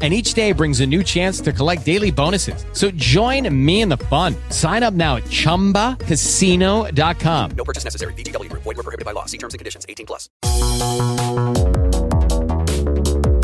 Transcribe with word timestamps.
and 0.00 0.14
each 0.14 0.32
day 0.32 0.52
brings 0.52 0.80
a 0.80 0.86
new 0.86 1.02
chance 1.02 1.42
to 1.42 1.52
collect 1.52 1.84
daily 1.84 2.10
bonuses. 2.10 2.64
So 2.72 2.90
join 2.92 3.54
me 3.54 3.82
in 3.82 3.90
the 3.90 3.98
fun. 3.98 4.34
Sign 4.48 4.82
up 4.82 4.94
now 4.94 5.16
at 5.16 5.24
ChumbaCasino.com. 5.24 7.50
No 7.50 7.64
purchase 7.64 7.84
necessary. 7.84 8.14
VGW. 8.14 8.48
Void 8.52 8.64
were 8.64 8.74
prohibited 8.76 9.04
by 9.04 9.12
law. 9.12 9.26
See 9.26 9.36
terms 9.36 9.52
and 9.52 9.58
conditions. 9.58 9.84
18 9.86 10.06
plus. 10.06 10.30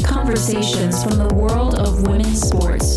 Conversations 0.02 1.04
from 1.04 1.18
the 1.18 1.34
world 1.34 1.74
of 1.74 2.06
women's 2.06 2.40
sports. 2.40 2.96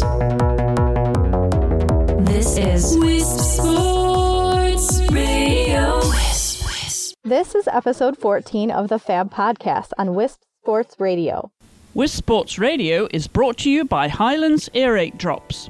This 2.29 2.57
is 2.57 2.97
Wisp 2.97 3.39
Sports 3.39 5.01
Radio. 5.11 5.99
This 7.23 7.53
is 7.53 7.67
episode 7.67 8.17
14 8.17 8.71
of 8.71 8.87
the 8.87 8.97
Fab 8.97 9.31
Podcast 9.31 9.91
on 9.97 10.15
Wisp 10.15 10.39
Sports 10.63 10.95
Radio. 10.99 11.51
Wisp 11.99 12.15
Sports 12.15 12.57
Radio 12.57 13.09
is 13.11 13.27
brought 13.27 13.57
to 13.57 13.69
you 13.69 13.83
by 13.83 14.07
Hyland's 14.07 14.69
Earache 14.73 15.17
Drops. 15.17 15.69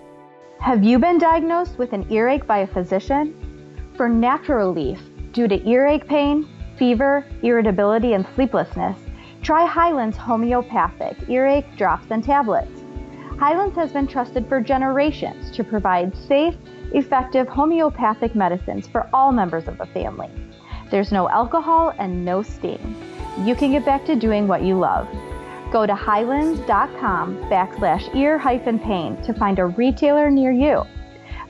Have 0.59 0.83
you 0.83 0.99
been 0.99 1.17
diagnosed 1.17 1.79
with 1.79 1.91
an 1.91 2.05
earache 2.11 2.45
by 2.45 2.59
a 2.59 2.67
physician? 2.67 3.33
For 3.97 4.07
natural 4.07 4.67
relief 4.67 4.99
due 5.31 5.47
to 5.47 5.67
earache 5.67 6.07
pain, 6.07 6.47
fever, 6.77 7.25
irritability, 7.41 8.13
and 8.13 8.27
sleeplessness, 8.35 8.95
try 9.41 9.65
Hyland's 9.65 10.17
Homeopathic 10.17 11.17
Earache 11.27 11.75
Drops 11.75 12.11
and 12.11 12.23
Tablets. 12.23 12.83
Hyland's 13.39 13.75
has 13.75 13.91
been 13.91 14.05
trusted 14.05 14.47
for 14.47 14.61
generations 14.61 15.49
to 15.55 15.63
provide 15.63 16.15
safe, 16.15 16.53
effective 16.93 17.47
homeopathic 17.47 18.35
medicines 18.35 18.85
for 18.87 19.09
all 19.13 19.31
members 19.31 19.67
of 19.67 19.79
the 19.79 19.87
family. 19.87 20.29
There's 20.91 21.11
no 21.11 21.27
alcohol 21.27 21.95
and 21.97 22.23
no 22.23 22.43
sting. 22.43 22.95
You 23.43 23.55
can 23.55 23.71
get 23.71 23.83
back 23.83 24.05
to 24.05 24.15
doing 24.15 24.47
what 24.47 24.61
you 24.61 24.77
love. 24.77 25.07
Go 25.71 25.85
to 25.85 25.93
hylands.com 25.93 27.37
backslash 27.49 28.15
ear 28.15 28.37
hyphen 28.37 28.79
pain 28.79 29.21
to 29.23 29.33
find 29.33 29.59
a 29.59 29.67
retailer 29.67 30.31
near 30.31 30.51
you. 30.51 30.83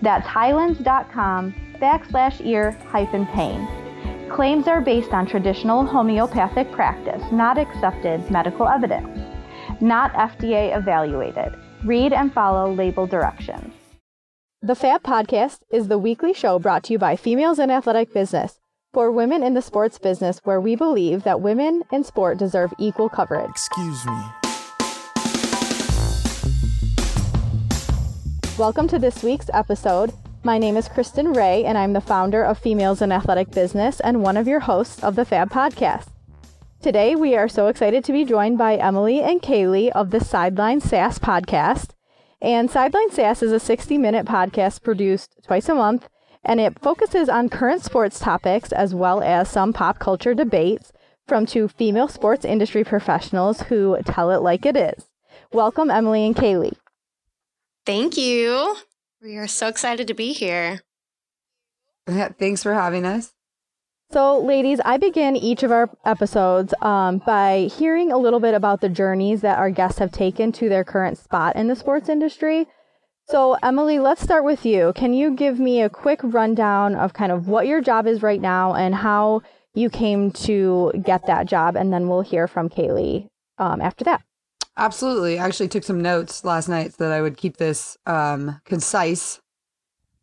That's 0.02 0.28
hylands.com 0.28 1.56
backslash 1.82 2.46
ear 2.46 2.72
hyphen 2.88 3.26
pain. 3.28 3.68
Claims 4.30 4.68
are 4.68 4.82
based 4.82 5.12
on 5.12 5.26
traditional 5.26 5.86
homeopathic 5.86 6.72
practice, 6.72 7.24
not 7.32 7.58
accepted 7.58 8.30
medical 8.30 8.68
evidence. 8.68 9.18
Not 9.82 10.14
FDA 10.14 10.78
evaluated. 10.78 11.56
Read 11.86 12.12
and 12.12 12.34
follow 12.34 12.74
label 12.74 13.08
directions. 13.08 13.74
The 14.62 14.76
Fab 14.76 15.04
Podcast 15.04 15.60
is 15.72 15.88
the 15.88 15.98
weekly 15.98 16.34
show 16.34 16.60
brought 16.60 16.84
to 16.86 16.94
you 16.94 17.00
by 17.00 17.16
Females 17.16 17.60
in 17.60 17.72
Athletic 17.72 18.14
Business 18.14 18.60
for 18.92 19.12
women 19.12 19.44
in 19.44 19.54
the 19.54 19.62
sports 19.62 20.00
business, 20.00 20.40
where 20.46 20.60
we 20.60 20.76
believe 20.76 21.24
that 21.24 21.42
women 21.42 21.84
in 21.92 22.04
sport 22.04 22.40
deserve 22.40 22.74
equal 22.80 23.08
coverage. 23.08 23.52
Excuse 23.52 24.04
me. 24.06 24.20
Welcome 28.58 28.88
to 28.88 28.98
this 28.98 29.22
week's 29.22 29.50
episode. 29.54 30.12
My 30.44 30.58
name 30.58 30.76
is 30.76 30.88
Kristen 30.88 31.34
Ray, 31.34 31.66
and 31.66 31.78
I'm 31.78 31.94
the 31.94 32.02
founder 32.02 32.44
of 32.44 32.58
Females 32.58 33.02
in 33.02 33.12
Athletic 33.12 33.52
Business 33.52 34.00
and 34.00 34.24
one 34.24 34.38
of 34.38 34.48
your 34.48 34.62
hosts 34.62 35.04
of 35.04 35.16
the 35.16 35.26
Fab 35.26 35.52
Podcast. 35.52 36.08
Today, 36.82 37.16
we 37.16 37.36
are 37.36 37.48
so 37.48 37.68
excited 37.68 38.04
to 38.06 38.12
be 38.12 38.26
joined 38.26 38.58
by 38.58 38.76
Emily 38.76 39.22
and 39.22 39.42
Kaylee 39.42 39.92
of 39.92 40.10
the 40.10 40.24
Sideline 40.24 40.82
Sass 40.82 41.20
podcast. 41.20 41.90
And 42.42 42.72
Sideline 42.72 43.12
Sass 43.12 43.44
is 43.44 43.52
a 43.52 43.60
60 43.60 43.98
minute 43.98 44.26
podcast 44.26 44.82
produced 44.82 45.36
twice 45.46 45.70
a 45.70 45.76
month, 45.76 46.08
and 46.44 46.60
it 46.60 46.80
focuses 46.80 47.30
on 47.30 47.50
current 47.50 47.84
sports 47.84 48.20
topics 48.20 48.72
as 48.72 48.96
well 48.96 49.22
as 49.22 49.50
some 49.50 49.74
pop 49.74 50.00
culture 50.00 50.34
debates 50.34 50.92
from 51.28 51.46
two 51.46 51.68
female 51.68 52.08
sports 52.08 52.44
industry 52.44 52.84
professionals 52.84 53.62
who 53.64 53.98
tell 54.06 54.32
it 54.32 54.42
like 54.42 54.66
it 54.66 54.76
is. 54.76 55.08
Welcome, 55.54 55.90
Emily 55.92 56.26
and 56.26 56.36
Kaylee. 56.36 56.76
Thank 57.86 58.18
you. 58.18 58.76
We 59.22 59.38
are 59.38 59.48
so 59.48 59.68
excited 59.68 60.08
to 60.08 60.14
be 60.14 60.34
here. 60.34 60.82
Thanks 62.08 62.64
for 62.64 62.74
having 62.74 63.06
us. 63.06 63.34
So, 64.12 64.40
ladies, 64.40 64.80
I 64.84 64.98
begin 64.98 65.36
each 65.36 65.62
of 65.62 65.72
our 65.72 65.88
episodes 66.04 66.74
um, 66.82 67.20
by 67.20 67.70
hearing 67.78 68.12
a 68.12 68.18
little 68.18 68.40
bit 68.40 68.56
about 68.56 68.82
the 68.82 68.90
journeys 68.90 69.42
that 69.42 69.60
our 69.60 69.70
guests 69.70 70.00
have 70.00 70.12
taken 70.12 70.52
to 70.54 70.68
their 70.68 70.84
current 70.84 71.20
spot 71.20 71.56
in 71.56 71.68
the 71.68 71.76
sports 71.76 72.10
industry. 72.10 72.66
So, 73.30 73.54
Emily, 73.62 74.00
let's 74.00 74.24
start 74.24 74.44
with 74.44 74.66
you. 74.66 74.92
Can 74.96 75.14
you 75.14 75.36
give 75.36 75.60
me 75.60 75.84
a 75.84 75.90
quick 75.90 76.20
rundown 76.24 76.96
of 76.96 77.14
kind 77.14 77.32
of 77.32 77.48
what 77.48 77.68
your 77.68 77.80
job 77.80 78.08
is 78.08 78.24
right 78.24 78.42
now 78.42 78.74
and 78.74 78.96
how 78.96 79.44
you 79.76 79.92
came 79.92 80.32
to 80.32 80.92
get 81.04 81.28
that 81.28 81.46
job? 81.46 81.76
And 81.76 81.94
then 81.94 82.08
we'll 82.08 82.22
hear 82.22 82.48
from 82.48 82.70
Kaylee 82.70 83.28
um, 83.60 83.82
after 83.82 84.04
that. 84.06 84.24
Absolutely. 84.78 85.38
I 85.38 85.46
actually 85.46 85.68
took 85.68 85.84
some 85.84 86.02
notes 86.02 86.44
last 86.44 86.70
night 86.70 86.94
so 86.94 87.04
that 87.04 87.14
I 87.14 87.22
would 87.22 87.38
keep 87.38 87.58
this 87.58 87.98
um, 88.08 88.60
concise. 88.66 89.40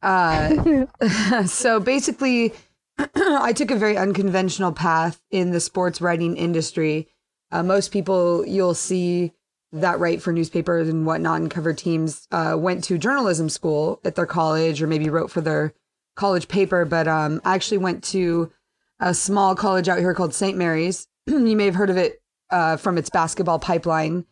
Uh, 0.03 0.87
so 1.47 1.79
basically, 1.79 2.55
I 2.99 3.53
took 3.53 3.71
a 3.71 3.77
very 3.77 3.97
unconventional 3.97 4.73
path 4.73 5.23
in 5.31 5.53
the 5.53 5.61
sports 5.61 6.01
writing 6.01 6.37
industry. 6.37 7.07
Uh, 7.53 7.63
most 7.63 7.93
people 7.93 8.45
you'll 8.45 8.75
see 8.75 9.33
that 9.81 9.99
write 9.99 10.23
for 10.23 10.33
newspapers 10.33 10.89
and 10.89 11.07
whatnot 11.07 11.41
and 11.41 11.51
cover 11.51 11.73
teams 11.73 12.27
uh, 12.31 12.57
went 12.59 12.85
to 12.85 12.99
journalism 12.99 13.49
school 13.49 14.01
at 14.05 14.15
their 14.15 14.27
college 14.27 14.83
or 14.83 14.87
maybe 14.87 15.11
wrote 15.11 15.31
for 15.31 15.41
their 15.41 15.73
college 16.15 16.49
paper. 16.49 16.85
But 16.85 17.09
um, 17.09 17.41
I 17.45 17.55
actually 17.55 17.79
went 17.79 18.03
to 18.05 18.53
a 19.01 19.15
small 19.15 19.55
college 19.55 19.89
out 19.89 19.99
here 19.99 20.15
called 20.15 20.35
St. 20.35 20.57
Mary's. 20.57 21.07
you 21.27 21.57
may 21.57 21.67
have 21.67 21.75
heard 21.75 21.91
of 21.91 21.97
it 21.97 22.23
uh, 22.51 22.77
from 22.77 22.99
its 22.99 23.11
basketball 23.11 23.59
pipeline. 23.59 24.25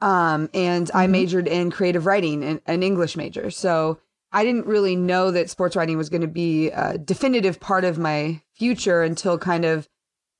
Um, 0.00 0.48
and 0.54 0.90
I 0.94 1.06
majored 1.06 1.46
in 1.46 1.70
creative 1.70 2.06
writing 2.06 2.42
and 2.42 2.60
an 2.66 2.82
English 2.82 3.16
major. 3.16 3.50
So 3.50 3.98
I 4.32 4.44
didn't 4.44 4.66
really 4.66 4.96
know 4.96 5.30
that 5.30 5.50
sports 5.50 5.76
writing 5.76 5.98
was 5.98 6.08
going 6.08 6.20
to 6.22 6.28
be 6.28 6.70
a 6.70 6.96
definitive 6.96 7.60
part 7.60 7.84
of 7.84 7.98
my 7.98 8.42
future 8.54 9.02
until 9.02 9.38
kind 9.38 9.64
of 9.64 9.88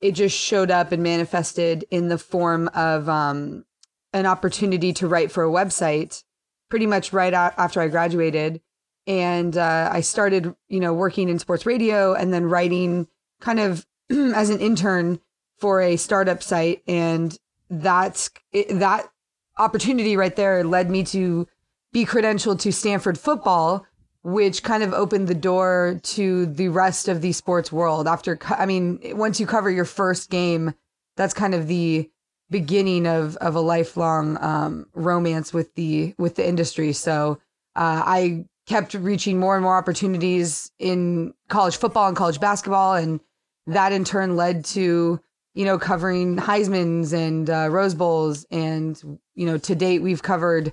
it 0.01 0.13
just 0.13 0.37
showed 0.37 0.71
up 0.71 0.93
and 0.93 1.03
manifested 1.03 1.85
in 1.91 2.09
the 2.09 2.19
form 2.19 2.69
of 2.69 3.09
um, 3.09 3.65
an 4.13 4.27
opportunity 4.27 4.93
to 4.95 5.07
write 5.07 5.31
for 5.31 5.45
a 5.45 5.51
website 5.51 6.25
pretty 6.69 6.87
much 6.87 7.13
right 7.13 7.33
a- 7.33 7.55
after 7.59 7.81
I 7.81 7.89
graduated. 7.89 8.61
And 9.07 9.57
uh, 9.57 9.91
I 9.93 10.01
started, 10.01 10.55
you 10.69 10.81
know, 10.81 10.95
working 10.95 11.29
in 11.29 11.39
sports 11.39 11.67
radio 11.67 12.15
and 12.15 12.33
then 12.33 12.45
writing 12.45 13.09
kind 13.41 13.61
of 13.61 13.87
as 14.11 14.51
an 14.51 14.61
intern 14.61 15.21
for 15.59 15.81
a 15.81 15.97
startup 15.97 16.43
site. 16.43 16.83
And 16.87 17.37
that's 17.69 18.31
it, 18.53 18.79
that 18.79 19.11
opportunity 19.59 20.17
right 20.17 20.35
there 20.35 20.65
led 20.65 20.91
me 20.91 21.05
to 21.05 21.47
be 21.93 22.07
credentialed 22.07 22.61
to 22.61 22.73
Stanford 22.73 23.19
football, 23.19 23.85
which 24.23 24.63
kind 24.63 24.83
of 24.83 24.93
opened 24.93 25.29
the 25.29 25.35
door 25.35 25.99
to 26.03 26.47
the 26.47 26.69
rest 26.69 27.09
of 27.09 27.21
the 27.21 27.33
sports 27.33 27.73
world. 27.73 28.07
After, 28.07 28.39
I 28.49 28.67
mean, 28.67 29.01
once 29.17 29.41
you 29.41 29.47
cover 29.47 29.71
your 29.71 29.85
first 29.85 30.31
game, 30.31 30.75
that's 31.17 31.35
kind 31.35 31.55
of 31.55 31.67
the 31.67 32.11
beginning 32.51 33.07
of 33.07 33.37
of 33.37 33.55
a 33.55 33.61
lifelong 33.61 34.37
um, 34.43 34.87
romance 34.95 35.53
with 35.53 35.75
the 35.75 36.15
with 36.19 36.35
the 36.37 36.47
industry. 36.47 36.93
So 36.93 37.39
uh, 37.77 38.03
I 38.05 38.45
kept 38.67 38.95
reaching 38.95 39.39
more 39.39 39.57
and 39.57 39.63
more 39.63 39.77
opportunities 39.77 40.71
in 40.79 41.33
college 41.49 41.77
football 41.77 42.09
and 42.09 42.17
college 42.17 42.41
basketball, 42.41 42.95
and 42.95 43.21
that 43.67 43.93
in 43.93 44.05
turn 44.05 44.37
led 44.37 44.65
to 44.67 45.21
you 45.55 45.65
know 45.65 45.79
covering 45.79 46.37
Heisman's 46.37 47.13
and 47.13 47.49
uh, 47.49 47.69
Rose 47.71 47.95
Bowls, 47.95 48.45
and 48.51 49.01
you 49.35 49.47
know 49.47 49.59
to 49.59 49.75
date 49.75 50.03
we've 50.03 50.23
covered 50.23 50.73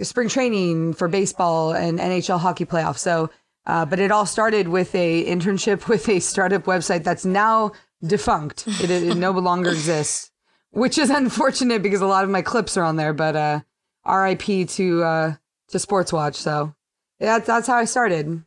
spring 0.00 0.28
training 0.28 0.92
for 0.92 1.08
baseball 1.08 1.72
and 1.72 1.98
NHL 1.98 2.40
hockey 2.40 2.64
playoffs. 2.64 2.98
So. 2.98 3.30
Uh, 3.68 3.84
but 3.84 3.98
it 3.98 4.12
all 4.12 4.24
started 4.24 4.68
with 4.68 4.94
a 4.94 5.24
internship 5.26 5.88
with 5.88 6.08
a 6.08 6.20
startup 6.20 6.62
website 6.66 7.02
that's 7.02 7.24
now 7.24 7.72
defunct. 8.00 8.64
It, 8.80 8.90
it 8.90 9.16
no 9.16 9.32
longer 9.32 9.70
exists, 9.70 10.30
which 10.76 10.98
is 10.98 11.10
unfortunate 11.22 11.82
because 11.82 12.00
a 12.00 12.06
lot 12.06 12.24
of 12.24 12.30
my 12.30 12.42
clips 12.42 12.76
are 12.76 12.84
on 12.84 12.96
there. 12.96 13.12
But 13.12 13.34
uh, 13.34 13.60
R.I.P. 14.04 14.66
to 14.66 15.02
uh, 15.02 15.34
to 15.68 15.78
Sports 15.78 16.12
Watch. 16.12 16.36
So 16.36 16.74
that's 17.18 17.46
that's 17.46 17.66
how 17.66 17.76
I 17.76 17.84
started. 17.84 18.42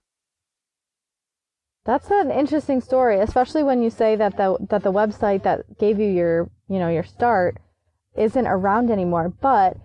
That's 1.85 2.11
an 2.11 2.29
interesting 2.29 2.81
story, 2.81 3.19
especially 3.19 3.63
when 3.63 3.81
you 3.81 3.89
say 3.89 4.15
that 4.15 4.37
the 4.37 4.57
that 4.69 4.83
the 4.83 4.91
website 4.91 5.43
that 5.43 5.79
gave 5.79 5.99
you 5.99 6.07
your 6.07 6.49
you 6.67 6.79
know 6.79 6.89
your 6.89 7.03
start 7.03 7.57
isn't 8.15 8.47
around 8.47 8.91
anymore. 8.91 9.33
But 9.41 9.77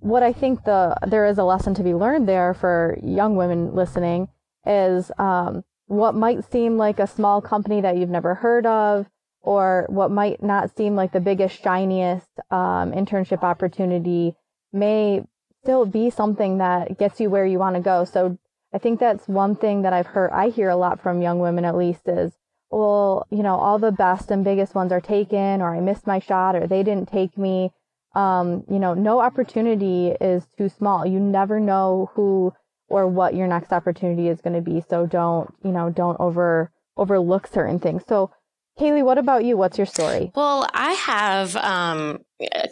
what 0.00 0.22
I 0.22 0.32
think 0.32 0.64
the 0.64 0.96
there 1.06 1.26
is 1.26 1.38
a 1.38 1.44
lesson 1.44 1.74
to 1.74 1.82
be 1.82 1.94
learned 1.94 2.28
there 2.28 2.52
for 2.52 2.98
young 3.02 3.36
women 3.36 3.74
listening 3.74 4.28
is 4.66 5.10
um, 5.18 5.64
what 5.86 6.14
might 6.14 6.50
seem 6.50 6.76
like 6.76 6.98
a 6.98 7.06
small 7.06 7.40
company 7.40 7.80
that 7.80 7.96
you've 7.96 8.10
never 8.10 8.34
heard 8.34 8.66
of, 8.66 9.06
or 9.46 9.86
what 9.88 10.10
might 10.10 10.42
not 10.42 10.76
seem 10.76 10.96
like 10.96 11.12
the 11.12 11.20
biggest 11.20 11.62
shiniest 11.62 12.28
um, 12.50 12.92
internship 12.92 13.44
opportunity 13.44 14.34
may 14.72 15.22
still 15.62 15.86
be 15.86 16.10
something 16.10 16.58
that 16.58 16.98
gets 16.98 17.20
you 17.20 17.30
where 17.30 17.46
you 17.46 17.58
want 17.58 17.76
to 17.76 17.80
go. 17.80 18.04
So 18.04 18.36
I 18.74 18.78
think 18.78 18.98
that's 18.98 19.28
one 19.28 19.54
thing 19.54 19.82
that 19.82 19.92
I've 19.92 20.08
heard, 20.08 20.32
I 20.32 20.48
hear 20.48 20.68
a 20.68 20.76
lot 20.76 21.00
from 21.00 21.22
young 21.22 21.38
women 21.38 21.64
at 21.64 21.76
least 21.76 22.08
is, 22.08 22.32
well, 22.70 23.24
you 23.30 23.44
know, 23.44 23.54
all 23.54 23.78
the 23.78 23.92
best 23.92 24.32
and 24.32 24.44
biggest 24.44 24.74
ones 24.74 24.90
are 24.90 25.00
taken, 25.00 25.62
or 25.62 25.76
I 25.76 25.80
missed 25.80 26.08
my 26.08 26.18
shot, 26.18 26.56
or 26.56 26.66
they 26.66 26.82
didn't 26.82 27.08
take 27.08 27.38
me. 27.38 27.70
Um, 28.16 28.64
you 28.68 28.80
know, 28.80 28.94
no 28.94 29.20
opportunity 29.20 30.08
is 30.20 30.48
too 30.58 30.68
small. 30.68 31.06
You 31.06 31.20
never 31.20 31.60
know 31.60 32.10
who 32.14 32.52
or 32.88 33.06
what 33.06 33.36
your 33.36 33.46
next 33.46 33.72
opportunity 33.72 34.26
is 34.26 34.40
going 34.40 34.56
to 34.56 34.70
be. 34.70 34.82
So 34.90 35.06
don't, 35.06 35.54
you 35.62 35.70
know, 35.70 35.90
don't 35.90 36.18
over 36.18 36.72
overlook 36.96 37.46
certain 37.46 37.78
things. 37.78 38.02
So 38.08 38.30
Kaylee, 38.78 39.04
what 39.04 39.16
about 39.16 39.44
you? 39.44 39.56
What's 39.56 39.78
your 39.78 39.86
story? 39.86 40.30
Well, 40.34 40.68
I 40.74 40.92
have 40.92 41.56
um, 41.56 42.20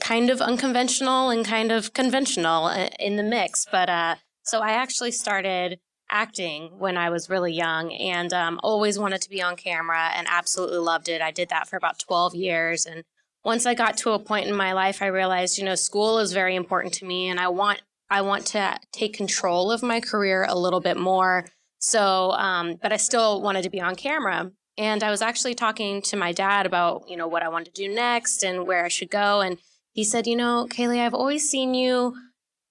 kind 0.01 0.29
of 0.29 0.43
unconventional 0.43 1.31
and 1.31 1.47
kind 1.47 1.73
of 1.73 1.95
conventional 1.95 2.67
uh, 2.67 2.89
in 2.99 3.17
the 3.17 3.23
mix. 3.23 3.67
But 3.71 3.89
uh, 3.89 4.17
so 4.43 4.61
I 4.61 4.73
actually 4.73 5.13
started 5.13 5.81
acting 6.11 6.79
when 6.79 6.99
I 6.99 7.09
was 7.09 7.31
really 7.31 7.55
young 7.55 7.91
and 7.93 8.33
um, 8.35 8.61
always 8.63 8.99
wanted 8.99 9.23
to 9.23 9.31
be 9.31 9.41
on 9.41 9.57
camera 9.57 10.11
and 10.15 10.27
absolutely 10.31 10.79
loved 10.79 11.09
it. 11.09 11.23
I 11.23 11.31
did 11.31 11.49
that 11.49 11.69
for 11.69 11.77
about 11.77 11.99
12 11.99 12.35
years. 12.35 12.85
And 12.85 13.05
once 13.43 13.65
I 13.65 13.73
got 13.73 13.97
to 13.99 14.11
a 14.11 14.19
point 14.19 14.47
in 14.47 14.55
my 14.55 14.75
life, 14.75 15.01
I 15.01 15.07
realized, 15.07 15.57
you 15.57 15.65
know, 15.65 15.75
school 15.75 16.19
is 16.19 16.33
very 16.33 16.55
important 16.55 16.93
to 16.95 17.07
me 17.07 17.29
and 17.29 17.41
I 17.41 17.49
want 17.49 17.81
I 18.11 18.21
want 18.21 18.45
to 18.49 18.79
take 18.93 19.17
control 19.17 19.73
of 19.73 19.83
my 19.83 19.99
career 19.99 20.45
a 20.47 20.57
little 20.57 20.81
bit 20.81 20.99
more. 20.99 21.47
So, 21.79 22.33
um, 22.33 22.77
but 22.81 22.93
I 22.93 22.99
still 22.99 23.41
wanted 23.41 23.63
to 23.63 23.71
be 23.71 23.81
on 23.81 23.97
camera. 23.97 24.53
And 24.77 25.03
I 25.03 25.11
was 25.11 25.23
actually 25.23 25.55
talking 25.55 26.03
to 26.03 26.17
my 26.17 26.33
dad 26.33 26.67
about, 26.67 27.05
you 27.09 27.17
know, 27.17 27.29
what 27.29 27.43
I 27.43 27.49
wanted 27.49 27.75
to 27.75 27.83
do 27.83 27.95
next 27.95 28.43
and 28.43 28.67
where 28.67 28.85
I 28.85 28.89
should 28.89 29.11
go. 29.11 29.41
And 29.41 29.59
he 29.93 30.03
said, 30.03 30.27
you 30.27 30.37
know, 30.37 30.67
Kaylee, 30.69 31.05
I've 31.05 31.15
always 31.15 31.49
seen 31.49 31.75
you 31.75 32.15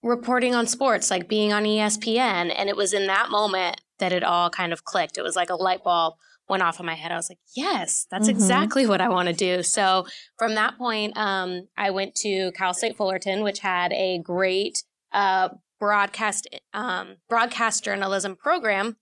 reporting 0.02 0.54
on 0.54 0.68
sports, 0.68 1.10
like 1.10 1.30
being 1.30 1.54
on 1.54 1.64
ESPN. 1.64 2.54
And 2.56 2.70
it 2.70 2.76
was 2.76 2.94
in 2.94 3.08
that 3.08 3.30
moment 3.30 3.80
that 4.00 4.12
it 4.12 4.24
all 4.24 4.50
kind 4.50 4.74
of 4.74 4.84
clicked. 4.84 5.18
It 5.18 5.22
was 5.22 5.36
like 5.36 5.50
a 5.50 5.56
light 5.56 5.84
bulb 5.84 6.16
went 6.50 6.62
off 6.62 6.80
in 6.80 6.86
my 6.86 6.96
head. 6.96 7.12
I 7.12 7.16
was 7.16 7.30
like, 7.30 7.40
yes, 7.56 8.06
that's 8.12 8.28
mm-hmm. 8.28 8.36
exactly 8.36 8.86
what 8.86 9.02
I 9.02 9.10
want 9.10 9.30
to 9.30 9.34
do. 9.34 9.64
So 9.64 10.06
from 10.38 10.56
that 10.56 10.78
point, 10.78 11.16
um, 11.18 11.68
I 11.78 11.90
went 11.92 12.16
to 12.16 12.52
Cal 12.52 12.74
State 12.74 12.98
Fullerton, 12.98 13.44
which 13.44 13.60
had 13.60 13.94
a 13.94 14.20
great 14.20 14.84
uh, 15.14 15.50
broadcast 15.80 16.48
um, 16.74 17.18
broadcast 17.30 17.84
journalism 17.84 18.36
program, 18.36 18.98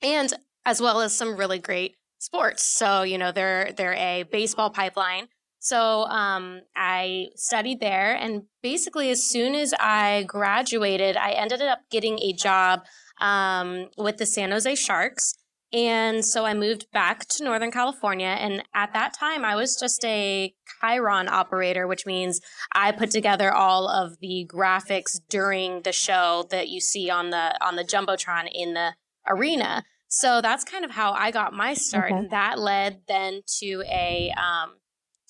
and 0.00 0.32
as 0.64 0.80
well 0.80 1.00
as 1.00 1.16
some 1.16 1.36
really 1.36 1.58
great 1.58 1.96
sports. 2.18 2.62
So 2.62 3.02
you 3.02 3.18
know 3.18 3.32
they're 3.32 3.72
they're 3.76 3.94
a 3.94 4.24
baseball 4.24 4.70
pipeline. 4.70 5.28
So 5.58 6.04
um, 6.04 6.60
I 6.76 7.28
studied 7.34 7.80
there, 7.80 8.14
and 8.14 8.42
basically 8.62 9.10
as 9.10 9.24
soon 9.24 9.54
as 9.54 9.74
I 9.80 10.24
graduated, 10.28 11.16
I 11.16 11.32
ended 11.32 11.62
up 11.62 11.80
getting 11.90 12.20
a 12.20 12.32
job 12.32 12.84
um, 13.20 13.88
with 13.96 14.18
the 14.18 14.26
San 14.26 14.50
Jose 14.50 14.74
Sharks. 14.76 15.34
And 15.72 16.24
so 16.24 16.46
I 16.46 16.54
moved 16.54 16.86
back 16.92 17.26
to 17.26 17.44
Northern 17.44 17.72
California. 17.72 18.28
And 18.28 18.62
at 18.74 18.92
that 18.92 19.14
time, 19.18 19.44
I 19.44 19.56
was 19.56 19.76
just 19.76 20.04
a 20.04 20.54
Chyron 20.82 21.28
operator, 21.28 21.86
which 21.86 22.06
means 22.06 22.40
I 22.72 22.92
put 22.92 23.10
together 23.10 23.52
all 23.52 23.88
of 23.88 24.18
the 24.20 24.48
graphics 24.48 25.18
during 25.28 25.82
the 25.82 25.92
show 25.92 26.46
that 26.50 26.68
you 26.68 26.80
see 26.80 27.10
on 27.10 27.30
the 27.30 27.58
on 27.64 27.76
the 27.76 27.84
jumbotron 27.84 28.48
in 28.52 28.74
the 28.74 28.94
arena. 29.28 29.84
So 30.08 30.40
that's 30.40 30.64
kind 30.64 30.84
of 30.84 30.92
how 30.92 31.12
I 31.12 31.30
got 31.30 31.52
my 31.52 31.74
start, 31.74 32.12
okay. 32.12 32.28
that 32.30 32.58
led 32.58 33.00
then 33.08 33.42
to 33.58 33.82
a 33.86 34.32
um, 34.36 34.74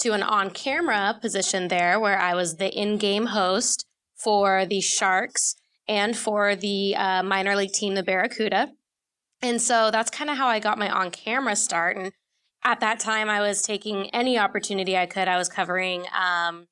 to 0.00 0.12
an 0.12 0.22
on 0.22 0.50
camera 0.50 1.18
position 1.20 1.68
there, 1.68 1.98
where 1.98 2.18
I 2.18 2.34
was 2.34 2.56
the 2.56 2.70
in 2.70 2.98
game 2.98 3.26
host 3.26 3.86
for 4.22 4.66
the 4.66 4.80
Sharks 4.80 5.56
and 5.88 6.16
for 6.16 6.54
the 6.56 6.94
uh, 6.96 7.22
minor 7.22 7.56
league 7.56 7.72
team, 7.72 7.94
the 7.94 8.02
Barracuda. 8.02 8.72
And 9.42 9.60
so 9.60 9.90
that's 9.90 10.10
kind 10.10 10.30
of 10.30 10.36
how 10.36 10.48
I 10.48 10.58
got 10.58 10.78
my 10.78 10.90
on 10.90 11.10
camera 11.10 11.56
start. 11.56 11.96
And 11.96 12.12
at 12.64 12.80
that 12.80 12.98
time, 12.98 13.28
I 13.28 13.40
was 13.40 13.62
taking 13.62 14.10
any 14.10 14.38
opportunity 14.38 14.96
I 14.96 15.06
could. 15.06 15.28
I 15.28 15.36
was 15.36 15.48
covering 15.48 16.04
um, 16.18 16.66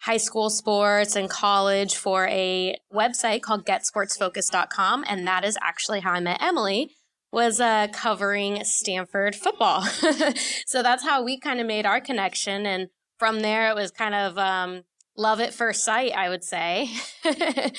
high 0.00 0.18
school 0.18 0.50
sports 0.50 1.16
and 1.16 1.28
college 1.28 1.96
for 1.96 2.26
a 2.28 2.78
website 2.92 3.42
called 3.42 3.66
getsportsfocus.com. 3.66 5.04
And 5.08 5.26
that 5.26 5.44
is 5.44 5.58
actually 5.62 6.00
how 6.00 6.12
I 6.12 6.20
met 6.20 6.42
Emily 6.42 6.90
was 7.32 7.60
uh, 7.60 7.88
covering 7.92 8.64
Stanford 8.64 9.36
football. 9.36 9.82
so 10.66 10.82
that's 10.82 11.04
how 11.04 11.22
we 11.22 11.38
kind 11.38 11.60
of 11.60 11.66
made 11.66 11.86
our 11.86 12.00
connection. 12.00 12.66
And 12.66 12.88
from 13.18 13.40
there, 13.40 13.70
it 13.70 13.74
was 13.74 13.90
kind 13.90 14.14
of 14.14 14.36
um, 14.36 14.82
love 15.16 15.40
at 15.40 15.54
first 15.54 15.84
sight, 15.84 16.12
I 16.16 16.28
would 16.28 16.42
say. 16.42 16.88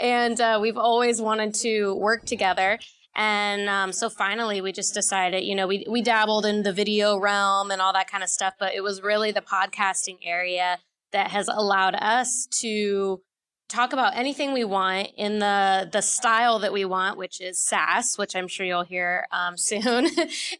and 0.00 0.40
uh, 0.40 0.58
we've 0.60 0.78
always 0.78 1.20
wanted 1.20 1.54
to 1.56 1.94
work 1.96 2.24
together. 2.24 2.78
And 3.16 3.68
um, 3.68 3.92
so 3.92 4.08
finally, 4.10 4.60
we 4.60 4.72
just 4.72 4.94
decided, 4.94 5.44
you 5.44 5.54
know, 5.54 5.66
we, 5.66 5.86
we 5.88 6.02
dabbled 6.02 6.46
in 6.46 6.62
the 6.62 6.72
video 6.72 7.18
realm 7.18 7.70
and 7.70 7.80
all 7.80 7.92
that 7.92 8.10
kind 8.10 8.24
of 8.24 8.28
stuff, 8.28 8.54
but 8.58 8.74
it 8.74 8.82
was 8.82 9.02
really 9.02 9.30
the 9.30 9.40
podcasting 9.40 10.18
area 10.24 10.78
that 11.12 11.30
has 11.30 11.46
allowed 11.48 11.94
us 11.94 12.48
to 12.60 13.20
talk 13.68 13.92
about 13.92 14.16
anything 14.16 14.52
we 14.52 14.64
want 14.64 15.08
in 15.16 15.38
the 15.38 15.88
the 15.90 16.00
style 16.00 16.58
that 16.60 16.72
we 16.72 16.84
want, 16.84 17.18
which 17.18 17.40
is 17.40 17.62
Sass, 17.62 18.18
which 18.18 18.36
I'm 18.36 18.48
sure 18.48 18.66
you'll 18.66 18.84
hear 18.84 19.26
um, 19.32 19.56
soon. 19.58 20.08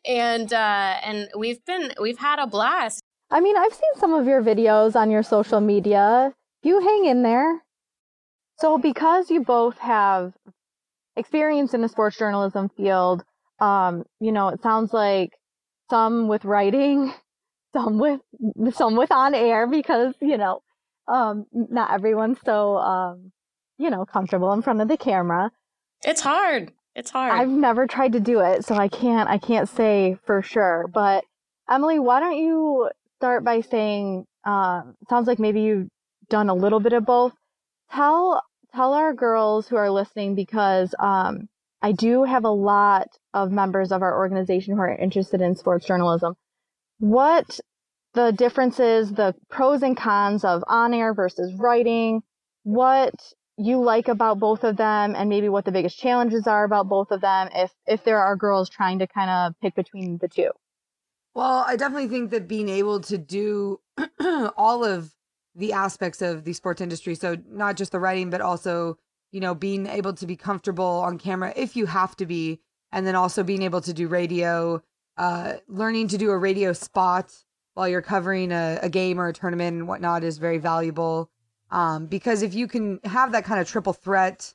and 0.05 0.53
uh, 0.53 0.97
and 1.03 1.29
we've 1.37 1.65
been 1.65 1.93
we've 2.01 2.19
had 2.19 2.39
a 2.39 2.47
blast. 2.47 3.01
I 3.31 3.41
mean, 3.41 3.57
I've 3.57 3.73
seen 3.73 3.95
some 3.97 4.15
of 4.15 4.27
your 4.27 4.43
videos 4.43 4.95
on 4.95 5.11
your 5.11 5.23
social 5.23 5.61
media. 5.61 6.33
You 6.63 6.81
hang 6.81 7.07
in 7.07 7.23
there. 7.23 7.63
So 8.59 8.79
because 8.79 9.31
you 9.31 9.43
both 9.43 9.79
have 9.79 10.33
experience 11.17 11.75
in 11.75 11.83
the 11.83 11.89
sports 11.89 12.19
journalism 12.19 12.69
field. 12.77 13.25
Um, 13.61 14.05
you 14.21 14.33
know, 14.33 14.49
it 14.49 14.63
sounds 14.63 14.93
like 14.93 15.31
some 15.91 16.29
with 16.29 16.45
writing, 16.45 17.13
some 17.73 17.99
with 17.99 18.21
some 18.75 18.97
with 18.97 19.11
on 19.11 19.35
air 19.35 19.67
because 19.67 20.15
you 20.21 20.39
know, 20.39 20.61
um, 21.09 21.47
not 21.53 21.93
everyone's 21.93 22.39
so 22.45 22.77
um, 22.77 23.33
you 23.79 23.91
know 23.91 24.05
comfortable 24.05 24.53
in 24.53 24.63
front 24.63 24.81
of 24.81 24.89
the 24.89 24.97
camera. 24.97 25.51
It's 26.05 26.21
hard. 26.21 26.73
It's 26.95 27.11
hard. 27.11 27.33
I've 27.33 27.49
never 27.49 27.87
tried 27.87 28.13
to 28.13 28.21
do 28.21 28.41
it, 28.41 28.65
so 28.65 28.75
I 28.75 28.89
can't 28.89 29.29
I 29.29 29.39
can't 29.39 29.69
say 29.69 30.17
for 30.25 30.43
sure. 30.43 30.87
But 30.93 31.25
Emily, 31.69 31.99
why 31.99 32.21
don't 32.21 32.37
you 32.39 32.91
start 33.19 33.45
by 33.45 33.61
saying? 33.61 34.27
Uh, 34.45 34.83
sounds 35.09 35.27
like 35.27 35.39
maybe 35.39 35.63
you've 35.63 35.89
done 36.29 36.49
a 36.49 36.55
little 36.55 36.81
bit 36.81 36.93
of 36.93 37.05
both. 37.05 37.33
Tell 37.91 38.43
tell 38.75 38.93
our 38.93 39.15
girls 39.15 39.69
who 39.69 39.77
are 39.77 39.91
listening 39.91 40.35
because 40.35 40.95
um, 40.99 41.49
I 41.83 41.93
do 41.93 42.25
have 42.25 42.45
a 42.45 42.51
lot 42.51 43.09
of 43.33 43.51
members 43.51 43.93
of 43.93 44.03
our 44.03 44.17
organization 44.17 44.75
who 44.75 44.81
are 44.81 44.97
interested 44.97 45.41
in 45.41 45.57
sports 45.57 45.87
journalism. 45.87 46.35
What 46.99 47.61
the 48.15 48.33
differences, 48.33 49.13
the 49.13 49.35
pros 49.51 49.83
and 49.83 49.97
cons 49.97 50.45
of 50.45 50.65
on 50.67 50.95
air 50.95 51.13
versus 51.13 51.53
writing, 51.55 52.23
what 52.63 53.15
you 53.57 53.81
like 53.81 54.09
about 54.09 54.39
both 54.39 54.65
of 54.65 54.77
them, 54.77 55.15
and 55.15 55.29
maybe 55.29 55.49
what 55.49 55.65
the 55.65 55.73
biggest 55.73 55.99
challenges 55.99 56.47
are 56.47 56.65
about 56.65 56.89
both 56.89 57.11
of 57.11 57.21
them 57.21 57.49
if 57.55 57.73
if 57.87 58.05
there 58.05 58.19
are 58.19 58.37
girls 58.37 58.69
trying 58.69 58.99
to 59.01 59.07
kind 59.07 59.31
of 59.31 59.61
pick 59.61 59.75
between 59.75 60.19
the 60.19 60.29
two. 60.29 60.51
Well, 61.35 61.65
I 61.67 61.77
definitely 61.77 62.09
think 62.09 62.31
that 62.31 62.47
being 62.47 62.69
able 62.69 63.01
to 63.01 63.19
do 63.19 63.81
all 64.57 64.85
of 64.85 65.13
the 65.57 65.73
aspects 65.73 66.23
of 66.23 66.45
the 66.45 66.53
sports 66.53 66.81
industry. 66.81 67.15
So 67.15 67.37
not 67.49 67.77
just 67.77 67.93
the 67.93 68.01
writing, 68.01 68.31
but 68.31 68.41
also, 68.41 68.99
you 69.33 69.41
know, 69.41 69.55
being 69.55 69.87
able 69.87 70.13
to 70.15 70.27
be 70.27 70.37
comfortable 70.37 70.85
on 70.85 71.19
camera 71.19 71.53
if 71.57 71.77
you 71.77 71.87
have 71.87 72.17
to 72.17 72.27
be, 72.27 72.61
and 72.93 73.07
then 73.07 73.17
also 73.17 73.43
being 73.43 73.63
able 73.63 73.81
to 73.81 73.93
do 73.93 74.07
radio, 74.07 74.83
uh, 75.17 75.55
learning 75.69 76.09
to 76.09 76.19
do 76.19 76.31
a 76.31 76.39
radio 76.39 76.73
spot 76.73 77.33
while 77.75 77.89
you're 77.89 78.03
covering 78.03 78.53
a, 78.53 78.79
a 78.83 78.89
game 78.89 79.21
or 79.21 79.29
a 79.29 79.33
tournament 79.33 79.77
and 79.77 79.89
whatnot 79.89 80.25
is 80.25 80.39
very 80.39 80.59
valuable. 80.59 81.31
Um, 81.71 82.07
because 82.07 82.43
if 82.43 82.55
you 82.55 82.69
can 82.69 83.01
have 83.05 83.33
that 83.33 83.45
kind 83.45 83.61
of 83.61 83.69
triple 83.69 83.93
threat 83.93 84.55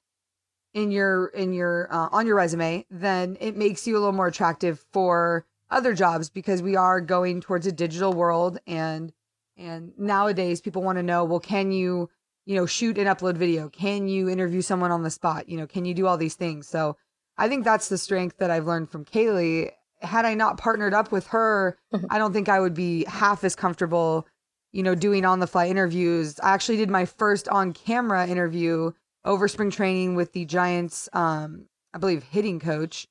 in 0.74 0.92
your 0.92 1.28
in 1.28 1.54
your 1.54 1.88
uh, 1.92 2.10
on 2.12 2.26
your 2.26 2.36
resume, 2.36 2.86
then 2.90 3.38
it 3.40 3.58
makes 3.58 3.86
you 3.88 3.96
a 3.96 4.00
little 4.00 4.14
more 4.14 4.28
attractive 4.28 4.86
for 4.92 5.46
other 5.70 5.94
jobs 5.94 6.30
because 6.30 6.62
we 6.62 6.76
are 6.76 7.02
going 7.02 7.42
towards 7.42 7.68
a 7.68 7.72
digital 7.72 8.14
world 8.14 8.60
and 8.66 9.12
and 9.58 9.92
nowadays 9.98 10.62
people 10.62 10.82
want 10.82 10.98
to 10.98 11.04
know, 11.04 11.26
well, 11.26 11.42
can 11.42 11.72
you, 11.72 12.10
you 12.46 12.56
know, 12.56 12.66
shoot 12.66 12.98
and 12.98 13.08
upload 13.08 13.36
video? 13.36 13.68
Can 13.68 14.08
you 14.08 14.30
interview 14.30 14.62
someone 14.62 14.92
on 14.92 15.04
the 15.04 15.10
spot? 15.10 15.50
You 15.50 15.58
know, 15.58 15.68
can 15.68 15.84
you 15.84 15.94
do 15.94 16.08
all 16.08 16.18
these 16.18 16.36
things? 16.36 16.68
So 16.68 16.96
I 17.38 17.50
think 17.50 17.66
that's 17.66 17.90
the 17.90 17.98
strength 17.98 18.38
that 18.38 18.52
I've 18.52 18.66
learned 18.66 18.90
from 18.90 19.04
Kaylee. 19.04 19.72
Had 20.02 20.26
I 20.26 20.34
not 20.34 20.58
partnered 20.58 20.94
up 20.94 21.12
with 21.12 21.28
her, 21.28 21.78
I 22.10 22.18
don't 22.18 22.34
think 22.34 22.50
I 22.50 22.60
would 22.60 22.74
be 22.74 23.06
half 23.06 23.44
as 23.44 23.56
comfortable, 23.56 24.28
you 24.72 24.84
know, 24.84 24.96
doing 24.96 25.26
on 25.26 25.40
the 25.40 25.48
fly 25.48 25.68
interviews. 25.68 26.40
I 26.40 26.54
actually 26.54 26.78
did 26.78 26.90
my 26.90 27.06
first 27.06 27.50
on 27.50 27.74
camera 27.74 28.28
interview 28.28 28.92
over 29.26 29.48
spring 29.48 29.72
training 29.72 30.16
with 30.16 30.32
the 30.32 30.46
Giants, 30.46 31.10
um, 31.14 31.66
I 31.94 31.98
believe, 31.98 32.24
hitting 32.24 32.60
coach. 32.60 33.08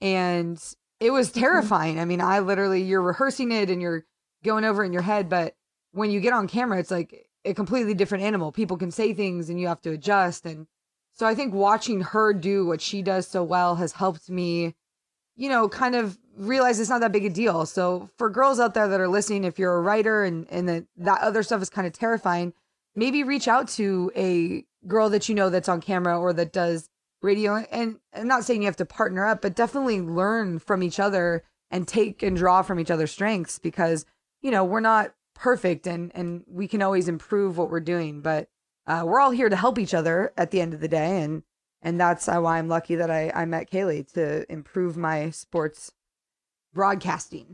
And 0.00 0.62
it 1.00 1.10
was 1.10 1.32
terrifying. 1.32 1.98
I 1.98 2.04
mean, 2.04 2.20
I 2.20 2.40
literally, 2.40 2.82
you're 2.82 3.02
rehearsing 3.02 3.52
it 3.52 3.70
and 3.70 3.80
you're 3.80 4.04
going 4.44 4.64
over 4.64 4.84
in 4.84 4.92
your 4.92 5.02
head, 5.02 5.28
but 5.28 5.54
when 5.92 6.10
you 6.10 6.20
get 6.20 6.34
on 6.34 6.48
camera, 6.48 6.78
it's 6.78 6.90
like 6.90 7.28
a 7.44 7.54
completely 7.54 7.94
different 7.94 8.24
animal. 8.24 8.52
People 8.52 8.76
can 8.76 8.90
say 8.90 9.14
things 9.14 9.48
and 9.48 9.58
you 9.58 9.68
have 9.68 9.80
to 9.82 9.92
adjust. 9.92 10.44
And 10.44 10.66
so 11.14 11.26
I 11.26 11.34
think 11.34 11.54
watching 11.54 12.02
her 12.02 12.34
do 12.34 12.66
what 12.66 12.82
she 12.82 13.00
does 13.00 13.26
so 13.26 13.42
well 13.42 13.76
has 13.76 13.92
helped 13.92 14.28
me, 14.28 14.74
you 15.34 15.48
know, 15.48 15.68
kind 15.68 15.94
of 15.94 16.18
realize 16.36 16.78
it's 16.78 16.90
not 16.90 17.00
that 17.00 17.12
big 17.12 17.24
a 17.24 17.30
deal. 17.30 17.66
So 17.66 18.10
for 18.18 18.30
girls 18.30 18.60
out 18.60 18.74
there 18.74 18.88
that 18.88 19.00
are 19.00 19.08
listening, 19.08 19.44
if 19.44 19.58
you're 19.58 19.76
a 19.76 19.80
writer 19.80 20.24
and, 20.24 20.46
and 20.50 20.68
that, 20.68 20.84
that 20.98 21.20
other 21.20 21.42
stuff 21.42 21.62
is 21.62 21.70
kind 21.70 21.86
of 21.86 21.92
terrifying, 21.92 22.52
maybe 22.94 23.22
reach 23.22 23.48
out 23.48 23.68
to 23.68 24.10
a 24.16 24.64
girl 24.86 25.10
that 25.10 25.28
you 25.28 25.34
know 25.34 25.50
that's 25.50 25.68
on 25.68 25.80
camera 25.80 26.18
or 26.18 26.32
that 26.32 26.52
does 26.52 26.88
radio. 27.22 27.56
And 27.70 27.98
I'm 28.14 28.28
not 28.28 28.44
saying 28.44 28.62
you 28.62 28.66
have 28.66 28.76
to 28.76 28.86
partner 28.86 29.26
up, 29.26 29.42
but 29.42 29.56
definitely 29.56 30.00
learn 30.00 30.58
from 30.58 30.82
each 30.82 31.00
other 31.00 31.42
and 31.70 31.88
take 31.88 32.22
and 32.22 32.36
draw 32.36 32.62
from 32.62 32.78
each 32.78 32.90
other's 32.90 33.10
strengths 33.10 33.58
because, 33.58 34.06
you 34.40 34.50
know, 34.50 34.64
we're 34.64 34.80
not 34.80 35.12
perfect 35.36 35.86
and 35.86 36.10
and 36.14 36.42
we 36.48 36.66
can 36.66 36.82
always 36.82 37.08
improve 37.08 37.58
what 37.58 37.70
we're 37.70 37.78
doing 37.78 38.22
but 38.22 38.48
uh, 38.86 39.02
we're 39.04 39.20
all 39.20 39.30
here 39.30 39.50
to 39.50 39.56
help 39.56 39.78
each 39.78 39.92
other 39.92 40.32
at 40.36 40.50
the 40.50 40.60
end 40.60 40.72
of 40.72 40.80
the 40.80 40.88
day 40.88 41.22
and 41.22 41.42
and 41.82 42.00
that's 42.00 42.26
why 42.26 42.58
i'm 42.58 42.68
lucky 42.68 42.94
that 42.94 43.10
i 43.10 43.30
i 43.34 43.44
met 43.44 43.70
kaylee 43.70 44.10
to 44.10 44.50
improve 44.50 44.96
my 44.96 45.28
sports 45.28 45.92
broadcasting 46.76 47.48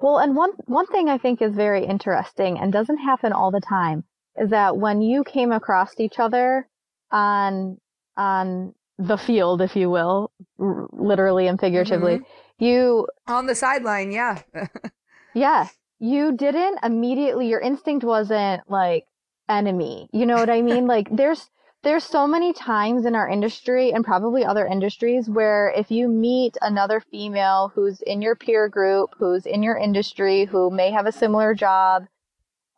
Well, 0.00 0.18
and 0.18 0.36
one 0.36 0.52
one 0.66 0.86
thing 0.86 1.08
I 1.08 1.18
think 1.18 1.42
is 1.42 1.54
very 1.54 1.84
interesting 1.84 2.58
and 2.58 2.72
doesn't 2.72 2.98
happen 2.98 3.32
all 3.32 3.50
the 3.50 3.60
time 3.60 4.04
is 4.36 4.50
that 4.50 4.76
when 4.76 5.00
you 5.00 5.24
came 5.24 5.52
across 5.52 5.98
each 5.98 6.18
other 6.18 6.68
on 7.10 7.78
on 8.16 8.74
the 8.98 9.16
field, 9.16 9.62
if 9.62 9.74
you 9.74 9.88
will, 9.90 10.30
r- 10.60 10.86
literally 10.92 11.46
and 11.48 11.58
figuratively, 11.58 12.16
mm-hmm. 12.18 12.64
you 12.64 13.06
on 13.26 13.46
the 13.46 13.54
sideline 13.54 14.12
yeah 14.12 14.42
yeah, 15.34 15.68
you 15.98 16.36
didn't 16.36 16.78
immediately 16.82 17.48
your 17.48 17.60
instinct 17.60 18.04
wasn't 18.04 18.62
like 18.68 19.06
enemy. 19.48 20.08
You 20.12 20.26
know 20.26 20.36
what 20.36 20.50
I 20.50 20.62
mean? 20.62 20.86
like 20.94 21.08
there's 21.10 21.50
there's 21.82 22.04
so 22.04 22.26
many 22.26 22.52
times 22.52 23.06
in 23.06 23.14
our 23.14 23.28
industry 23.28 23.92
and 23.92 24.04
probably 24.04 24.44
other 24.44 24.66
industries 24.66 25.28
where 25.28 25.72
if 25.76 25.90
you 25.90 26.08
meet 26.08 26.56
another 26.62 27.00
female 27.00 27.72
who's 27.74 28.00
in 28.02 28.22
your 28.22 28.36
peer 28.36 28.68
group, 28.68 29.10
who's 29.18 29.46
in 29.46 29.62
your 29.62 29.76
industry, 29.76 30.44
who 30.44 30.70
may 30.70 30.90
have 30.90 31.06
a 31.06 31.12
similar 31.12 31.54
job, 31.54 32.04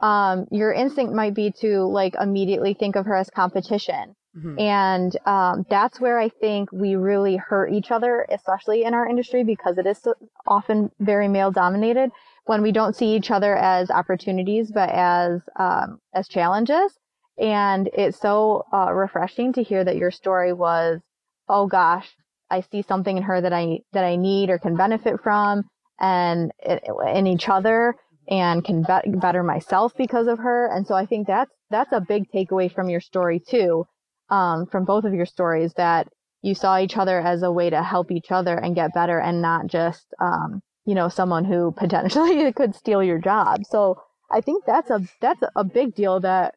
um, 0.00 0.46
your 0.50 0.72
instinct 0.72 1.12
might 1.12 1.34
be 1.34 1.52
to 1.60 1.82
like 1.84 2.14
immediately 2.20 2.74
think 2.74 2.96
of 2.96 3.06
her 3.06 3.14
as 3.14 3.30
competition. 3.30 4.14
Mhm. 4.36 4.60
And 4.60 5.16
um, 5.26 5.64
that's 5.70 6.00
where 6.00 6.18
I 6.18 6.28
think 6.28 6.72
we 6.72 6.96
really 6.96 7.36
hurt 7.36 7.72
each 7.72 7.90
other, 7.90 8.26
especially 8.30 8.82
in 8.84 8.94
our 8.94 9.08
industry 9.08 9.44
because 9.44 9.78
it 9.78 9.86
is 9.86 9.98
so 9.98 10.14
often 10.46 10.90
very 10.98 11.28
male 11.28 11.52
dominated. 11.52 12.10
When 12.46 12.60
we 12.60 12.72
don't 12.72 12.96
see 12.96 13.14
each 13.14 13.30
other 13.30 13.56
as 13.56 13.90
opportunities, 13.90 14.72
but 14.72 14.90
as 14.90 15.40
um, 15.56 16.00
as 16.12 16.28
challenges, 16.28 16.98
and 17.38 17.88
it's 17.92 18.20
so 18.20 18.64
uh, 18.72 18.92
refreshing 18.92 19.52
to 19.54 19.62
hear 19.62 19.84
that 19.84 19.96
your 19.96 20.10
story 20.10 20.52
was, 20.52 21.00
oh 21.48 21.66
gosh, 21.66 22.08
I 22.50 22.60
see 22.60 22.82
something 22.82 23.16
in 23.16 23.22
her 23.24 23.40
that 23.40 23.52
I 23.52 23.80
that 23.92 24.04
I 24.04 24.16
need 24.16 24.50
or 24.50 24.58
can 24.58 24.76
benefit 24.76 25.20
from, 25.22 25.64
and 25.98 26.52
in 26.62 27.26
each 27.26 27.48
other, 27.48 27.96
and 28.28 28.64
can 28.64 28.82
be- 28.82 29.10
better 29.18 29.42
myself 29.42 29.92
because 29.96 30.28
of 30.28 30.38
her. 30.38 30.70
And 30.72 30.86
so 30.86 30.94
I 30.94 31.06
think 31.06 31.26
that's 31.26 31.50
that's 31.70 31.92
a 31.92 32.00
big 32.00 32.30
takeaway 32.32 32.72
from 32.72 32.88
your 32.88 33.00
story 33.00 33.40
too, 33.40 33.84
um, 34.30 34.66
from 34.66 34.84
both 34.84 35.04
of 35.04 35.14
your 35.14 35.26
stories 35.26 35.72
that 35.76 36.08
you 36.42 36.54
saw 36.54 36.78
each 36.78 36.96
other 36.96 37.20
as 37.20 37.42
a 37.42 37.50
way 37.50 37.70
to 37.70 37.82
help 37.82 38.10
each 38.10 38.30
other 38.30 38.56
and 38.56 38.74
get 38.74 38.94
better, 38.94 39.18
and 39.18 39.42
not 39.42 39.66
just 39.66 40.06
um, 40.20 40.60
you 40.84 40.94
know 40.94 41.08
someone 41.08 41.44
who 41.44 41.72
potentially 41.76 42.52
could 42.56 42.74
steal 42.74 43.02
your 43.02 43.18
job. 43.18 43.64
So 43.68 44.00
I 44.30 44.40
think 44.40 44.64
that's 44.66 44.90
a 44.90 45.00
that's 45.20 45.42
a 45.56 45.64
big 45.64 45.94
deal 45.94 46.20
that 46.20 46.54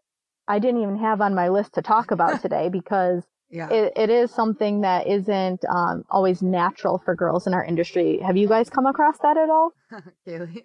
I 0.47 0.59
didn't 0.59 0.81
even 0.81 0.97
have 0.97 1.21
on 1.21 1.35
my 1.35 1.49
list 1.49 1.73
to 1.73 1.81
talk 1.81 2.11
about 2.11 2.41
today 2.45 2.69
because 2.69 3.23
yeah 3.49 3.69
it, 3.69 3.93
it 3.95 4.09
is 4.09 4.31
something 4.31 4.81
that 4.81 5.07
isn't 5.07 5.63
um, 5.65 6.03
always 6.09 6.41
natural 6.41 6.97
for 6.97 7.15
girls 7.15 7.47
in 7.47 7.53
our 7.53 7.63
industry. 7.63 8.19
Have 8.25 8.37
you 8.37 8.47
guys 8.47 8.69
come 8.69 8.85
across 8.85 9.17
that 9.19 9.37
at 9.37 9.49
all? 9.49 9.71
kaylee 10.27 10.63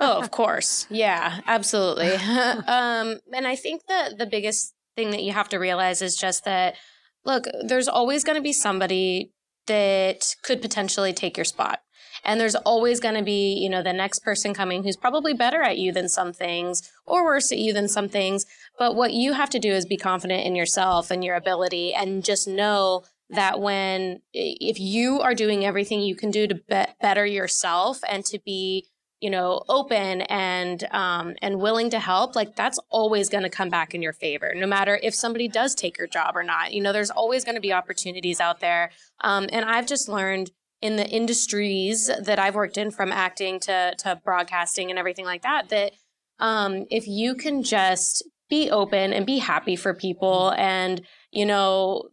Oh, 0.00 0.18
of 0.18 0.30
course. 0.30 0.86
Yeah, 0.90 1.40
absolutely. 1.46 2.12
um, 2.14 3.18
and 3.32 3.46
I 3.46 3.56
think 3.56 3.82
that 3.88 4.18
the 4.18 4.26
biggest 4.26 4.74
thing 4.96 5.10
that 5.10 5.22
you 5.22 5.32
have 5.32 5.48
to 5.50 5.58
realize 5.58 6.02
is 6.02 6.16
just 6.16 6.44
that, 6.44 6.76
look, 7.24 7.46
there's 7.66 7.88
always 7.88 8.24
going 8.24 8.36
to 8.36 8.42
be 8.42 8.52
somebody 8.52 9.32
that 9.66 10.36
could 10.42 10.62
potentially 10.62 11.12
take 11.12 11.36
your 11.36 11.44
spot. 11.44 11.80
And 12.24 12.40
there's 12.40 12.54
always 12.54 13.00
going 13.00 13.14
to 13.14 13.22
be, 13.22 13.54
you 13.54 13.68
know, 13.68 13.82
the 13.82 13.92
next 13.92 14.20
person 14.20 14.54
coming 14.54 14.82
who's 14.82 14.96
probably 14.96 15.34
better 15.34 15.62
at 15.62 15.78
you 15.78 15.92
than 15.92 16.08
some 16.08 16.32
things 16.32 16.90
or 17.06 17.24
worse 17.24 17.52
at 17.52 17.58
you 17.58 17.72
than 17.72 17.88
some 17.88 18.08
things. 18.08 18.44
But 18.78 18.94
what 18.94 19.12
you 19.12 19.32
have 19.32 19.50
to 19.50 19.58
do 19.58 19.72
is 19.72 19.86
be 19.86 19.96
confident 19.96 20.46
in 20.46 20.54
yourself 20.54 21.10
and 21.10 21.24
your 21.24 21.36
ability 21.36 21.94
and 21.94 22.24
just 22.24 22.46
know 22.46 23.04
that 23.30 23.60
when, 23.60 24.20
if 24.32 24.80
you 24.80 25.20
are 25.20 25.34
doing 25.34 25.64
everything 25.64 26.00
you 26.00 26.16
can 26.16 26.30
do 26.30 26.46
to 26.46 26.54
be- 26.54 26.84
better 27.00 27.26
yourself 27.26 28.00
and 28.08 28.24
to 28.26 28.38
be 28.38 28.86
you 29.20 29.30
know, 29.30 29.62
open 29.68 30.22
and 30.22 30.86
um, 30.92 31.34
and 31.42 31.60
willing 31.60 31.90
to 31.90 31.98
help, 31.98 32.36
like 32.36 32.54
that's 32.54 32.78
always 32.88 33.28
going 33.28 33.42
to 33.42 33.50
come 33.50 33.68
back 33.68 33.94
in 33.94 34.00
your 34.00 34.12
favor, 34.12 34.52
no 34.54 34.66
matter 34.66 34.98
if 35.02 35.14
somebody 35.14 35.48
does 35.48 35.74
take 35.74 35.98
your 35.98 36.06
job 36.06 36.36
or 36.36 36.44
not. 36.44 36.72
You 36.72 36.80
know, 36.80 36.92
there's 36.92 37.10
always 37.10 37.44
going 37.44 37.56
to 37.56 37.60
be 37.60 37.72
opportunities 37.72 38.40
out 38.40 38.60
there. 38.60 38.90
Um, 39.20 39.48
and 39.52 39.64
I've 39.64 39.86
just 39.86 40.08
learned 40.08 40.52
in 40.80 40.96
the 40.96 41.08
industries 41.08 42.10
that 42.20 42.38
I've 42.38 42.54
worked 42.54 42.78
in, 42.78 42.90
from 42.90 43.12
acting 43.12 43.60
to 43.60 43.94
to 43.98 44.20
broadcasting 44.24 44.90
and 44.90 44.98
everything 44.98 45.24
like 45.24 45.42
that, 45.42 45.68
that 45.70 45.92
um, 46.38 46.86
if 46.90 47.06
you 47.08 47.34
can 47.34 47.62
just 47.62 48.22
be 48.48 48.70
open 48.70 49.12
and 49.12 49.26
be 49.26 49.38
happy 49.38 49.76
for 49.76 49.94
people, 49.94 50.50
and 50.56 51.02
you 51.30 51.46
know, 51.46 52.10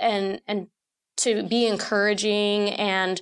and 0.00 0.40
and 0.46 0.68
to 1.18 1.42
be 1.42 1.66
encouraging 1.66 2.70
and 2.70 3.20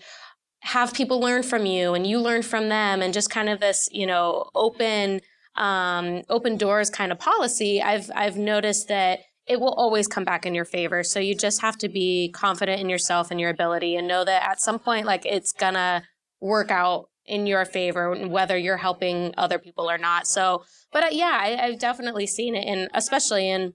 have 0.61 0.95
people 0.95 1.21
learn 1.21 1.43
from 1.43 1.67
you 1.67 1.95
and 1.95 2.07
you 2.07 2.19
learn 2.19 2.43
from 2.43 2.69
them 2.69 3.03
and 3.03 3.13
just 3.13 3.31
kind 3.31 3.49
of 3.49 3.61
this 3.61 3.89
you 3.93 4.07
know 4.07 4.49
open 4.55 5.21
um, 5.57 6.23
open 6.29 6.57
doors 6.57 6.91
kind 6.91 7.13
of 7.13 7.19
policy 7.19 7.83
i've 7.83 8.11
i've 8.15 8.37
noticed 8.37 8.89
that 8.89 9.21
it 9.47 9.61
will 9.61 9.75
always 9.75 10.09
come 10.09 10.25
back 10.25 10.47
in 10.47 10.55
your 10.55 10.65
favor 10.65 11.03
so 11.03 11.21
you 11.21 11.35
just 11.35 11.61
have 11.61 11.77
to 11.79 11.89
be 11.89 12.31
confident 12.35 12.81
in 12.81 12.89
yourself 12.89 13.31
and 13.31 13.41
your 13.41 13.51
ability 13.51 13.97
and 13.97 14.09
know 14.09 14.25
that 14.25 14.43
at 14.49 14.61
some 14.61 14.79
point 14.79 15.07
like 15.07 15.25
it's 15.27 15.53
gonna 15.53 16.03
work 16.41 16.71
out 16.71 17.09
in 17.27 17.47
your 17.47 17.65
favor 17.65 18.27
whether 18.29 18.57
you're 18.57 18.77
helping 18.77 19.33
other 19.39 19.59
people 19.59 19.91
or 19.91 19.99
not 19.99 20.27
so 20.27 20.63
but 20.93 21.05
uh, 21.05 21.09
yeah 21.11 21.39
I, 21.41 21.67
i've 21.67 21.79
definitely 21.79 22.27
seen 22.27 22.55
it 22.55 22.67
and 22.67 22.89
especially 22.95 23.49
in 23.49 23.73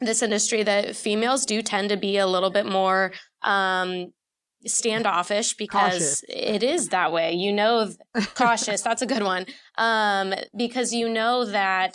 this 0.00 0.22
industry 0.22 0.62
that 0.62 0.94
females 0.94 1.46
do 1.46 1.62
tend 1.62 1.88
to 1.88 1.96
be 1.96 2.18
a 2.18 2.26
little 2.26 2.50
bit 2.50 2.66
more 2.66 3.12
um, 3.42 4.12
standoffish 4.66 5.54
because 5.54 5.92
Cautious. 5.92 6.24
it 6.28 6.62
is 6.62 6.88
that 6.88 7.12
way. 7.12 7.32
You 7.32 7.52
know, 7.52 7.90
cautious. 8.34 8.82
that's 8.82 9.02
a 9.02 9.06
good 9.06 9.22
one. 9.22 9.46
Um, 9.78 10.34
because 10.56 10.92
you 10.92 11.08
know 11.08 11.44
that 11.46 11.94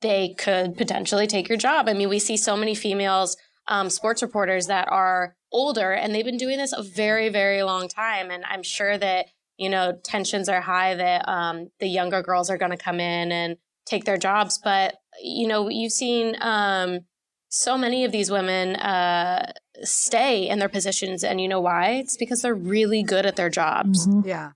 they 0.00 0.34
could 0.38 0.76
potentially 0.76 1.26
take 1.26 1.48
your 1.48 1.58
job. 1.58 1.88
I 1.88 1.92
mean, 1.92 2.08
we 2.08 2.18
see 2.18 2.36
so 2.36 2.56
many 2.56 2.74
females 2.74 3.36
um, 3.66 3.90
sports 3.90 4.22
reporters 4.22 4.66
that 4.66 4.88
are 4.90 5.36
older 5.50 5.92
and 5.92 6.14
they've 6.14 6.24
been 6.24 6.36
doing 6.36 6.58
this 6.58 6.72
a 6.72 6.82
very, 6.82 7.28
very 7.28 7.62
long 7.62 7.88
time. 7.88 8.30
And 8.30 8.44
I'm 8.44 8.62
sure 8.62 8.98
that 8.98 9.26
you 9.56 9.68
know, 9.68 9.98
tensions 10.02 10.48
are 10.48 10.60
high 10.60 10.94
that 10.94 11.28
um, 11.28 11.70
the 11.80 11.86
younger 11.86 12.22
girls 12.22 12.50
are 12.50 12.58
going 12.58 12.70
to 12.70 12.76
come 12.76 13.00
in 13.00 13.30
and 13.30 13.56
take 13.86 14.04
their 14.04 14.16
jobs. 14.16 14.58
But, 14.62 14.96
you 15.22 15.46
know, 15.46 15.68
you've 15.68 15.92
seen 15.92 16.36
um, 16.40 17.00
so 17.48 17.78
many 17.78 18.04
of 18.04 18.12
these 18.12 18.30
women 18.30 18.76
uh, 18.76 19.52
stay 19.82 20.48
in 20.48 20.58
their 20.58 20.68
positions. 20.68 21.22
And 21.22 21.40
you 21.40 21.48
know 21.48 21.60
why? 21.60 21.92
It's 21.92 22.16
because 22.16 22.42
they're 22.42 22.54
really 22.54 23.02
good 23.02 23.26
at 23.26 23.36
their 23.36 23.50
jobs. 23.50 24.06
Mm-hmm. 24.06 24.28
Yeah. 24.28 24.52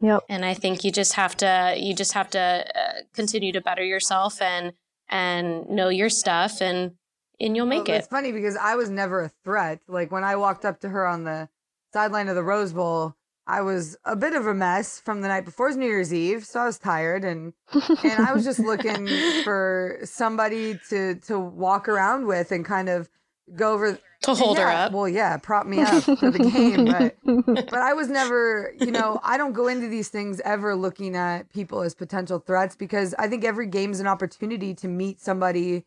Yep. 0.00 0.24
And 0.28 0.44
I 0.44 0.54
think 0.54 0.84
you 0.84 0.90
just 0.92 1.14
have 1.14 1.36
to, 1.38 1.74
you 1.76 1.94
just 1.94 2.12
have 2.12 2.30
to 2.30 2.40
uh, 2.74 2.92
continue 3.14 3.52
to 3.52 3.60
better 3.60 3.84
yourself 3.84 4.40
and, 4.42 4.72
and 5.08 5.68
know 5.68 5.88
your 5.88 6.08
stuff 6.08 6.60
and, 6.60 6.92
and 7.40 7.56
you'll 7.56 7.66
make 7.66 7.86
Well, 7.86 7.96
it. 7.96 7.98
It's 8.00 8.08
funny 8.08 8.32
because 8.32 8.56
I 8.56 8.76
was 8.76 8.90
never 8.90 9.22
a 9.22 9.30
threat. 9.44 9.80
Like 9.88 10.12
when 10.12 10.24
I 10.24 10.36
walked 10.36 10.64
up 10.64 10.80
to 10.80 10.88
her 10.88 11.06
on 11.06 11.24
the 11.24 11.48
sideline 11.92 12.28
of 12.28 12.36
the 12.36 12.44
Rose 12.44 12.72
Bowl, 12.72 13.14
I 13.46 13.60
was 13.60 13.96
a 14.04 14.16
bit 14.16 14.34
of 14.34 14.46
a 14.46 14.54
mess 14.54 15.00
from 15.00 15.20
the 15.20 15.28
night 15.28 15.44
before's 15.44 15.76
New 15.76 15.86
Year's 15.86 16.14
Eve, 16.14 16.46
so 16.46 16.60
I 16.60 16.66
was 16.66 16.78
tired 16.78 17.24
and 17.24 17.52
and 18.02 18.26
I 18.26 18.32
was 18.32 18.42
just 18.42 18.58
looking 18.58 19.06
for 19.44 19.98
somebody 20.04 20.80
to 20.88 21.16
to 21.26 21.38
walk 21.38 21.86
around 21.86 22.26
with 22.26 22.52
and 22.52 22.64
kind 22.64 22.88
of 22.88 23.10
go 23.54 23.74
over 23.74 23.98
To 24.24 24.34
hold 24.34 24.58
her 24.58 24.68
up. 24.68 24.92
Well, 24.92 25.08
yeah, 25.08 25.36
prop 25.36 25.66
me 25.66 25.80
up 25.80 26.02
for 26.02 26.30
the 26.30 26.38
game, 26.38 26.84
but 26.86 27.16
but 27.70 27.80
I 27.80 27.92
was 27.92 28.08
never, 28.08 28.72
you 28.80 28.90
know, 28.90 29.20
I 29.22 29.36
don't 29.36 29.52
go 29.52 29.68
into 29.68 29.88
these 29.88 30.08
things 30.08 30.40
ever 30.44 30.74
looking 30.74 31.16
at 31.16 31.50
people 31.50 31.82
as 31.82 31.94
potential 31.94 32.38
threats 32.38 32.76
because 32.76 33.14
I 33.18 33.28
think 33.28 33.44
every 33.44 33.66
game 33.66 33.92
is 33.92 34.00
an 34.00 34.06
opportunity 34.06 34.74
to 34.74 34.88
meet 34.88 35.20
somebody 35.20 35.84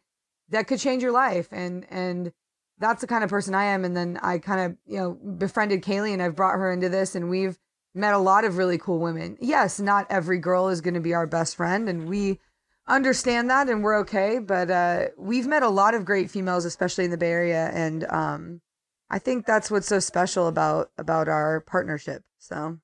that 0.50 0.68
could 0.68 0.80
change 0.80 1.04
your 1.04 1.12
life 1.12 1.48
and 1.52 1.86
and 1.90 2.32
that's 2.80 3.02
the 3.02 3.08
kind 3.08 3.24
of 3.24 3.30
person 3.30 3.56
I 3.56 3.66
am 3.66 3.84
and 3.84 3.98
then 3.98 4.20
I 4.22 4.38
kind 4.38 4.72
of, 4.72 4.78
you 4.86 4.98
know, 4.98 5.12
befriended 5.14 5.82
Kaylee 5.82 6.14
and 6.14 6.22
I've 6.22 6.36
brought 6.36 6.56
her 6.56 6.72
into 6.72 6.90
this 6.90 7.16
and 7.16 7.30
we've 7.30 7.58
met 7.96 8.14
a 8.14 8.20
lot 8.20 8.46
of 8.46 8.58
really 8.58 8.78
cool 8.78 9.00
women. 9.00 9.38
Yes, 9.42 9.80
not 9.80 10.06
every 10.10 10.38
girl 10.38 10.70
is 10.70 10.82
going 10.82 10.94
to 10.94 11.00
be 11.00 11.14
our 11.14 11.26
best 11.26 11.56
friend 11.56 11.90
and 11.90 12.08
we 12.08 12.40
understand 12.88 13.50
that 13.50 13.70
and 13.70 13.84
we're 13.84 14.00
okay, 14.00 14.40
but 14.40 14.70
uh 14.72 15.06
we've 15.18 15.48
met 15.48 15.64
a 15.64 15.70
lot 15.70 15.94
of 15.94 16.06
great 16.06 16.32
females 16.32 16.66
especially 16.66 17.06
in 17.06 17.12
the 17.12 17.18
Bay 17.18 17.32
Area 17.32 17.70
and 17.74 18.06
um 18.10 18.62
I 19.10 19.20
think 19.20 19.46
that's 19.46 19.72
what's 19.72 19.88
so 19.88 20.00
special 20.00 20.48
about 20.48 20.92
about 20.98 21.28
our 21.28 21.62
partnership. 21.62 22.24
So 22.40 22.80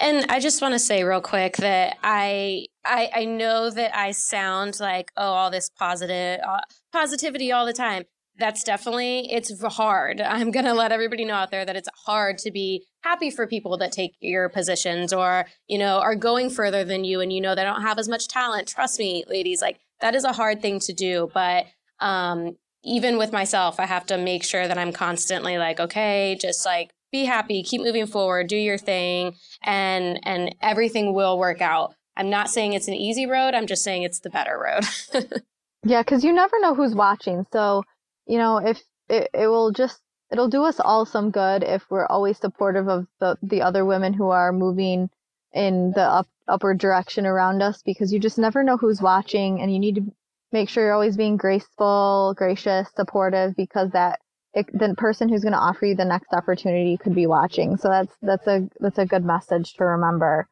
And 0.00 0.26
I 0.30 0.40
just 0.40 0.62
want 0.62 0.74
to 0.74 0.78
say 0.78 1.04
real 1.04 1.20
quick 1.20 1.56
that 1.58 1.96
I, 2.02 2.66
I 2.84 3.10
I 3.14 3.24
know 3.24 3.70
that 3.70 3.96
I 3.96 4.12
sound 4.12 4.80
like 4.80 5.12
oh 5.16 5.22
all 5.22 5.50
this 5.50 5.70
positive 5.70 6.40
uh, 6.46 6.60
positivity 6.92 7.52
all 7.52 7.66
the 7.66 7.72
time. 7.72 8.04
That's 8.40 8.64
definitely 8.64 9.30
it's 9.30 9.52
hard. 9.62 10.20
I'm 10.20 10.50
gonna 10.50 10.74
let 10.74 10.92
everybody 10.92 11.24
know 11.24 11.34
out 11.34 11.50
there 11.50 11.64
that 11.64 11.76
it's 11.76 11.88
hard 12.06 12.38
to 12.38 12.50
be 12.50 12.86
happy 13.02 13.30
for 13.30 13.46
people 13.46 13.76
that 13.78 13.92
take 13.92 14.16
your 14.20 14.48
positions 14.48 15.12
or 15.12 15.46
you 15.68 15.78
know 15.78 15.98
are 16.00 16.16
going 16.16 16.50
further 16.50 16.84
than 16.84 17.04
you 17.04 17.20
and 17.20 17.32
you 17.32 17.40
know 17.40 17.54
they 17.54 17.62
don't 17.62 17.82
have 17.82 17.98
as 17.98 18.08
much 18.08 18.26
talent. 18.26 18.68
Trust 18.68 18.98
me, 18.98 19.24
ladies, 19.28 19.62
like 19.62 19.78
that 20.00 20.14
is 20.14 20.24
a 20.24 20.32
hard 20.32 20.60
thing 20.60 20.80
to 20.80 20.92
do. 20.92 21.30
But 21.32 21.66
um, 22.00 22.56
even 22.82 23.18
with 23.18 23.30
myself, 23.30 23.78
I 23.78 23.86
have 23.86 24.06
to 24.06 24.18
make 24.18 24.42
sure 24.42 24.66
that 24.66 24.78
I'm 24.78 24.92
constantly 24.92 25.58
like 25.58 25.78
okay, 25.78 26.36
just 26.40 26.64
like 26.64 26.90
be 27.12 27.26
happy, 27.26 27.62
keep 27.62 27.82
moving 27.82 28.06
forward, 28.06 28.48
do 28.48 28.56
your 28.56 28.78
thing, 28.78 29.36
and 29.62 30.18
and 30.24 30.54
everything 30.62 31.12
will 31.12 31.38
work 31.38 31.60
out. 31.60 31.94
I'm 32.16 32.30
not 32.30 32.50
saying 32.50 32.72
it's 32.72 32.88
an 32.88 32.94
easy 32.94 33.26
road. 33.26 33.54
I'm 33.54 33.66
just 33.66 33.84
saying 33.84 34.02
it's 34.02 34.20
the 34.20 34.30
better 34.30 34.58
road. 34.58 35.30
Yeah, 35.84 36.02
because 36.02 36.24
you 36.24 36.32
never 36.32 36.58
know 36.60 36.74
who's 36.74 36.94
watching. 36.94 37.46
So, 37.52 37.84
you 38.30 38.38
know, 38.38 38.58
if 38.58 38.80
it, 39.08 39.28
it 39.34 39.46
will 39.48 39.72
just 39.72 40.00
it'll 40.30 40.48
do 40.48 40.62
us 40.62 40.78
all 40.78 41.04
some 41.04 41.30
good 41.30 41.64
if 41.64 41.82
we're 41.90 42.06
always 42.06 42.38
supportive 42.38 42.88
of 42.88 43.06
the 43.18 43.36
the 43.42 43.62
other 43.62 43.84
women 43.84 44.12
who 44.12 44.30
are 44.30 44.52
moving 44.52 45.10
in 45.52 45.92
the 45.96 46.02
up, 46.02 46.28
upward 46.46 46.78
direction 46.78 47.26
around 47.26 47.60
us 47.60 47.82
because 47.82 48.12
you 48.12 48.20
just 48.20 48.38
never 48.38 48.62
know 48.62 48.76
who's 48.76 49.02
watching 49.02 49.60
and 49.60 49.72
you 49.72 49.80
need 49.80 49.96
to 49.96 50.12
make 50.52 50.68
sure 50.68 50.84
you're 50.84 50.94
always 50.94 51.16
being 51.16 51.36
graceful, 51.36 52.34
gracious, 52.36 52.88
supportive 52.94 53.56
because 53.56 53.90
that 53.90 54.20
it, 54.54 54.66
the 54.72 54.94
person 54.96 55.28
who's 55.28 55.42
going 55.42 55.52
to 55.52 55.58
offer 55.58 55.86
you 55.86 55.94
the 55.96 56.04
next 56.04 56.32
opportunity 56.32 56.96
could 56.96 57.14
be 57.14 57.26
watching. 57.26 57.76
So 57.76 57.88
that's 57.88 58.12
that's 58.22 58.46
a 58.46 58.68
that's 58.78 58.98
a 58.98 59.06
good 59.06 59.24
message 59.24 59.74
to 59.74 59.84
remember. 59.84 60.48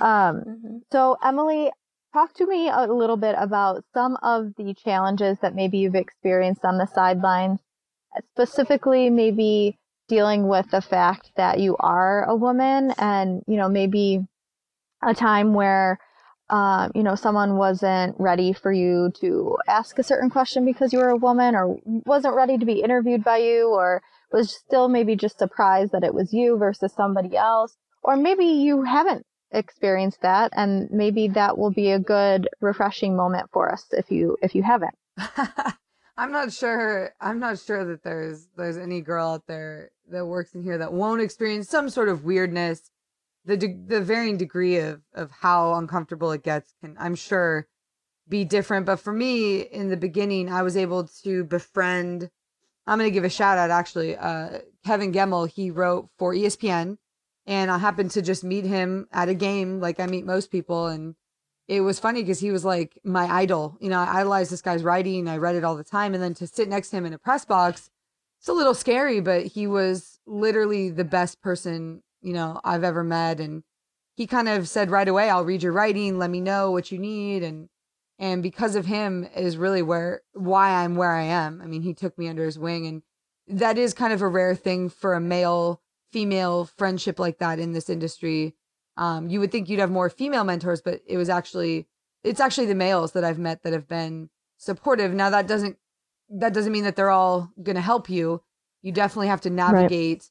Um, 0.00 0.82
so 0.92 1.16
Emily, 1.22 1.70
talk 2.18 2.34
to 2.34 2.46
me 2.46 2.68
a 2.68 2.86
little 2.86 3.16
bit 3.16 3.36
about 3.38 3.84
some 3.94 4.16
of 4.22 4.52
the 4.56 4.74
challenges 4.74 5.38
that 5.40 5.54
maybe 5.54 5.78
you've 5.78 5.94
experienced 5.94 6.64
on 6.64 6.76
the 6.76 6.86
sidelines, 6.86 7.60
specifically 8.32 9.08
maybe 9.08 9.78
dealing 10.08 10.48
with 10.48 10.68
the 10.72 10.80
fact 10.80 11.30
that 11.36 11.60
you 11.60 11.76
are 11.78 12.24
a 12.24 12.34
woman 12.34 12.92
and, 12.98 13.42
you 13.46 13.56
know, 13.56 13.68
maybe 13.68 14.26
a 15.06 15.14
time 15.14 15.54
where, 15.54 16.00
uh, 16.50 16.88
you 16.92 17.04
know, 17.04 17.14
someone 17.14 17.56
wasn't 17.56 18.16
ready 18.18 18.52
for 18.52 18.72
you 18.72 19.12
to 19.20 19.56
ask 19.68 19.96
a 19.98 20.02
certain 20.02 20.30
question 20.30 20.64
because 20.64 20.92
you 20.92 20.98
were 20.98 21.10
a 21.10 21.16
woman 21.16 21.54
or 21.54 21.76
wasn't 21.84 22.34
ready 22.34 22.58
to 22.58 22.66
be 22.66 22.82
interviewed 22.82 23.22
by 23.22 23.36
you 23.36 23.68
or 23.68 24.02
was 24.32 24.50
still 24.50 24.88
maybe 24.88 25.14
just 25.14 25.38
surprised 25.38 25.92
that 25.92 26.02
it 26.02 26.14
was 26.14 26.32
you 26.32 26.58
versus 26.58 26.92
somebody 26.92 27.36
else. 27.36 27.76
Or 28.02 28.16
maybe 28.16 28.46
you 28.46 28.82
haven't 28.82 29.24
experienced 29.50 30.20
that 30.22 30.52
and 30.54 30.90
maybe 30.90 31.28
that 31.28 31.56
will 31.56 31.70
be 31.70 31.90
a 31.90 31.98
good 31.98 32.48
refreshing 32.60 33.16
moment 33.16 33.48
for 33.52 33.72
us 33.72 33.86
if 33.92 34.10
you 34.10 34.36
if 34.42 34.54
you 34.54 34.62
haven't 34.62 34.94
I'm 36.18 36.32
not 36.32 36.52
sure. 36.52 37.14
I'm 37.20 37.38
not 37.38 37.60
sure 37.60 37.84
that 37.84 38.02
there's 38.02 38.48
there's 38.56 38.76
any 38.76 39.00
girl 39.00 39.28
out 39.28 39.46
there 39.46 39.92
that 40.10 40.26
works 40.26 40.52
in 40.52 40.64
here 40.64 40.76
that 40.78 40.92
won't 40.92 41.22
experience 41.22 41.68
some 41.68 41.88
sort 41.88 42.08
of 42.08 42.24
weirdness. 42.24 42.90
The 43.44 43.56
de- 43.56 43.84
the 43.86 44.00
varying 44.00 44.36
degree 44.36 44.78
of 44.78 45.02
of 45.14 45.30
how 45.30 45.74
uncomfortable 45.74 46.32
it 46.32 46.42
gets 46.42 46.74
can, 46.80 46.96
I'm 46.98 47.14
sure, 47.14 47.68
be 48.28 48.44
different. 48.44 48.84
But 48.84 48.96
for 48.96 49.12
me, 49.12 49.60
in 49.60 49.90
the 49.90 49.96
beginning, 49.96 50.50
I 50.52 50.62
was 50.62 50.76
able 50.76 51.06
to 51.22 51.44
befriend. 51.44 52.30
I'm 52.84 52.98
gonna 52.98 53.10
give 53.10 53.22
a 53.24 53.30
shout 53.30 53.56
out 53.56 53.70
actually. 53.70 54.16
Uh, 54.16 54.58
Kevin 54.84 55.12
Gemmell, 55.12 55.48
he 55.48 55.70
wrote 55.70 56.08
for 56.18 56.34
ESPN, 56.34 56.98
and 57.48 57.70
I 57.70 57.78
happened 57.78 58.10
to 58.10 58.22
just 58.22 58.44
meet 58.44 58.66
him 58.66 59.08
at 59.10 59.30
a 59.30 59.34
game, 59.34 59.80
like 59.80 59.98
I 59.98 60.06
meet 60.06 60.26
most 60.26 60.52
people, 60.52 60.86
and 60.86 61.14
it 61.66 61.80
was 61.80 61.98
funny 61.98 62.22
because 62.22 62.40
he 62.40 62.50
was 62.50 62.62
like 62.62 63.00
my 63.04 63.24
idol. 63.24 63.78
You 63.80 63.88
know, 63.88 63.98
I 63.98 64.20
idolized 64.20 64.52
this 64.52 64.60
guy's 64.60 64.84
writing. 64.84 65.26
I 65.26 65.38
read 65.38 65.56
it 65.56 65.64
all 65.64 65.74
the 65.74 65.82
time. 65.82 66.12
And 66.12 66.22
then 66.22 66.34
to 66.34 66.46
sit 66.46 66.68
next 66.68 66.90
to 66.90 66.96
him 66.96 67.06
in 67.06 67.14
a 67.14 67.18
press 67.18 67.46
box, 67.46 67.88
it's 68.38 68.48
a 68.48 68.52
little 68.52 68.74
scary, 68.74 69.20
but 69.20 69.46
he 69.46 69.66
was 69.66 70.20
literally 70.26 70.90
the 70.90 71.04
best 71.04 71.40
person, 71.40 72.02
you 72.20 72.34
know, 72.34 72.60
I've 72.64 72.84
ever 72.84 73.02
met. 73.02 73.40
And 73.40 73.64
he 74.14 74.26
kind 74.26 74.48
of 74.48 74.68
said 74.68 74.90
right 74.90 75.08
away, 75.08 75.30
I'll 75.30 75.44
read 75.44 75.62
your 75.62 75.72
writing. 75.72 76.18
Let 76.18 76.30
me 76.30 76.42
know 76.42 76.70
what 76.70 76.92
you 76.92 76.98
need. 76.98 77.42
And, 77.42 77.70
and 78.18 78.42
because 78.42 78.76
of 78.76 78.84
him 78.84 79.26
is 79.34 79.56
really 79.56 79.82
where, 79.82 80.20
why 80.34 80.70
I'm 80.70 80.96
where 80.96 81.12
I 81.12 81.24
am. 81.24 81.62
I 81.62 81.66
mean, 81.66 81.82
he 81.82 81.94
took 81.94 82.16
me 82.18 82.28
under 82.28 82.44
his 82.44 82.58
wing 82.58 82.86
and 82.86 83.02
that 83.46 83.78
is 83.78 83.94
kind 83.94 84.12
of 84.12 84.20
a 84.20 84.28
rare 84.28 84.54
thing 84.54 84.90
for 84.90 85.14
a 85.14 85.20
male 85.20 85.80
female 86.12 86.64
friendship 86.76 87.18
like 87.18 87.38
that 87.38 87.58
in 87.58 87.72
this 87.72 87.90
industry. 87.90 88.54
Um, 88.96 89.28
you 89.28 89.40
would 89.40 89.52
think 89.52 89.68
you'd 89.68 89.80
have 89.80 89.90
more 89.90 90.10
female 90.10 90.44
mentors, 90.44 90.80
but 90.80 91.00
it 91.06 91.16
was 91.16 91.28
actually 91.28 91.86
it's 92.24 92.40
actually 92.40 92.66
the 92.66 92.74
males 92.74 93.12
that 93.12 93.24
I've 93.24 93.38
met 93.38 93.62
that 93.62 93.72
have 93.72 93.88
been 93.88 94.28
supportive. 94.56 95.14
Now 95.14 95.30
that 95.30 95.46
doesn't 95.46 95.76
that 96.30 96.52
doesn't 96.52 96.72
mean 96.72 96.84
that 96.84 96.96
they're 96.96 97.10
all 97.10 97.50
going 97.62 97.76
to 97.76 97.82
help 97.82 98.10
you. 98.10 98.42
You 98.82 98.92
definitely 98.92 99.28
have 99.28 99.40
to 99.42 99.50
navigate 99.50 100.30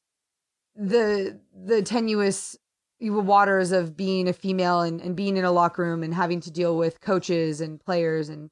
the 0.74 1.40
the 1.54 1.82
tenuous 1.82 2.56
waters 3.00 3.72
of 3.72 3.96
being 3.96 4.28
a 4.28 4.32
female 4.32 4.80
and, 4.80 5.00
and 5.00 5.16
being 5.16 5.36
in 5.36 5.44
a 5.44 5.52
locker 5.52 5.82
room 5.82 6.02
and 6.02 6.14
having 6.14 6.40
to 6.40 6.50
deal 6.50 6.76
with 6.76 7.00
coaches 7.00 7.60
and 7.60 7.80
players 7.80 8.28
and 8.28 8.50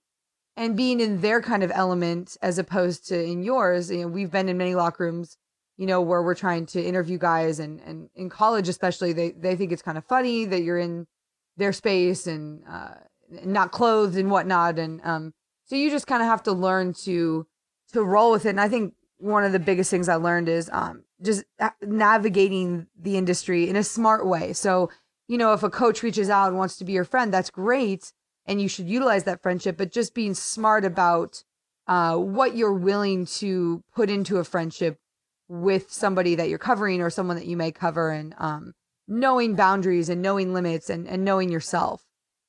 and 0.56 0.76
being 0.76 1.00
in 1.00 1.20
their 1.20 1.42
kind 1.42 1.62
of 1.62 1.70
element 1.74 2.36
as 2.40 2.58
opposed 2.58 3.06
to 3.08 3.22
in 3.22 3.42
yours. 3.42 3.90
You 3.90 4.02
know, 4.02 4.08
we've 4.08 4.30
been 4.30 4.48
in 4.48 4.56
many 4.56 4.74
locker 4.74 5.04
rooms 5.04 5.36
you 5.76 5.86
know, 5.86 6.00
where 6.00 6.22
we're 6.22 6.34
trying 6.34 6.66
to 6.66 6.82
interview 6.82 7.18
guys 7.18 7.60
and, 7.60 7.80
and 7.80 8.08
in 8.14 8.30
college, 8.30 8.68
especially, 8.68 9.12
they, 9.12 9.32
they 9.32 9.56
think 9.56 9.72
it's 9.72 9.82
kind 9.82 9.98
of 9.98 10.04
funny 10.04 10.46
that 10.46 10.62
you're 10.62 10.78
in 10.78 11.06
their 11.56 11.72
space 11.72 12.26
and, 12.26 12.62
uh, 12.68 12.94
not 13.44 13.72
clothed 13.72 14.16
and 14.16 14.30
whatnot. 14.30 14.78
And, 14.78 15.00
um, 15.04 15.34
so 15.64 15.76
you 15.76 15.90
just 15.90 16.06
kind 16.06 16.22
of 16.22 16.28
have 16.28 16.42
to 16.44 16.52
learn 16.52 16.94
to, 17.04 17.46
to 17.92 18.02
roll 18.02 18.30
with 18.30 18.46
it. 18.46 18.50
And 18.50 18.60
I 18.60 18.68
think 18.68 18.94
one 19.18 19.44
of 19.44 19.52
the 19.52 19.58
biggest 19.58 19.90
things 19.90 20.08
I 20.08 20.14
learned 20.14 20.48
is, 20.48 20.70
um, 20.72 21.04
just 21.22 21.44
navigating 21.82 22.86
the 22.98 23.16
industry 23.16 23.68
in 23.68 23.76
a 23.76 23.82
smart 23.82 24.26
way. 24.26 24.52
So, 24.52 24.90
you 25.28 25.38
know, 25.38 25.52
if 25.54 25.62
a 25.62 25.70
coach 25.70 26.02
reaches 26.02 26.30
out 26.30 26.48
and 26.48 26.58
wants 26.58 26.76
to 26.76 26.84
be 26.84 26.92
your 26.92 27.04
friend, 27.04 27.32
that's 27.32 27.50
great. 27.50 28.12
And 28.46 28.60
you 28.62 28.68
should 28.68 28.88
utilize 28.88 29.24
that 29.24 29.42
friendship, 29.42 29.76
but 29.76 29.92
just 29.92 30.14
being 30.14 30.34
smart 30.34 30.84
about, 30.84 31.42
uh, 31.86 32.16
what 32.16 32.56
you're 32.56 32.72
willing 32.72 33.26
to 33.26 33.82
put 33.94 34.10
into 34.10 34.36
a 34.38 34.44
friendship 34.44 34.98
with 35.48 35.92
somebody 35.92 36.34
that 36.34 36.48
you're 36.48 36.58
covering 36.58 37.00
or 37.00 37.10
someone 37.10 37.36
that 37.36 37.46
you 37.46 37.56
may 37.56 37.70
cover 37.70 38.10
and 38.10 38.34
um, 38.38 38.74
knowing 39.06 39.54
boundaries 39.54 40.08
and 40.08 40.20
knowing 40.22 40.52
limits 40.52 40.90
and, 40.90 41.06
and 41.06 41.24
knowing 41.24 41.50
yourself 41.50 42.04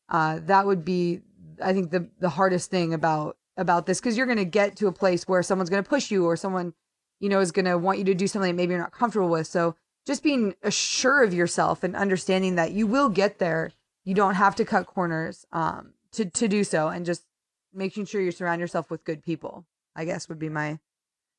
uh, 0.10 0.40
that 0.44 0.66
would 0.66 0.84
be 0.84 1.22
i 1.62 1.74
think 1.74 1.92
the, 1.92 2.10
the 2.20 2.30
hardest 2.30 2.72
thing 2.72 2.94
about 2.94 3.38
about 3.58 3.86
this 3.86 4.00
because 4.00 4.18
you're 4.18 4.26
going 4.26 4.38
to 4.38 4.46
get 4.46 4.76
to 4.76 4.88
a 4.88 4.92
place 4.92 5.28
where 5.28 5.44
someone's 5.44 5.70
going 5.70 5.84
to 5.84 5.90
push 5.90 6.12
you 6.12 6.26
or 6.26 6.36
someone 6.36 6.74
you 7.20 7.30
know 7.30 7.40
is 7.40 7.52
going 7.52 7.66
to 7.66 7.78
want 7.78 8.00
you 8.00 8.04
to 8.04 8.14
do 8.14 8.28
something 8.28 8.50
that 8.50 8.56
maybe 8.56 8.72
you're 8.72 8.82
not 8.82 8.92
comfortable 8.92 9.30
with 9.30 9.48
so 9.48 9.76
just 10.08 10.24
being 10.24 10.56
sure 10.70 11.22
of 11.22 11.34
yourself 11.34 11.84
and 11.84 11.94
understanding 11.94 12.56
that 12.56 12.72
you 12.72 12.88
will 12.88 13.10
get 13.10 13.40
there. 13.40 13.74
You 14.06 14.16
don't 14.16 14.36
have 14.36 14.56
to 14.56 14.66
cut 14.66 14.88
corners 14.88 15.46
um, 15.52 15.94
to 16.14 16.26
to 16.26 16.48
do 16.48 16.64
so, 16.64 16.88
and 16.88 17.06
just 17.06 17.26
making 17.74 18.06
sure 18.06 18.22
you 18.22 18.32
surround 18.32 18.62
yourself 18.62 18.90
with 18.90 19.04
good 19.04 19.22
people. 19.22 19.66
I 19.96 20.06
guess 20.06 20.30
would 20.30 20.40
be 20.40 20.50
my 20.50 20.80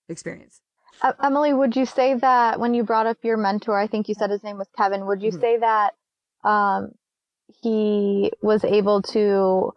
experience. 0.09 0.61
Uh, 1.03 1.13
Emily, 1.23 1.53
would 1.53 1.77
you 1.77 1.87
say 1.87 2.15
that 2.15 2.59
when 2.59 2.75
you 2.75 2.83
brought 2.83 3.07
up 3.07 3.19
your 3.23 3.37
mentor, 3.37 3.79
I 3.79 3.87
think 3.87 4.09
you 4.09 4.15
said 4.15 4.31
his 4.31 4.43
name 4.43 4.59
was 4.59 4.69
Kevin, 4.77 5.07
would 5.07 5.23
you 5.23 5.31
Mhm. 5.33 5.41
say 5.41 5.57
that 5.59 5.95
um, 6.45 6.93
he 7.63 8.33
was 8.43 8.65
able 8.65 9.03
to 9.03 9.73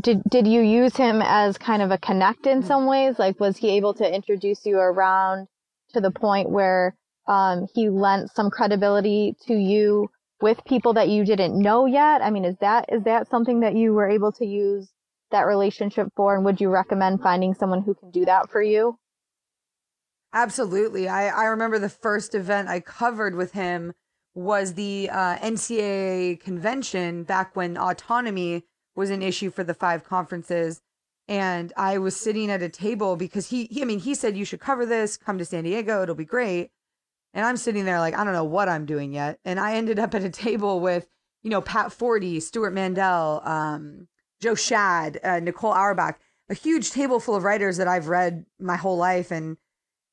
did 0.00 0.22
did 0.24 0.46
you 0.46 0.60
use 0.62 0.96
him 0.96 1.22
as 1.22 1.58
kind 1.58 1.82
of 1.82 1.90
a 1.90 1.98
connect 1.98 2.46
in 2.46 2.62
some 2.62 2.86
ways? 2.86 3.18
Like 3.18 3.38
was 3.40 3.56
he 3.58 3.70
able 3.76 3.94
to 3.94 4.14
introduce 4.14 4.64
you 4.66 4.78
around 4.78 5.48
to 5.92 6.00
the 6.00 6.10
point 6.10 6.50
where 6.50 6.96
um, 7.28 7.66
he 7.74 7.88
lent 7.90 8.30
some 8.30 8.50
credibility 8.50 9.36
to 9.46 9.54
you 9.54 10.10
with 10.40 10.64
people 10.64 10.94
that 10.94 11.08
you 11.08 11.24
didn't 11.24 11.58
know 11.58 11.86
yet? 11.86 12.22
I 12.22 12.30
mean, 12.30 12.44
is 12.44 12.56
that 12.60 12.86
is 12.92 13.04
that 13.04 13.28
something 13.28 13.60
that 13.60 13.74
you 13.76 13.92
were 13.94 14.08
able 14.08 14.32
to 14.32 14.46
use 14.46 14.90
that 15.30 15.46
relationship 15.46 16.08
for 16.16 16.34
and 16.34 16.44
would 16.44 16.60
you 16.60 16.70
recommend 16.70 17.22
finding 17.22 17.54
someone 17.54 17.82
who 17.82 17.94
can 17.94 18.10
do 18.10 18.24
that 18.24 18.50
for 18.50 18.62
you? 18.62 18.98
Absolutely. 20.32 21.08
I, 21.08 21.28
I 21.28 21.44
remember 21.44 21.78
the 21.78 21.88
first 21.88 22.34
event 22.34 22.68
I 22.68 22.80
covered 22.80 23.34
with 23.34 23.52
him 23.52 23.92
was 24.34 24.74
the 24.74 25.10
uh, 25.10 25.36
NCAA 25.36 26.40
convention 26.40 27.22
back 27.22 27.54
when 27.54 27.76
autonomy 27.76 28.64
was 28.94 29.10
an 29.10 29.22
issue 29.22 29.50
for 29.50 29.62
the 29.62 29.74
five 29.74 30.04
conferences. 30.04 30.80
And 31.28 31.72
I 31.76 31.98
was 31.98 32.16
sitting 32.16 32.50
at 32.50 32.62
a 32.62 32.68
table 32.68 33.16
because 33.16 33.50
he, 33.50 33.66
he, 33.70 33.82
I 33.82 33.84
mean, 33.84 34.00
he 34.00 34.14
said, 34.14 34.36
you 34.36 34.44
should 34.44 34.60
cover 34.60 34.86
this, 34.86 35.16
come 35.16 35.38
to 35.38 35.44
San 35.44 35.64
Diego, 35.64 36.02
it'll 36.02 36.14
be 36.14 36.24
great. 36.24 36.70
And 37.34 37.46
I'm 37.46 37.56
sitting 37.56 37.84
there 37.84 38.00
like, 38.00 38.14
I 38.14 38.24
don't 38.24 38.34
know 38.34 38.44
what 38.44 38.68
I'm 38.68 38.86
doing 38.86 39.12
yet. 39.12 39.38
And 39.44 39.60
I 39.60 39.74
ended 39.74 39.98
up 39.98 40.14
at 40.14 40.24
a 40.24 40.30
table 40.30 40.80
with, 40.80 41.06
you 41.42 41.50
know, 41.50 41.60
Pat 41.60 41.92
Forde, 41.92 42.42
Stewart 42.42 42.72
Mandel, 42.72 43.40
um, 43.44 44.08
Joe 44.40 44.54
Schad, 44.54 45.18
uh, 45.24 45.40
Nicole 45.40 45.72
Auerbach, 45.72 46.18
a 46.48 46.54
huge 46.54 46.90
table 46.90 47.20
full 47.20 47.36
of 47.36 47.44
writers 47.44 47.76
that 47.76 47.88
I've 47.88 48.08
read 48.08 48.44
my 48.58 48.76
whole 48.76 48.96
life. 48.96 49.30
And 49.30 49.56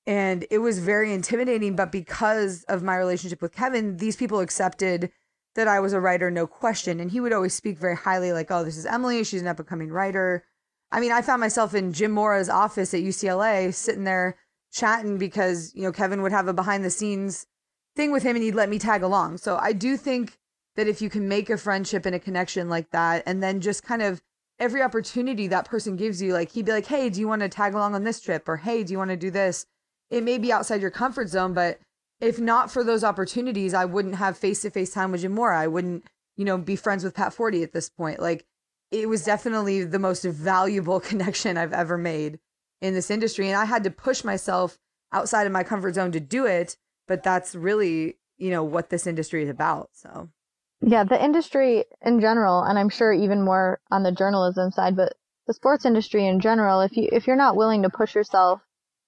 and 0.10 0.44
it 0.50 0.58
was 0.58 0.80
very 0.80 1.14
intimidating 1.14 1.76
but 1.76 1.92
because 1.92 2.64
of 2.64 2.82
my 2.82 2.98
relationship 2.98 3.42
with 3.42 3.54
kevin 3.54 3.98
these 3.98 4.16
people 4.16 4.40
accepted 4.40 5.12
that 5.56 5.68
i 5.68 5.80
was 5.80 5.94
a 5.94 6.00
writer 6.00 6.32
no 6.32 6.48
question. 6.48 7.00
And 7.00 7.12
he 7.12 7.20
would 7.20 7.34
always 7.34 7.54
speak 7.54 7.78
very 7.78 7.96
highly 7.96 8.32
like 8.34 8.50
oh 8.52 8.64
this 8.64 8.78
is 8.78 8.86
emily. 8.86 9.24
She's 9.24 9.42
an 9.42 9.48
up 9.48 9.60
and 9.60 9.68
coming 9.68 9.92
writer. 9.92 10.44
I 10.92 11.00
mean 11.00 11.12
i 11.12 11.22
found 11.22 11.42
myself 11.42 11.74
in 11.76 11.94
jim 11.94 12.12
mora's 12.12 12.50
office 12.50 12.94
at 12.94 13.02
ucla 13.02 13.74
sitting 13.74 14.04
there 14.04 14.38
chatting 14.72 15.18
because 15.18 15.74
you 15.76 15.84
know 15.84 15.92
kevin 15.92 16.22
would 16.22 16.32
have 16.32 16.48
a 16.48 16.54
behind 16.54 16.84
the 16.86 16.90
scenes 16.90 17.46
thing 17.96 18.12
with 18.12 18.24
him 18.24 18.36
and 18.36 18.44
he'd 18.44 18.56
let 18.56 18.70
me 18.70 18.80
tag 18.80 19.04
along. 19.04 19.38
So 19.38 19.58
i 19.58 19.74
do 19.74 19.98
think 19.98 20.38
that 20.76 20.88
if 20.88 21.02
you 21.02 21.10
can 21.10 21.28
make 21.28 21.50
a 21.50 21.58
friendship 21.58 22.06
and 22.06 22.16
a 22.16 22.20
connection 22.20 22.70
like 22.70 22.90
that 22.92 23.24
and 23.26 23.44
then 23.44 23.60
just 23.60 23.84
kind 23.84 24.02
of 24.02 24.22
every 24.60 24.82
opportunity 24.82 25.48
that 25.48 25.66
person 25.66 25.96
gives 25.96 26.22
you 26.22 26.34
like 26.34 26.52
he'd 26.52 26.66
be 26.66 26.72
like 26.72 26.86
hey 26.86 27.10
do 27.10 27.20
you 27.20 27.28
want 27.28 27.42
to 27.42 27.50
tag 27.50 27.74
along 27.74 27.96
on 27.96 28.04
this 28.04 28.22
trip? 28.22 28.48
or 28.48 28.58
hey 28.58 28.84
do 28.84 28.94
you 28.94 28.98
want 28.98 29.12
to 29.12 29.18
do 29.18 29.32
this 29.32 29.66
it 30.10 30.24
may 30.24 30.38
be 30.38 30.52
outside 30.52 30.82
your 30.82 30.92
comfort 30.92 31.30
zone, 31.30 31.54
but 31.54 31.80
if 32.20 32.40
not 32.40 32.72
for 32.72 32.84
those 32.84 33.04
opportunities, 33.04 33.74
I 33.74 33.86
wouldn't 33.86 34.16
have 34.16 34.38
face 34.38 34.62
to 34.62 34.70
face 34.70 34.94
time 34.94 35.12
with 35.12 35.22
Jim 35.22 35.34
Mora. 35.34 35.60
I 35.60 35.68
wouldn't, 35.68 36.06
you 36.36 36.46
know, 36.46 36.58
be 36.58 36.76
friends 36.76 37.04
with 37.04 37.16
Pat 37.16 37.34
Forde 37.34 37.64
at 37.64 37.74
this 37.74 37.90
point. 37.90 38.20
Like 38.20 38.46
it 38.92 39.08
was 39.08 39.24
definitely 39.24 39.84
the 39.84 40.00
most 40.00 40.24
valuable 40.24 41.00
connection 41.10 41.58
I've 41.58 41.74
ever 41.74 41.98
made 41.98 42.40
in 42.82 42.94
this 42.94 43.12
industry. 43.12 43.48
And 43.48 43.58
I 43.58 43.66
had 43.66 43.84
to 43.84 43.92
push 43.92 44.24
myself 44.24 44.78
outside 45.12 45.48
of 45.48 45.54
my 45.54 45.64
comfort 45.64 45.96
zone 45.96 46.12
to 46.12 46.20
do 46.20 46.46
it. 46.46 46.78
But 47.08 47.24
that's 47.24 47.56
really, 47.56 48.18
you 48.38 48.52
know, 48.52 48.64
what 48.64 48.90
this 48.90 49.08
industry 49.08 49.44
is 49.44 49.50
about. 49.50 49.90
So 49.94 50.30
Yeah, 50.82 51.04
the 51.04 51.24
industry 51.24 51.86
in 52.02 52.20
general, 52.20 52.62
and 52.62 52.78
I'm 52.78 52.90
sure 52.90 53.12
even 53.12 53.42
more 53.42 53.80
on 53.90 54.04
the 54.04 54.12
journalism 54.12 54.72
side, 54.72 54.96
but 54.96 55.14
the 55.48 55.54
sports 55.54 55.86
industry 55.86 56.28
in 56.28 56.40
general, 56.40 56.82
if 56.82 56.96
you 56.96 57.10
if 57.12 57.26
you're 57.26 57.36
not 57.36 57.56
willing 57.56 57.82
to 57.84 57.90
push 57.90 58.14
yourself 58.14 58.62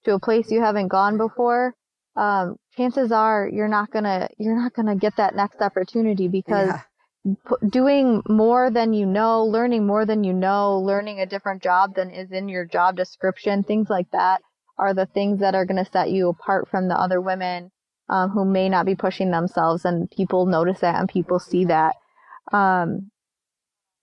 to 0.04 0.14
a 0.14 0.20
place 0.20 0.50
you 0.50 0.60
haven't 0.60 0.88
gone 0.88 1.16
before, 1.18 1.74
um, 2.16 2.56
chances 2.76 3.12
are 3.12 3.48
you're 3.50 3.68
not 3.68 3.90
gonna 3.90 4.28
you're 4.38 4.56
not 4.56 4.72
gonna 4.74 4.96
get 4.96 5.16
that 5.16 5.34
next 5.34 5.60
opportunity 5.60 6.28
because 6.28 6.68
yeah, 6.68 6.80
p- 7.24 7.68
doing 7.68 8.22
more 8.28 8.70
than 8.70 8.92
you 8.92 9.06
know, 9.06 9.44
learning 9.44 9.86
more 9.86 10.04
than 10.04 10.24
you 10.24 10.32
know, 10.32 10.78
learning 10.78 11.20
a 11.20 11.26
different 11.26 11.62
job 11.62 11.94
than 11.94 12.10
is 12.10 12.30
in 12.32 12.48
your 12.48 12.64
job 12.64 12.96
description, 12.96 13.62
things 13.62 13.88
like 13.88 14.10
that 14.12 14.42
are 14.78 14.94
the 14.94 15.06
things 15.06 15.40
that 15.40 15.54
are 15.54 15.64
going 15.66 15.82
to 15.82 15.90
set 15.90 16.10
you 16.10 16.28
apart 16.28 16.68
from 16.68 16.88
the 16.88 16.94
other 16.94 17.20
women 17.20 17.70
um, 18.08 18.30
who 18.30 18.44
may 18.44 18.68
not 18.68 18.86
be 18.86 18.94
pushing 18.94 19.30
themselves, 19.30 19.84
and 19.84 20.10
people 20.10 20.46
notice 20.46 20.80
that 20.80 20.98
and 20.98 21.08
people 21.08 21.38
see 21.38 21.64
that. 21.66 21.94
Um, 22.52 23.10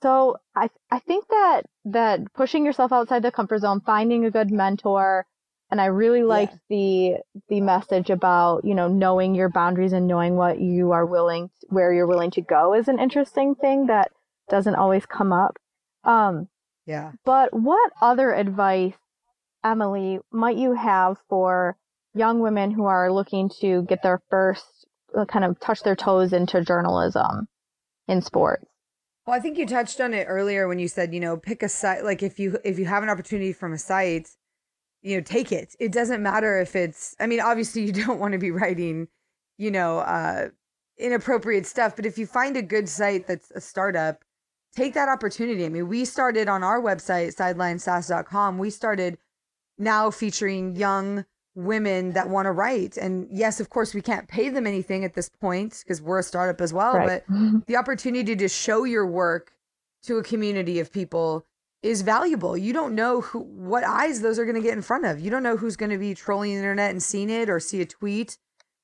so 0.02 0.38
I 0.56 0.70
I 0.90 1.00
think 1.00 1.28
that 1.30 1.64
that 1.86 2.34
pushing 2.34 2.66
yourself 2.66 2.92
outside 2.92 3.24
the 3.24 3.32
comfort 3.32 3.60
zone, 3.60 3.82
finding 3.82 4.26
a 4.26 4.32
good 4.32 4.52
mentor, 4.52 5.26
and 5.71 5.79
I 5.79 5.86
really 5.86 6.23
liked 6.23 6.58
the 6.69 7.17
the 7.47 7.62
message 7.62 8.10
about 8.10 8.65
you 8.65 8.73
know 8.73 8.88
knowing 8.88 9.36
your 9.36 9.49
boundaries 9.49 9.93
and 9.93 10.08
knowing 10.08 10.36
what 10.36 10.60
you 10.60 10.91
are 10.91 11.05
willing 11.05 11.49
where 11.67 11.93
you're 11.93 12.08
willing 12.08 12.32
to 12.32 12.41
go 12.41 12.73
is 12.73 12.88
an 12.88 12.99
interesting 12.99 13.55
thing 13.55 13.88
that 13.88 14.12
doesn't 14.49 14.75
always 14.75 15.05
come 15.05 15.32
up. 15.32 15.58
Um, 16.03 16.47
yeah. 16.86 17.12
but 17.23 17.53
what 17.53 17.91
other 18.01 18.34
advice, 18.34 18.95
Emily, 19.63 20.19
might 20.32 20.58
you 20.58 20.73
have 20.73 21.17
for 21.29 21.77
young 22.15 22.39
women 22.39 22.71
who 22.71 22.86
are 22.86 23.12
looking 23.12 23.49
to 23.62 23.84
get 23.84 24.01
their 24.01 24.21
first 24.29 24.65
uh, 25.15 25.25
kind 25.25 25.45
of 25.45 25.60
touch 25.60 25.84
their 25.84 25.95
toes 25.95 26.34
into 26.34 26.62
journalism 26.63 27.47
in 28.08 28.21
sports? 28.21 28.65
Well, 29.27 29.38
I 29.38 29.39
think 29.39 29.60
you 29.60 29.67
touched 29.67 30.01
on 30.01 30.15
it 30.15 30.25
earlier 30.27 30.67
when 30.67 30.79
you 30.79 30.88
said, 30.88 31.13
you 31.13 31.19
know, 31.19 31.38
pick 31.38 31.62
a 31.62 31.69
site. 31.69 32.03
Like 32.03 32.23
if 32.23 32.39
you 32.39 32.58
if 32.63 32.79
you 32.79 32.86
have 32.86 33.03
an 33.03 33.10
opportunity 33.10 33.53
from 33.53 33.73
a 33.73 33.77
site, 33.77 34.29
you 35.02 35.18
know, 35.18 35.22
take 35.22 35.52
it. 35.52 35.76
It 35.80 35.92
doesn't 35.92 36.22
matter 36.22 36.60
if 36.60 36.76
it's. 36.76 37.16
I 37.20 37.28
mean, 37.28 37.40
obviously, 37.40 37.84
you 37.84 37.92
don't 38.06 38.20
want 38.20 38.34
to 38.34 38.40
be 38.40 38.52
writing, 38.52 39.08
you 39.58 39.72
know, 39.72 40.00
uh, 40.00 40.50
inappropriate 40.98 41.66
stuff. 41.66 41.96
But 41.96 42.06
if 42.06 42.18
you 42.18 42.26
find 42.26 42.58
a 42.58 42.62
good 42.62 42.90
site 42.90 43.28
that's 43.28 43.52
a 43.52 43.62
startup, 43.62 44.24
take 44.76 44.94
that 44.94 45.10
opportunity. 45.10 45.66
I 45.66 45.70
mean, 45.70 45.88
we 45.88 46.06
started 46.06 46.48
on 46.48 46.64
our 46.64 46.82
website, 46.82 47.36
sidelinesass.com. 47.36 48.58
We 48.58 48.70
started 48.70 49.18
now 49.78 50.12
featuring 50.12 50.76
young 50.76 51.26
women 51.56 52.12
that 52.14 52.30
want 52.30 52.46
to 52.46 52.52
write. 52.52 52.98
And 52.98 53.28
yes, 53.32 53.60
of 53.60 53.70
course, 53.70 53.94
we 53.94 54.02
can't 54.02 54.28
pay 54.28 54.50
them 54.50 54.68
anything 54.68 55.04
at 55.04 55.14
this 55.14 55.30
point 55.30 55.82
because 55.84 56.02
we're 56.02 56.20
a 56.20 56.24
startup 56.24 56.62
as 56.62 56.74
well. 56.74 56.96
Right. 56.96 57.24
But 57.28 57.68
the 57.68 57.76
opportunity 57.76 58.36
to 58.36 58.48
show 58.48 58.84
your 58.84 59.08
work 59.08 59.54
to 60.04 60.18
a 60.18 60.24
community 60.24 60.80
of 60.80 60.92
people 60.92 61.46
is 61.82 62.02
valuable. 62.02 62.58
You 62.58 62.74
don't 62.74 62.94
know 62.96 63.22
who, 63.22 63.39
what 63.39 63.84
eyes 63.84 64.22
those 64.22 64.38
are 64.38 64.46
going 64.46 64.56
to 64.56 64.62
get 64.62 64.74
in 64.74 64.82
front 64.82 65.06
of. 65.06 65.20
You 65.20 65.30
don't 65.30 65.44
know 65.44 65.58
who's 65.58 65.76
going 65.78 65.92
to 65.92 65.98
be 65.98 66.13
trolling 66.13 66.52
the 66.52 66.58
internet 66.58 66.92
and 66.92 67.02
seeing 67.02 67.30
it 67.30 67.50
or 67.50 67.60
see 67.60 67.82
a 67.82 67.86
tweet. 67.86 68.38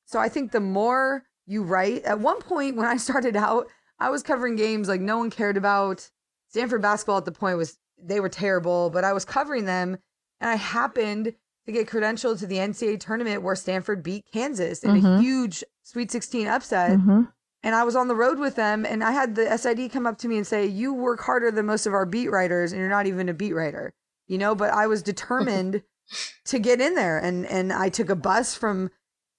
So 0.06 0.20
I 0.20 0.30
think 0.30 0.52
the 0.52 0.60
more 0.60 1.24
you 1.46 1.64
write, 1.64 2.04
at 2.04 2.20
one 2.20 2.40
point 2.40 2.76
when 2.76 2.86
I 2.86 2.98
started 3.08 3.36
out, 3.36 3.68
I 4.00 4.10
was 4.10 4.24
covering 4.24 4.56
games 4.56 4.88
like 4.88 5.02
no 5.02 5.18
one 5.18 5.30
cared 5.30 5.58
about. 5.58 6.10
Stanford 6.50 6.82
basketball 6.82 7.18
at 7.18 7.26
the 7.26 7.32
point 7.32 7.58
was 7.58 7.78
they 8.02 8.20
were 8.20 8.30
terrible, 8.30 8.90
but 8.90 9.04
I 9.04 9.14
was 9.14 9.26
covering 9.26 9.66
them 9.66 9.98
and 10.40 10.50
I 10.50 10.56
happened 10.56 11.34
to 11.66 11.72
get 11.72 11.88
credentialed 11.88 12.40
to 12.40 12.48
the 12.48 12.58
NCAA 12.58 13.00
tournament 13.00 13.42
where 13.42 13.56
Stanford 13.56 14.04
beat 14.04 14.26
Kansas 14.32 14.84
in 14.84 14.92
a 14.96 15.02
Mhm. 15.02 15.20
huge 15.20 15.64
Sweet 15.84 16.12
16 16.12 16.48
upset 16.48 17.00
hmm 17.00 17.24
and 17.66 17.74
I 17.74 17.84
was 17.84 17.96
on 17.96 18.08
the 18.08 18.16
road 18.16 18.38
with 18.38 18.56
them, 18.56 18.86
and 18.86 19.04
I 19.04 19.12
had 19.12 19.34
the 19.34 19.58
SID 19.58 19.92
come 19.92 20.06
up 20.06 20.20
to 20.20 20.28
me 20.28 20.38
and 20.38 20.46
say, 20.46 20.68
"You 20.68 20.94
work 20.94 21.22
harder 21.22 21.50
than 21.50 21.66
most 21.66 21.88
of 21.88 21.96
our 21.96 22.06
beat 22.06 22.30
writers, 22.30 22.72
and 22.72 22.80
you're 22.80 22.90
not 22.90 23.08
even 23.08 23.28
a 23.28 23.34
beat 23.34 23.54
writer." 23.54 23.96
You 24.28 24.38
know, 24.38 24.54
but 24.54 24.72
I 24.72 24.86
was 24.86 25.02
determined 25.02 25.82
to 26.46 26.60
get 26.60 26.80
in 26.80 26.94
there, 26.94 27.18
and 27.18 27.44
and 27.48 27.74
I 27.74 27.90
took 27.90 28.12
a 28.12 28.16
bus 28.16 28.54
from 28.54 28.92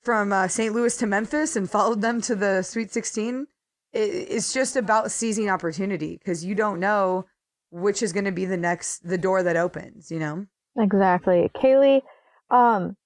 from 0.03 0.33
uh, 0.33 0.49
St. 0.49 0.75
Louis 0.75 0.97
to 0.97 1.07
Memphis 1.07 1.55
and 1.55 1.71
followed 1.71 2.01
them 2.01 2.21
to 2.23 2.35
the 2.35 2.63
Sweet 2.63 2.93
16. 2.93 3.47
It, 3.93 3.99
it's 3.99 4.53
just 4.53 4.75
about 4.75 5.13
seizing 5.13 5.49
opportunity 5.49 6.17
because 6.17 6.45
you 6.45 6.57
don't 6.57 6.81
know 6.81 7.27
which 7.71 8.03
is 8.03 8.13
going 8.13 8.25
to 8.25 8.33
be 8.33 8.45
the 8.45 8.57
next 8.57 9.09
the 9.09 9.19
door 9.19 9.45
that 9.45 9.57
opens. 9.57 10.11
You 10.11 10.19
know. 10.19 10.47
Exactly. 10.77 11.49
Kaylee, 11.55 12.03
um, 12.51 12.97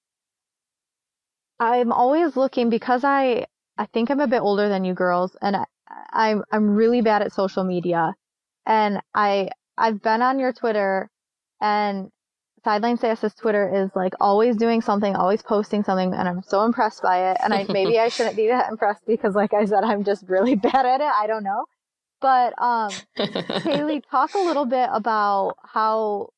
I'm 1.59 1.91
always 1.91 2.35
looking 2.35 2.71
because 2.71 3.03
I 3.03 3.45
I 3.81 3.87
think 3.87 4.11
I'm 4.11 4.19
a 4.19 4.27
bit 4.27 4.41
older 4.41 4.69
than 4.69 4.85
you 4.85 4.93
girls, 4.93 5.35
and 5.41 5.55
I, 5.55 5.65
I'm 6.13 6.43
I'm 6.51 6.75
really 6.75 7.01
bad 7.01 7.23
at 7.23 7.33
social 7.33 7.63
media, 7.63 8.13
and 8.67 9.01
I 9.15 9.49
I've 9.75 10.03
been 10.03 10.21
on 10.21 10.37
your 10.37 10.53
Twitter, 10.53 11.09
and 11.59 12.11
Sideline 12.63 12.97
Sass's 12.97 13.33
Twitter 13.33 13.83
is 13.83 13.89
like 13.95 14.13
always 14.21 14.55
doing 14.55 14.81
something, 14.81 15.15
always 15.15 15.41
posting 15.41 15.83
something, 15.83 16.13
and 16.13 16.29
I'm 16.29 16.43
so 16.43 16.63
impressed 16.63 17.01
by 17.01 17.31
it. 17.31 17.37
And 17.43 17.55
I 17.55 17.65
maybe 17.69 17.97
I 17.97 18.09
shouldn't 18.09 18.35
be 18.35 18.49
that 18.49 18.69
impressed 18.69 19.03
because, 19.07 19.33
like 19.33 19.51
I 19.51 19.65
said, 19.65 19.83
I'm 19.83 20.03
just 20.03 20.25
really 20.29 20.53
bad 20.69 20.85
at 20.85 21.01
it. 21.01 21.11
I 21.11 21.25
don't 21.25 21.43
know, 21.43 21.65
but 22.21 22.53
um, 22.61 22.91
Kaylee, 23.17 24.03
talk 24.11 24.35
a 24.35 24.39
little 24.39 24.65
bit 24.65 24.89
about 24.93 25.55
how 25.63 26.29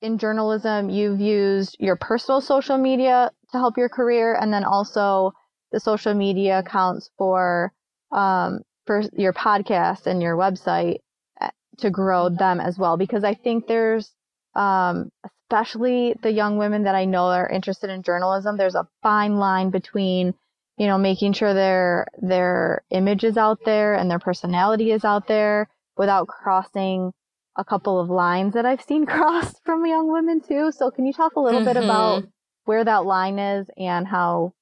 in 0.00 0.16
journalism 0.16 0.88
you've 0.88 1.20
used 1.20 1.76
your 1.78 1.96
personal 1.96 2.40
social 2.40 2.78
media 2.78 3.30
to 3.52 3.58
help 3.58 3.76
your 3.76 3.90
career 3.90 4.34
and 4.34 4.50
then 4.50 4.64
also 4.64 5.34
the 5.72 5.80
social 5.80 6.14
media 6.14 6.58
accounts 6.60 7.10
for 7.18 7.72
um, 8.12 8.60
for 8.86 9.02
your 9.16 9.32
podcast 9.32 10.06
and 10.06 10.22
your 10.22 10.36
website 10.36 10.98
uh, 11.40 11.50
to 11.78 11.90
grow 11.90 12.28
them 12.28 12.60
as 12.60 12.78
well 12.78 12.96
because 12.96 13.24
I 13.24 13.34
think 13.34 13.66
there's 13.66 14.14
um, 14.54 15.10
especially 15.24 16.14
the 16.22 16.32
young 16.32 16.56
women 16.58 16.84
that 16.84 16.94
I 16.94 17.04
know 17.04 17.26
are 17.26 17.48
interested 17.48 17.90
in 17.90 18.02
journalism. 18.02 18.56
There's 18.56 18.74
a 18.74 18.88
fine 19.02 19.36
line 19.38 19.70
between 19.70 20.34
you 20.78 20.86
know 20.86 20.98
making 20.98 21.32
sure 21.34 21.54
their 21.54 22.06
their 22.20 22.82
image 22.90 23.24
is 23.24 23.36
out 23.36 23.58
there 23.64 23.94
and 23.94 24.10
their 24.10 24.18
personality 24.18 24.90
is 24.92 25.04
out 25.04 25.26
there 25.28 25.68
without 25.96 26.28
crossing 26.28 27.12
a 27.56 27.64
couple 27.64 27.98
of 28.00 28.10
lines 28.10 28.54
that 28.54 28.66
I've 28.66 28.82
seen 28.82 29.06
crossed 29.14 29.62
from 29.64 29.86
young 29.86 30.10
women 30.12 30.40
too. 30.40 30.72
So 30.72 30.90
can 30.90 31.06
you 31.06 31.12
talk 31.12 31.36
a 31.36 31.40
little 31.40 31.60
bit 31.64 31.76
about 31.76 32.22
Mhm. 32.22 32.28
where 32.64 32.84
that 32.84 33.04
line 33.04 33.38
is 33.38 33.70
and 33.76 34.06
how 34.06 34.52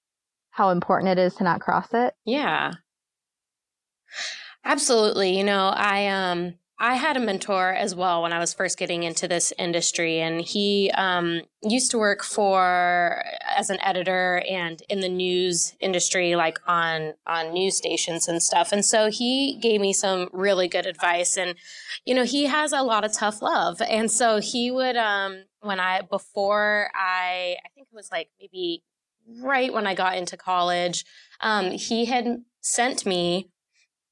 how 0.55 0.71
important 0.71 1.11
it 1.11 1.19
is 1.21 1.35
to 1.35 1.43
not 1.43 1.61
cross 1.61 1.89
it? 1.93 2.15
Yeah. 2.25 2.75
Absolutely. 4.65 5.37
You 5.37 5.43
know, 5.43 5.73
I 5.75 6.07
um 6.07 6.55
I 6.79 6.95
had 6.95 7.17
a 7.17 7.21
mentor 7.21 7.73
as 7.73 7.95
well 7.95 8.23
when 8.23 8.33
I 8.33 8.39
was 8.39 8.55
first 8.55 8.79
getting 8.79 9.03
into 9.03 9.27
this 9.27 9.53
industry 9.59 10.21
and 10.21 10.41
he 10.41 10.93
um 10.95 11.43
used 11.63 11.91
to 11.91 11.99
work 11.99 12.23
for 12.23 13.25
as 13.57 13.69
an 13.69 13.81
editor 13.81 14.45
and 14.49 14.81
in 14.89 15.01
the 15.01 15.09
news 15.09 15.75
industry 15.81 16.37
like 16.37 16.61
on 16.69 17.15
on 17.27 17.53
news 17.53 17.77
stations 17.77 18.29
and 18.29 18.41
stuff. 18.41 18.71
And 18.71 18.85
so 18.85 19.11
he 19.11 19.59
gave 19.61 19.81
me 19.81 19.93
some 19.93 20.29
really 20.33 20.69
good 20.69 20.87
advice 20.87 21.37
and 21.37 21.57
you 22.07 22.15
know, 22.15 22.25
he 22.25 22.45
has 22.45 22.73
a 22.73 22.83
lot 22.83 23.05
of 23.05 23.13
tough 23.13 23.43
love. 23.43 23.83
And 23.83 24.09
so 24.09 24.39
he 24.39 24.71
would 24.71 24.97
um 24.97 25.47
when 25.63 25.81
I 25.81 26.03
before 26.03 26.91
I 26.95 27.57
I 27.65 27.69
think 27.75 27.89
it 27.91 27.97
was 27.97 28.11
like 28.13 28.29
maybe 28.41 28.85
right 29.43 29.73
when 29.73 29.87
I 29.87 29.95
got 29.95 30.17
into 30.17 30.37
college, 30.37 31.05
um, 31.41 31.71
he 31.71 32.07
had 32.07 32.43
sent 32.61 33.05
me 33.07 33.51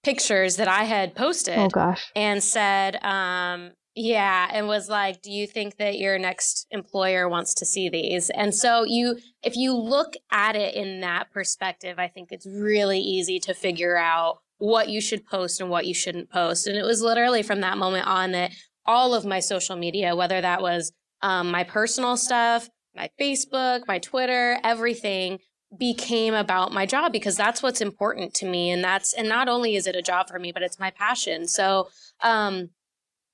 pictures 0.02 0.56
that 0.56 0.68
I 0.68 0.84
had 0.84 1.14
posted 1.14 1.58
Oh 1.58 1.68
gosh. 1.68 2.10
and 2.16 2.42
said, 2.42 3.02
um, 3.04 3.70
yeah, 3.94 4.48
and 4.52 4.66
was 4.66 4.88
like, 4.88 5.20
do 5.22 5.30
you 5.30 5.46
think 5.46 5.76
that 5.76 5.98
your 5.98 6.18
next 6.18 6.66
employer 6.70 7.28
wants 7.28 7.54
to 7.54 7.66
see 7.66 7.88
these? 7.88 8.30
And 8.30 8.54
so 8.54 8.84
you, 8.84 9.18
if 9.42 9.54
you 9.54 9.76
look 9.76 10.14
at 10.30 10.56
it 10.56 10.74
in 10.74 11.00
that 11.00 11.30
perspective, 11.30 11.98
I 11.98 12.08
think 12.08 12.28
it's 12.32 12.46
really 12.46 12.98
easy 13.00 13.38
to 13.40 13.54
figure 13.54 13.96
out 13.96 14.38
what 14.58 14.88
you 14.88 15.00
should 15.00 15.26
post 15.26 15.60
and 15.60 15.68
what 15.68 15.86
you 15.86 15.92
shouldn't 15.94 16.30
post. 16.30 16.66
And 16.66 16.76
it 16.76 16.84
was 16.84 17.02
literally 17.02 17.42
from 17.42 17.60
that 17.60 17.78
moment 17.78 18.06
on 18.06 18.32
that 18.32 18.52
all 18.86 19.14
of 19.14 19.24
my 19.24 19.40
social 19.40 19.76
media, 19.76 20.16
whether 20.16 20.40
that 20.40 20.62
was 20.62 20.92
um, 21.20 21.50
my 21.50 21.62
personal 21.62 22.16
stuff, 22.16 22.68
my 22.94 23.10
Facebook, 23.20 23.86
my 23.86 23.98
Twitter, 23.98 24.58
everything 24.62 25.38
became 25.78 26.34
about 26.34 26.72
my 26.72 26.84
job 26.84 27.12
because 27.12 27.36
that's 27.36 27.62
what's 27.62 27.80
important 27.80 28.34
to 28.34 28.46
me. 28.46 28.70
And 28.70 28.84
that's 28.84 29.14
and 29.14 29.28
not 29.28 29.48
only 29.48 29.74
is 29.74 29.86
it 29.86 29.96
a 29.96 30.02
job 30.02 30.28
for 30.28 30.38
me 30.38 30.52
but 30.52 30.62
it's 30.62 30.78
my 30.78 30.90
passion. 30.90 31.48
So 31.48 31.88
um 32.22 32.70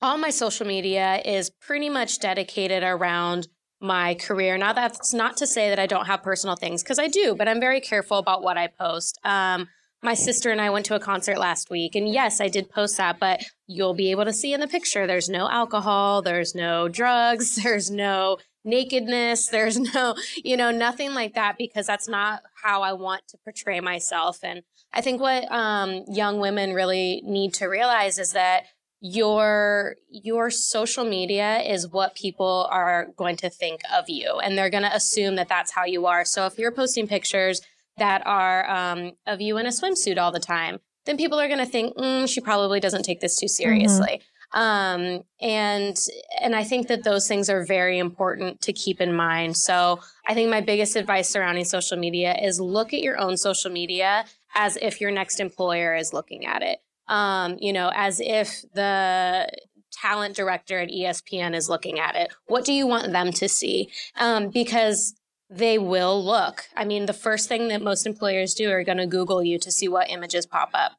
all 0.00 0.16
my 0.18 0.30
social 0.30 0.66
media 0.66 1.20
is 1.24 1.50
pretty 1.50 1.88
much 1.88 2.20
dedicated 2.20 2.84
around 2.84 3.48
my 3.80 4.14
career. 4.14 4.56
Now 4.56 4.72
that's 4.72 5.12
not 5.12 5.36
to 5.38 5.46
say 5.46 5.68
that 5.68 5.78
i 5.78 5.86
don't 5.86 6.06
have 6.06 6.22
personal 6.22 6.54
things 6.54 6.82
because 6.82 6.98
i 6.98 7.08
do 7.08 7.34
but 7.34 7.48
i'm 7.48 7.60
very 7.60 7.80
careful 7.80 8.18
about 8.18 8.42
what 8.42 8.56
i 8.56 8.68
post. 8.68 9.18
Um 9.24 9.68
my 10.02 10.14
sister 10.14 10.50
and 10.50 10.60
I 10.60 10.70
went 10.70 10.86
to 10.86 10.94
a 10.94 11.00
concert 11.00 11.38
last 11.38 11.70
week, 11.70 11.96
and 11.96 12.08
yes, 12.08 12.40
I 12.40 12.48
did 12.48 12.70
post 12.70 12.96
that, 12.98 13.18
but 13.18 13.44
you'll 13.66 13.94
be 13.94 14.12
able 14.12 14.24
to 14.26 14.32
see 14.32 14.52
in 14.52 14.60
the 14.60 14.68
picture 14.68 15.06
there's 15.06 15.28
no 15.28 15.48
alcohol, 15.50 16.22
there's 16.22 16.54
no 16.54 16.88
drugs, 16.88 17.56
there's 17.62 17.90
no 17.90 18.38
nakedness, 18.64 19.48
there's 19.48 19.78
no, 19.94 20.14
you 20.44 20.56
know, 20.56 20.70
nothing 20.70 21.14
like 21.14 21.34
that 21.34 21.56
because 21.58 21.86
that's 21.86 22.08
not 22.08 22.42
how 22.62 22.82
I 22.82 22.92
want 22.92 23.22
to 23.28 23.38
portray 23.38 23.80
myself. 23.80 24.38
And 24.42 24.62
I 24.92 25.00
think 25.00 25.20
what 25.20 25.50
um, 25.50 26.04
young 26.08 26.40
women 26.40 26.72
really 26.72 27.22
need 27.24 27.54
to 27.54 27.66
realize 27.66 28.18
is 28.18 28.32
that 28.32 28.64
your 29.00 29.94
your 30.10 30.50
social 30.50 31.04
media 31.04 31.60
is 31.60 31.86
what 31.86 32.16
people 32.16 32.66
are 32.68 33.06
going 33.16 33.36
to 33.36 33.48
think 33.48 33.80
of 33.96 34.08
you 34.08 34.40
and 34.42 34.58
they're 34.58 34.70
going 34.70 34.82
to 34.82 34.92
assume 34.92 35.36
that 35.36 35.48
that's 35.48 35.70
how 35.70 35.84
you 35.84 36.06
are. 36.06 36.24
So 36.24 36.46
if 36.46 36.58
you're 36.58 36.72
posting 36.72 37.06
pictures 37.06 37.60
that 37.98 38.26
are 38.26 38.68
um, 38.68 39.12
of 39.24 39.40
you 39.40 39.56
in 39.56 39.66
a 39.66 39.68
swimsuit 39.68 40.18
all 40.18 40.32
the 40.32 40.40
time 40.40 40.80
then 41.08 41.16
people 41.16 41.40
are 41.40 41.48
going 41.48 41.58
to 41.58 41.66
think 41.66 41.96
mm, 41.96 42.28
she 42.28 42.40
probably 42.40 42.80
doesn't 42.80 43.02
take 43.02 43.20
this 43.20 43.36
too 43.36 43.48
seriously 43.48 44.20
um, 44.52 45.22
and 45.40 45.96
and 46.40 46.56
i 46.56 46.64
think 46.64 46.88
that 46.88 47.04
those 47.04 47.28
things 47.28 47.50
are 47.50 47.64
very 47.64 47.98
important 47.98 48.60
to 48.62 48.72
keep 48.72 49.00
in 49.00 49.14
mind. 49.14 49.56
So 49.56 50.00
i 50.26 50.34
think 50.34 50.50
my 50.50 50.60
biggest 50.60 50.96
advice 50.96 51.28
surrounding 51.28 51.64
social 51.64 51.98
media 51.98 52.34
is 52.40 52.60
look 52.60 52.92
at 52.94 53.00
your 53.00 53.18
own 53.18 53.36
social 53.36 53.70
media 53.70 54.24
as 54.54 54.76
if 54.80 55.00
your 55.00 55.10
next 55.10 55.40
employer 55.40 55.94
is 55.94 56.12
looking 56.12 56.46
at 56.46 56.62
it. 56.62 56.78
Um, 57.08 57.56
you 57.60 57.72
know 57.72 57.90
as 57.94 58.20
if 58.20 58.62
the 58.74 59.48
talent 59.92 60.36
director 60.36 60.78
at 60.78 60.90
espn 60.90 61.54
is 61.54 61.68
looking 61.68 61.98
at 61.98 62.14
it. 62.14 62.32
What 62.46 62.64
do 62.64 62.72
you 62.72 62.86
want 62.86 63.12
them 63.12 63.32
to 63.32 63.48
see? 63.48 63.90
Um, 64.16 64.48
because 64.48 65.14
they 65.50 65.78
will 65.78 66.22
look. 66.22 66.64
I 66.76 66.84
mean 66.84 67.06
the 67.06 67.12
first 67.12 67.48
thing 67.48 67.68
that 67.68 67.82
most 67.82 68.06
employers 68.06 68.54
do 68.54 68.70
are 68.70 68.84
going 68.84 68.98
to 68.98 69.06
google 69.06 69.42
you 69.42 69.58
to 69.58 69.72
see 69.72 69.88
what 69.88 70.10
images 70.10 70.46
pop 70.46 70.70
up 70.74 70.92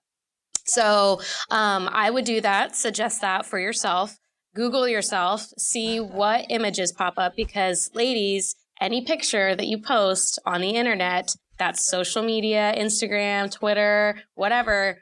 so 0.70 1.22
um, 1.50 1.90
I 1.92 2.10
would 2.10 2.26
do 2.26 2.42
that, 2.42 2.76
suggest 2.76 3.22
that 3.22 3.46
for 3.46 3.60
yourself. 3.60 4.18
Google 4.56 4.88
yourself, 4.88 5.48
see 5.58 6.00
what 6.00 6.46
images 6.50 6.92
pop 6.92 7.14
up 7.18 7.36
because, 7.36 7.90
ladies, 7.94 8.56
any 8.82 9.04
picture 9.06 9.56
that 9.56 9.68
you 9.68 9.80
post 9.80 10.40
on 10.46 10.62
the 10.62 10.72
internet, 10.72 11.30
that's 11.58 11.90
social 11.90 12.24
media, 12.24 12.74
Instagram, 12.76 13.52
Twitter, 13.52 14.22
whatever, 14.36 15.00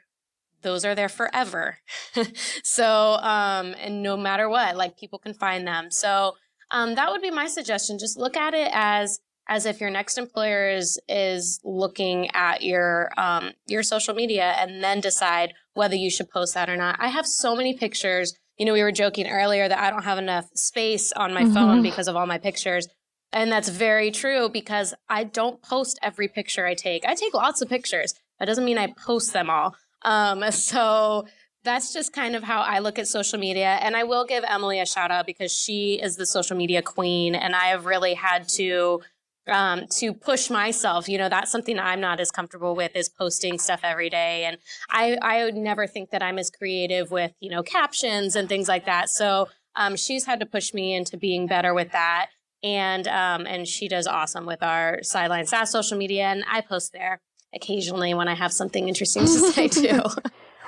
those 0.62 0.84
are 0.84 0.94
there 0.94 1.08
forever. 1.08 1.78
so, 2.64 3.14
um, 3.22 3.74
and 3.80 4.02
no 4.02 4.16
matter 4.16 4.48
what, 4.48 4.76
like 4.76 4.98
people 4.98 5.18
can 5.18 5.34
find 5.34 5.66
them. 5.66 5.90
So, 5.90 6.34
um, 6.70 6.96
that 6.96 7.10
would 7.10 7.22
be 7.22 7.30
my 7.30 7.46
suggestion. 7.46 7.98
Just 7.98 8.18
look 8.18 8.36
at 8.36 8.54
it 8.54 8.70
as 8.72 9.20
as 9.48 9.64
if 9.66 9.80
your 9.80 9.90
next 9.90 10.18
employer 10.18 10.68
is 10.70 11.00
is 11.08 11.60
looking 11.64 12.30
at 12.34 12.62
your 12.62 13.10
um, 13.16 13.52
your 13.66 13.82
social 13.82 14.14
media 14.14 14.54
and 14.58 14.82
then 14.84 15.00
decide 15.00 15.54
whether 15.74 15.94
you 15.96 16.10
should 16.10 16.30
post 16.30 16.54
that 16.54 16.68
or 16.68 16.76
not. 16.76 16.96
I 16.98 17.08
have 17.08 17.26
so 17.26 17.56
many 17.56 17.74
pictures. 17.74 18.34
You 18.58 18.66
know, 18.66 18.72
we 18.72 18.82
were 18.82 18.92
joking 18.92 19.28
earlier 19.28 19.68
that 19.68 19.78
I 19.78 19.90
don't 19.90 20.04
have 20.04 20.18
enough 20.18 20.46
space 20.54 21.12
on 21.12 21.32
my 21.32 21.44
phone 21.44 21.78
Mhm. 21.78 21.82
because 21.82 22.08
of 22.08 22.16
all 22.16 22.26
my 22.26 22.38
pictures. 22.38 22.88
And 23.32 23.52
that's 23.52 23.68
very 23.68 24.10
true 24.10 24.48
because 24.48 24.94
I 25.08 25.24
don't 25.24 25.62
post 25.62 25.98
every 26.02 26.28
picture 26.28 26.66
I 26.66 26.74
take. 26.74 27.04
I 27.06 27.14
take 27.14 27.34
lots 27.34 27.60
of 27.60 27.68
pictures. 27.68 28.14
That 28.38 28.46
doesn't 28.46 28.64
mean 28.64 28.78
I 28.78 28.88
post 29.06 29.32
them 29.32 29.48
all. 29.50 29.76
Um, 30.02 30.50
so 30.50 31.26
that's 31.62 31.92
just 31.92 32.12
kind 32.12 32.34
of 32.34 32.42
how 32.42 32.62
I 32.62 32.78
look 32.80 32.98
at 32.98 33.06
social 33.06 33.38
media. 33.38 33.78
And 33.82 33.94
I 33.96 34.04
will 34.04 34.24
give 34.24 34.44
Emily 34.48 34.80
a 34.80 34.86
shout 34.86 35.10
out 35.10 35.26
because 35.26 35.52
she 35.52 36.00
is 36.02 36.16
the 36.16 36.26
social 36.26 36.56
media 36.56 36.82
queen. 36.82 37.34
And 37.34 37.54
I 37.54 37.66
have 37.66 37.84
really 37.86 38.14
had 38.14 38.48
to 38.50 39.02
um, 39.48 39.86
to 39.98 40.12
push 40.12 40.50
myself. 40.50 41.08
You 41.08 41.18
know, 41.18 41.28
that's 41.28 41.50
something 41.50 41.78
I'm 41.78 42.00
not 42.00 42.20
as 42.20 42.30
comfortable 42.30 42.74
with 42.74 42.94
is 42.94 43.08
posting 43.08 43.58
stuff 43.58 43.80
every 43.82 44.10
day. 44.10 44.44
And 44.44 44.58
I, 44.90 45.16
I 45.22 45.44
would 45.44 45.56
never 45.56 45.86
think 45.86 46.10
that 46.10 46.22
I'm 46.22 46.38
as 46.38 46.50
creative 46.50 47.10
with, 47.10 47.32
you 47.40 47.50
know, 47.50 47.62
captions 47.62 48.36
and 48.36 48.48
things 48.48 48.68
like 48.68 48.86
that. 48.86 49.08
So 49.10 49.48
um, 49.76 49.96
she's 49.96 50.26
had 50.26 50.40
to 50.40 50.46
push 50.46 50.74
me 50.74 50.94
into 50.94 51.16
being 51.16 51.46
better 51.46 51.74
with 51.74 51.92
that. 51.92 52.30
And 52.62 53.06
um, 53.06 53.46
and 53.46 53.68
she 53.68 53.86
does 53.86 54.08
awesome 54.08 54.44
with 54.44 54.62
our 54.64 55.00
sideline 55.02 55.46
Sass 55.46 55.70
social 55.70 55.96
media. 55.96 56.24
And 56.24 56.44
I 56.50 56.60
post 56.60 56.92
there 56.92 57.20
occasionally 57.54 58.14
when 58.14 58.26
I 58.26 58.34
have 58.34 58.52
something 58.52 58.88
interesting 58.88 59.22
to 59.22 59.28
say 59.28 59.68
too. 59.68 60.02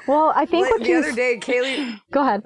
Well, 0.07 0.33
I 0.35 0.47
think 0.47 0.67
Like, 0.67 0.73
what 0.73 0.83
the 0.83 0.89
you 0.89 0.99
other 0.99 1.13
day, 1.13 1.39
Kaylee. 1.41 2.01
Go 2.13 2.23
ahead. 2.23 2.45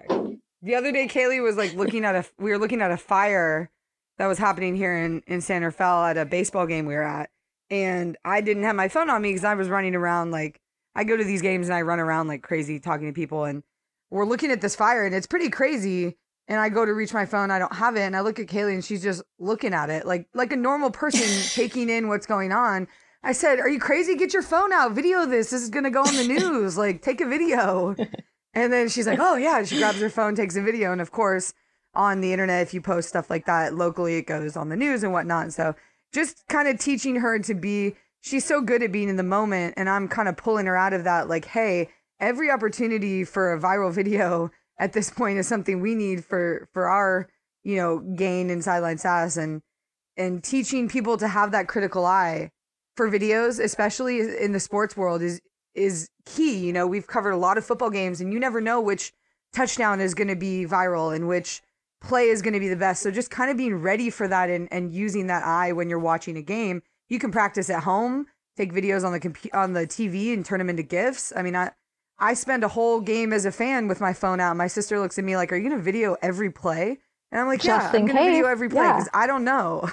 The 0.62 0.74
other 0.74 0.92
day, 0.92 1.06
Kaylee 1.06 1.42
was 1.42 1.56
like 1.56 1.74
looking 1.74 2.06
at 2.06 2.14
a. 2.14 2.24
We 2.38 2.50
were 2.50 2.58
looking 2.58 2.80
at 2.80 2.90
a 2.90 2.96
fire 2.96 3.70
that 4.18 4.26
was 4.26 4.38
happening 4.38 4.76
here 4.76 4.96
in 4.96 5.22
in 5.26 5.40
San 5.40 5.62
Rafael 5.62 6.04
at 6.04 6.16
a 6.16 6.24
baseball 6.24 6.66
game 6.66 6.86
we 6.86 6.94
were 6.94 7.02
at, 7.02 7.30
and 7.70 8.16
I 8.24 8.40
didn't 8.40 8.64
have 8.64 8.76
my 8.76 8.88
phone 8.88 9.10
on 9.10 9.22
me 9.22 9.30
because 9.30 9.44
I 9.44 9.54
was 9.54 9.68
running 9.68 9.94
around 9.94 10.30
like 10.30 10.60
I 10.94 11.04
go 11.04 11.16
to 11.16 11.24
these 11.24 11.42
games 11.42 11.68
and 11.68 11.74
I 11.74 11.82
run 11.82 12.00
around 12.00 12.28
like 12.28 12.42
crazy 12.42 12.78
talking 12.78 13.06
to 13.06 13.12
people, 13.12 13.44
and 13.44 13.62
we're 14.10 14.24
looking 14.26 14.50
at 14.50 14.60
this 14.60 14.76
fire 14.76 15.04
and 15.04 15.14
it's 15.14 15.26
pretty 15.26 15.50
crazy. 15.50 16.16
And 16.46 16.60
I 16.60 16.68
go 16.68 16.84
to 16.84 16.92
reach 16.92 17.14
my 17.14 17.24
phone, 17.24 17.50
I 17.50 17.58
don't 17.58 17.74
have 17.74 17.96
it, 17.96 18.02
and 18.02 18.14
I 18.14 18.20
look 18.20 18.38
at 18.38 18.48
Kaylee 18.48 18.74
and 18.74 18.84
she's 18.84 19.02
just 19.02 19.22
looking 19.38 19.72
at 19.72 19.88
it 19.88 20.06
like 20.06 20.28
like 20.34 20.52
a 20.52 20.56
normal 20.56 20.90
person 20.90 21.26
taking 21.54 21.88
in 21.88 22.08
what's 22.08 22.26
going 22.26 22.52
on. 22.52 22.86
I 23.22 23.32
said, 23.32 23.58
"Are 23.58 23.68
you 23.68 23.80
crazy? 23.80 24.14
Get 24.14 24.34
your 24.34 24.42
phone 24.42 24.72
out, 24.72 24.92
video 24.92 25.24
this. 25.24 25.50
This 25.50 25.62
is 25.62 25.70
gonna 25.70 25.90
go 25.90 26.02
on 26.02 26.14
the 26.14 26.28
news. 26.28 26.76
Like, 26.76 27.02
take 27.02 27.20
a 27.22 27.26
video." 27.26 27.96
And 28.52 28.72
then 28.72 28.88
she's 28.88 29.06
like, 29.06 29.18
"Oh 29.20 29.36
yeah." 29.36 29.58
And 29.58 29.66
she 29.66 29.78
grabs 29.78 30.00
her 30.00 30.10
phone, 30.10 30.34
takes 30.34 30.54
a 30.56 30.62
video, 30.62 30.92
and 30.92 31.00
of 31.00 31.10
course, 31.10 31.54
on 31.94 32.20
the 32.20 32.32
internet, 32.32 32.62
if 32.62 32.74
you 32.74 32.80
post 32.80 33.08
stuff 33.08 33.30
like 33.30 33.46
that 33.46 33.74
locally, 33.74 34.16
it 34.16 34.26
goes 34.26 34.56
on 34.56 34.68
the 34.68 34.76
news 34.76 35.02
and 35.02 35.12
whatnot. 35.12 35.52
So 35.52 35.74
just 36.12 36.46
kind 36.48 36.68
of 36.68 36.78
teaching 36.78 37.16
her 37.16 37.38
to 37.40 37.54
be. 37.54 37.96
She's 38.20 38.44
so 38.44 38.62
good 38.62 38.82
at 38.82 38.90
being 38.90 39.10
in 39.10 39.16
the 39.16 39.22
moment, 39.22 39.74
and 39.76 39.88
I'm 39.88 40.08
kind 40.08 40.28
of 40.28 40.36
pulling 40.36 40.66
her 40.66 40.76
out 40.76 40.94
of 40.94 41.04
that. 41.04 41.28
Like, 41.28 41.44
hey, 41.44 41.90
every 42.20 42.50
opportunity 42.50 43.22
for 43.24 43.52
a 43.52 43.60
viral 43.60 43.92
video 43.92 44.50
at 44.78 44.92
this 44.92 45.10
point 45.10 45.38
is 45.38 45.46
something 45.46 45.80
we 45.80 45.94
need 45.94 46.24
for 46.24 46.68
for 46.72 46.88
our 46.88 47.28
you 47.62 47.76
know 47.76 47.98
gain 47.98 48.50
in 48.50 48.62
sideline 48.62 48.98
sass 48.98 49.36
and 49.36 49.62
and 50.16 50.42
teaching 50.42 50.88
people 50.88 51.16
to 51.18 51.28
have 51.28 51.50
that 51.52 51.68
critical 51.68 52.06
eye 52.06 52.50
for 52.96 53.10
videos, 53.10 53.62
especially 53.62 54.20
in 54.20 54.52
the 54.52 54.60
sports 54.60 54.96
world, 54.96 55.22
is 55.22 55.40
is 55.74 56.08
key. 56.24 56.58
You 56.58 56.72
know, 56.72 56.86
we've 56.86 57.06
covered 57.06 57.32
a 57.32 57.36
lot 57.36 57.58
of 57.58 57.66
football 57.66 57.90
games, 57.90 58.20
and 58.20 58.32
you 58.32 58.38
never 58.38 58.60
know 58.60 58.80
which 58.80 59.12
touchdown 59.52 60.00
is 60.00 60.14
going 60.14 60.28
to 60.28 60.36
be 60.36 60.66
viral 60.66 61.14
and 61.14 61.28
which 61.28 61.62
play 62.04 62.28
is 62.28 62.42
going 62.42 62.54
to 62.54 62.60
be 62.60 62.68
the 62.68 62.76
best. 62.76 63.02
So 63.02 63.10
just 63.10 63.30
kind 63.30 63.50
of 63.50 63.56
being 63.56 63.76
ready 63.76 64.10
for 64.10 64.28
that 64.28 64.50
and, 64.50 64.68
and 64.70 64.94
using 64.94 65.26
that 65.28 65.44
eye 65.44 65.72
when 65.72 65.88
you're 65.88 65.98
watching 65.98 66.36
a 66.36 66.42
game. 66.42 66.82
You 67.08 67.18
can 67.18 67.30
practice 67.30 67.68
at 67.70 67.82
home, 67.82 68.26
take 68.56 68.72
videos 68.72 69.04
on 69.04 69.12
the 69.12 69.20
compu- 69.20 69.54
on 69.54 69.72
the 69.72 69.86
TV 69.86 70.32
and 70.32 70.44
turn 70.44 70.58
them 70.58 70.70
into 70.70 70.82
gifs. 70.82 71.32
I 71.36 71.42
mean, 71.42 71.56
I 71.56 71.72
I 72.18 72.34
spend 72.34 72.64
a 72.64 72.68
whole 72.68 73.00
game 73.00 73.32
as 73.32 73.44
a 73.44 73.52
fan 73.52 73.88
with 73.88 74.00
my 74.00 74.12
phone 74.12 74.40
out. 74.40 74.56
My 74.56 74.68
sister 74.68 74.98
looks 74.98 75.18
at 75.18 75.24
me 75.24 75.36
like, 75.36 75.52
"Are 75.52 75.56
you 75.56 75.68
going 75.68 75.76
to 75.76 75.82
video 75.82 76.16
every 76.22 76.50
play?" 76.50 76.98
And 77.30 77.40
I'm 77.40 77.46
like, 77.46 77.60
Just 77.60 77.92
"Yeah, 77.92 77.98
I'm 77.98 78.06
going 78.06 78.16
to 78.16 78.24
video 78.24 78.46
every 78.46 78.68
play 78.68 78.84
yeah. 78.84 78.92
because 78.92 79.08
I 79.12 79.26
don't 79.26 79.44
know." 79.44 79.90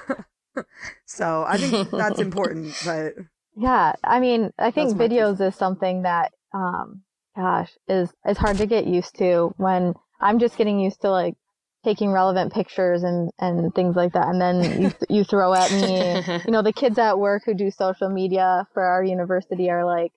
so 1.06 1.43
I 1.47 1.58
think 1.58 1.89
that's 1.89 2.19
important. 2.28 2.76
But 2.86 3.15
Yeah, 3.56 3.93
I 4.04 4.19
mean, 4.19 4.52
I 4.58 4.71
think 4.71 4.89
That's 4.89 5.00
my 5.00 5.08
two 5.08 5.13
videos 5.13 5.41
is 5.41 5.56
something 5.56 6.04
that, 6.04 6.32
um, 6.54 7.02
gosh, 7.36 7.71
is 7.88 8.13
is 8.26 8.38
hard 8.38 8.58
to 8.58 8.65
get 8.65 8.86
used 8.86 9.17
to. 9.17 9.54
When 9.58 9.95
I'm 10.19 10.39
just 10.39 10.58
getting 10.58 10.80
used 10.80 11.02
to 11.02 11.10
like 11.10 11.36
taking 11.84 12.12
relevant 12.12 12.54
pictures 12.54 13.04
and 13.04 13.32
and 13.39 13.74
things 13.74 13.96
like 13.96 14.13
that, 14.13 14.28
and 14.28 14.39
then 14.41 14.82
you 14.82 14.91
you 15.10 15.24
throw 15.24 15.54
at 15.54 15.72
me, 15.72 16.41
you 16.46 16.52
know, 16.52 16.62
the 16.62 16.74
kids 16.74 16.98
at 16.98 17.17
work 17.20 17.44
who 17.46 17.54
do 17.54 17.72
social 17.72 18.10
media 18.10 18.67
for 18.74 18.84
our 18.84 19.04
university 19.04 19.70
are 19.70 19.86
like 19.86 20.12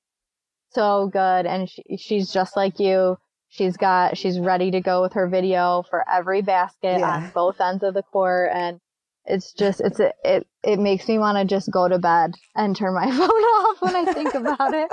so 0.71 1.09
good, 1.13 1.47
and 1.47 1.69
she, 1.69 1.83
she's 1.97 2.33
just 2.33 2.57
like 2.57 2.79
you. 2.81 3.17
She's 3.49 3.77
got 3.77 4.17
she's 4.19 4.41
ready 4.41 4.73
to 4.73 4.81
go 4.81 5.01
with 5.01 5.13
her 5.13 5.29
video 5.29 5.85
for 5.89 6.05
every 6.13 6.43
basket 6.43 6.99
Yeah. 6.99 7.19
on 7.27 7.31
both 7.35 7.61
ends 7.61 7.85
of 7.85 7.95
the 7.95 8.03
court, 8.03 8.51
and 8.53 8.81
it's 9.27 9.53
just 9.53 9.81
it's 9.81 10.01
a, 10.01 10.13
it 10.25 10.47
it 10.65 10.79
makes 10.81 11.07
me 11.07 11.19
want 11.19 11.39
to 11.39 11.45
just 11.45 11.71
go 11.71 11.87
to 11.89 11.99
bed 11.99 12.33
and 12.57 12.75
turn 12.77 12.95
my 12.95 13.07
phone 13.11 13.29
off 13.29 13.81
when 13.81 13.95
I 13.95 14.13
think 14.13 14.35
about 14.35 14.75
it. 14.75 14.91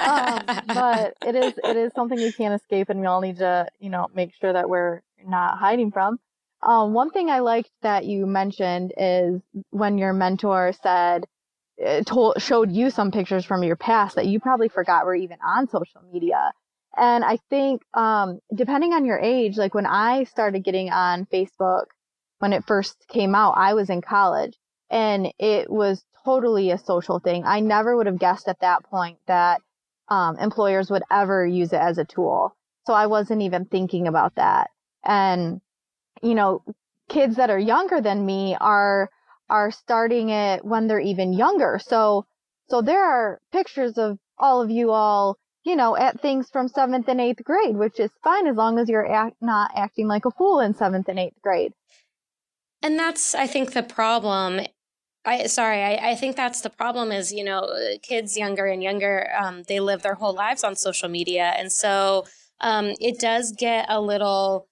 Um, 0.00 0.62
but 0.74 1.14
it 1.26 1.36
is 1.36 1.52
it 1.62 1.76
is 1.76 1.92
something 1.94 2.18
we 2.18 2.32
can't 2.32 2.54
escape, 2.54 2.88
and 2.88 2.98
we 3.00 3.06
all 3.06 3.20
need 3.20 3.36
to 3.38 3.68
you 3.78 3.90
know 3.90 4.08
make 4.14 4.32
sure 4.40 4.54
that 4.54 4.70
we're 4.70 5.02
not 5.26 5.58
hiding 5.58 5.90
from. 5.92 6.18
Um, 6.62 6.92
one 6.92 7.10
thing 7.10 7.30
I 7.30 7.38
liked 7.38 7.70
that 7.82 8.04
you 8.04 8.26
mentioned 8.26 8.92
is 8.96 9.40
when 9.70 9.98
your 9.98 10.12
mentor 10.12 10.72
said 10.82 11.26
uh, 11.84 12.02
told 12.02 12.42
showed 12.42 12.72
you 12.72 12.90
some 12.90 13.12
pictures 13.12 13.44
from 13.44 13.62
your 13.62 13.76
past 13.76 14.16
that 14.16 14.26
you 14.26 14.40
probably 14.40 14.68
forgot 14.68 15.06
were 15.06 15.14
even 15.14 15.38
on 15.46 15.68
social 15.68 16.02
media. 16.12 16.52
And 16.96 17.24
I 17.24 17.38
think 17.48 17.82
um, 17.94 18.40
depending 18.52 18.92
on 18.92 19.04
your 19.04 19.18
age, 19.18 19.56
like 19.56 19.74
when 19.74 19.86
I 19.86 20.24
started 20.24 20.64
getting 20.64 20.90
on 20.90 21.26
Facebook 21.26 21.84
when 22.40 22.52
it 22.52 22.64
first 22.64 23.06
came 23.08 23.34
out, 23.34 23.54
I 23.56 23.74
was 23.74 23.90
in 23.90 24.00
college 24.00 24.56
and 24.90 25.32
it 25.38 25.70
was 25.70 26.04
totally 26.24 26.70
a 26.70 26.78
social 26.78 27.18
thing. 27.18 27.44
I 27.44 27.60
never 27.60 27.96
would 27.96 28.06
have 28.06 28.18
guessed 28.18 28.48
at 28.48 28.60
that 28.60 28.84
point 28.84 29.18
that 29.26 29.60
um, 30.08 30.38
employers 30.38 30.90
would 30.90 31.02
ever 31.10 31.46
use 31.46 31.72
it 31.72 31.80
as 31.80 31.98
a 31.98 32.04
tool. 32.04 32.56
So 32.86 32.94
I 32.94 33.06
wasn't 33.06 33.42
even 33.42 33.66
thinking 33.66 34.08
about 34.08 34.34
that. 34.36 34.70
And, 35.04 35.60
you 36.22 36.34
know, 36.34 36.62
kids 37.08 37.36
that 37.36 37.50
are 37.50 37.58
younger 37.58 38.00
than 38.00 38.26
me 38.26 38.56
are, 38.60 39.10
are 39.48 39.70
starting 39.70 40.30
it 40.30 40.64
when 40.64 40.86
they're 40.86 41.00
even 41.00 41.32
younger. 41.32 41.80
So, 41.82 42.26
so 42.68 42.82
there 42.82 43.04
are 43.04 43.40
pictures 43.52 43.96
of 43.96 44.18
all 44.38 44.60
of 44.60 44.70
you 44.70 44.90
all, 44.92 45.38
you 45.64 45.74
know, 45.74 45.96
at 45.96 46.20
things 46.20 46.48
from 46.50 46.68
seventh 46.68 47.08
and 47.08 47.20
eighth 47.20 47.42
grade, 47.44 47.76
which 47.76 47.98
is 47.98 48.10
fine 48.22 48.46
as 48.46 48.56
long 48.56 48.78
as 48.78 48.88
you're 48.88 49.10
act, 49.10 49.36
not 49.40 49.70
acting 49.74 50.06
like 50.06 50.24
a 50.24 50.30
fool 50.30 50.60
in 50.60 50.74
seventh 50.74 51.08
and 51.08 51.18
eighth 51.18 51.40
grade. 51.42 51.72
And 52.82 52.98
that's, 52.98 53.34
I 53.34 53.46
think, 53.46 53.72
the 53.72 53.82
problem. 53.82 54.60
I 55.24 55.46
sorry, 55.46 55.82
I, 55.82 56.10
I 56.10 56.14
think 56.14 56.36
that's 56.36 56.60
the 56.60 56.70
problem. 56.70 57.10
Is 57.10 57.32
you 57.32 57.44
know, 57.44 57.68
kids 58.02 58.36
younger 58.36 58.66
and 58.66 58.82
younger, 58.82 59.30
um, 59.38 59.64
they 59.66 59.80
live 59.80 60.02
their 60.02 60.14
whole 60.14 60.32
lives 60.32 60.62
on 60.62 60.76
social 60.76 61.08
media, 61.08 61.54
and 61.56 61.72
so 61.72 62.24
um, 62.60 62.94
it 63.00 63.18
does 63.18 63.52
get 63.52 63.86
a 63.88 64.00
little, 64.00 64.68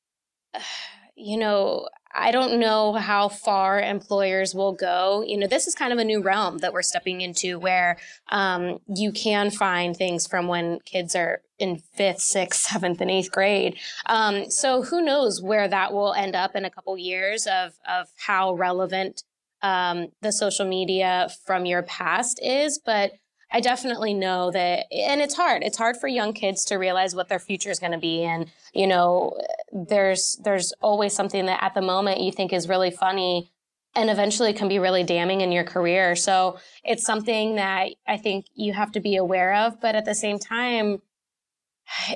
you 1.16 1.36
know. 1.36 1.88
I 2.18 2.30
don't 2.30 2.58
know 2.58 2.94
how 2.94 3.28
far 3.28 3.78
employers 3.78 4.54
will 4.54 4.72
go. 4.72 5.22
You 5.26 5.36
know, 5.36 5.46
this 5.46 5.66
is 5.66 5.74
kind 5.74 5.92
of 5.92 5.98
a 5.98 6.04
new 6.04 6.22
realm 6.22 6.58
that 6.58 6.72
we're 6.72 6.80
stepping 6.80 7.20
into 7.20 7.58
where 7.58 7.98
um, 8.30 8.78
you 8.88 9.12
can 9.12 9.50
find 9.50 9.94
things 9.94 10.26
from 10.26 10.48
when 10.48 10.80
kids 10.86 11.14
are 11.14 11.42
in 11.58 11.76
fifth, 11.76 12.20
sixth, 12.20 12.60
seventh, 12.62 13.02
and 13.02 13.10
eighth 13.10 13.30
grade. 13.30 13.76
Um, 14.06 14.50
so 14.50 14.82
who 14.82 15.02
knows 15.02 15.42
where 15.42 15.68
that 15.68 15.92
will 15.92 16.14
end 16.14 16.34
up 16.34 16.56
in 16.56 16.64
a 16.64 16.70
couple 16.70 16.96
years 16.96 17.46
of 17.46 17.74
of 17.86 18.08
how 18.16 18.54
relevant 18.54 19.22
um, 19.62 20.08
the 20.22 20.32
social 20.32 20.66
media 20.66 21.28
from 21.44 21.66
your 21.66 21.82
past 21.82 22.40
is, 22.42 22.78
but 22.78 23.12
I 23.52 23.61
definitely 23.61 24.12
know 24.12 24.50
that, 24.50 24.87
and 24.92 25.20
it's 25.20 25.35
hard. 25.35 25.62
It's 25.62 25.78
hard 25.78 25.96
for 25.96 26.09
young 26.09 26.32
kids 26.32 26.64
to 26.66 26.76
realize 26.76 27.14
what 27.14 27.28
their 27.28 27.38
future 27.38 27.70
is 27.70 27.78
going 27.78 27.92
to 27.92 27.98
be, 27.98 28.22
and 28.24 28.50
you 28.74 28.87
know, 28.87 29.38
there's 29.72 30.38
there's 30.42 30.72
always 30.80 31.14
something 31.14 31.46
that 31.46 31.62
at 31.62 31.74
the 31.74 31.82
moment 31.82 32.20
you 32.20 32.32
think 32.32 32.52
is 32.52 32.68
really 32.68 32.90
funny, 32.90 33.52
and 33.94 34.11
eventually 34.11 34.52
can 34.52 34.68
be 34.68 34.78
really 34.78 35.04
damning 35.04 35.42
in 35.42 35.52
your 35.52 35.64
career. 35.64 36.16
So 36.16 36.59
it's 36.85 37.04
something 37.04 37.54
that 37.56 37.90
I 38.06 38.16
think 38.16 38.46
you 38.54 38.72
have 38.72 38.92
to 38.92 39.00
be 39.00 39.16
aware 39.16 39.54
of, 39.54 39.80
but 39.80 39.94
at 39.94 40.04
the 40.04 40.14
same 40.14 40.38
time, 40.40 41.00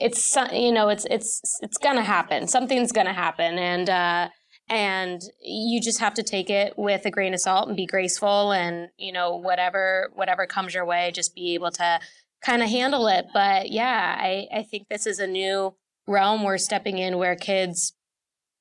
it's 0.00 0.36
you 0.52 0.72
know, 0.72 0.88
it's 0.88 1.06
it's 1.08 1.60
it's 1.62 1.78
gonna 1.78 2.02
happen. 2.02 2.48
Something's 2.48 2.90
gonna 2.90 3.12
happen, 3.12 3.56
and 3.58 3.88
uh, 3.88 4.28
and 4.70 5.20
you 5.42 5.80
just 5.80 5.98
have 5.98 6.14
to 6.14 6.22
take 6.22 6.48
it 6.48 6.78
with 6.78 7.04
a 7.04 7.10
grain 7.10 7.34
of 7.34 7.40
salt 7.40 7.66
and 7.66 7.76
be 7.76 7.86
graceful 7.86 8.52
and 8.52 8.88
you 8.96 9.12
know 9.12 9.36
whatever 9.36 10.10
whatever 10.14 10.46
comes 10.46 10.72
your 10.72 10.86
way 10.86 11.10
just 11.12 11.34
be 11.34 11.54
able 11.54 11.72
to 11.72 12.00
kind 12.42 12.62
of 12.62 12.70
handle 12.70 13.08
it. 13.08 13.26
But 13.34 13.70
yeah 13.70 14.16
I, 14.18 14.46
I 14.54 14.62
think 14.62 14.88
this 14.88 15.06
is 15.06 15.18
a 15.18 15.26
new 15.26 15.74
realm 16.06 16.44
we're 16.44 16.58
stepping 16.58 16.98
in 16.98 17.18
where 17.18 17.36
kids 17.36 17.92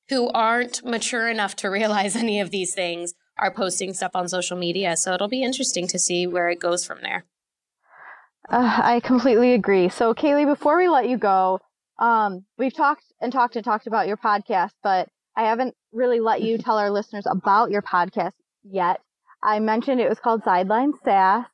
who 0.08 0.28
aren't 0.30 0.84
mature 0.84 1.28
enough 1.28 1.54
to 1.56 1.70
realize 1.70 2.16
any 2.24 2.40
of 2.40 2.50
these 2.50 2.74
things 2.74 3.14
are 3.38 3.52
posting 3.52 3.94
stuff 3.94 4.10
on 4.14 4.28
social 4.28 4.58
media. 4.58 4.96
So 4.96 5.14
it'll 5.14 5.28
be 5.28 5.42
interesting 5.42 5.86
to 5.88 5.98
see 5.98 6.26
where 6.26 6.50
it 6.50 6.60
goes 6.60 6.84
from 6.84 6.98
there. 7.02 7.24
Uh, 8.50 8.80
I 8.82 9.00
completely 9.00 9.54
agree. 9.54 9.88
So, 9.88 10.12
Kaylee, 10.12 10.44
before 10.44 10.76
we 10.76 10.88
let 10.88 11.08
you 11.08 11.16
go, 11.16 11.60
um, 12.00 12.44
we've 12.58 12.74
talked 12.74 13.04
and 13.20 13.32
talked 13.32 13.54
and 13.54 13.64
talked 13.64 13.86
about 13.86 14.08
your 14.08 14.16
podcast, 14.16 14.72
but 14.82 15.08
I 15.40 15.44
haven't 15.44 15.74
really 15.90 16.20
let 16.20 16.42
you 16.42 16.58
tell 16.58 16.76
our 16.76 16.90
listeners 16.90 17.24
about 17.24 17.70
your 17.70 17.80
podcast 17.80 18.32
yet. 18.62 19.00
I 19.42 19.58
mentioned 19.58 19.98
it 19.98 20.08
was 20.08 20.18
called 20.18 20.44
Sideline 20.44 20.92
Sass. 21.02 21.46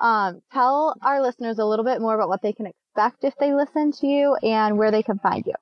Um, 0.00 0.40
tell 0.50 0.96
our 1.02 1.20
listeners 1.20 1.58
a 1.58 1.64
little 1.66 1.84
bit 1.84 2.00
more 2.00 2.14
about 2.14 2.30
what 2.30 2.40
they 2.40 2.54
can 2.54 2.64
expect 2.64 3.22
if 3.22 3.34
they 3.38 3.52
listen 3.52 3.92
to 4.00 4.06
you 4.06 4.34
and 4.36 4.78
where 4.78 4.90
they 4.90 5.02
can 5.02 5.18
find 5.18 5.44
you. 5.44 5.52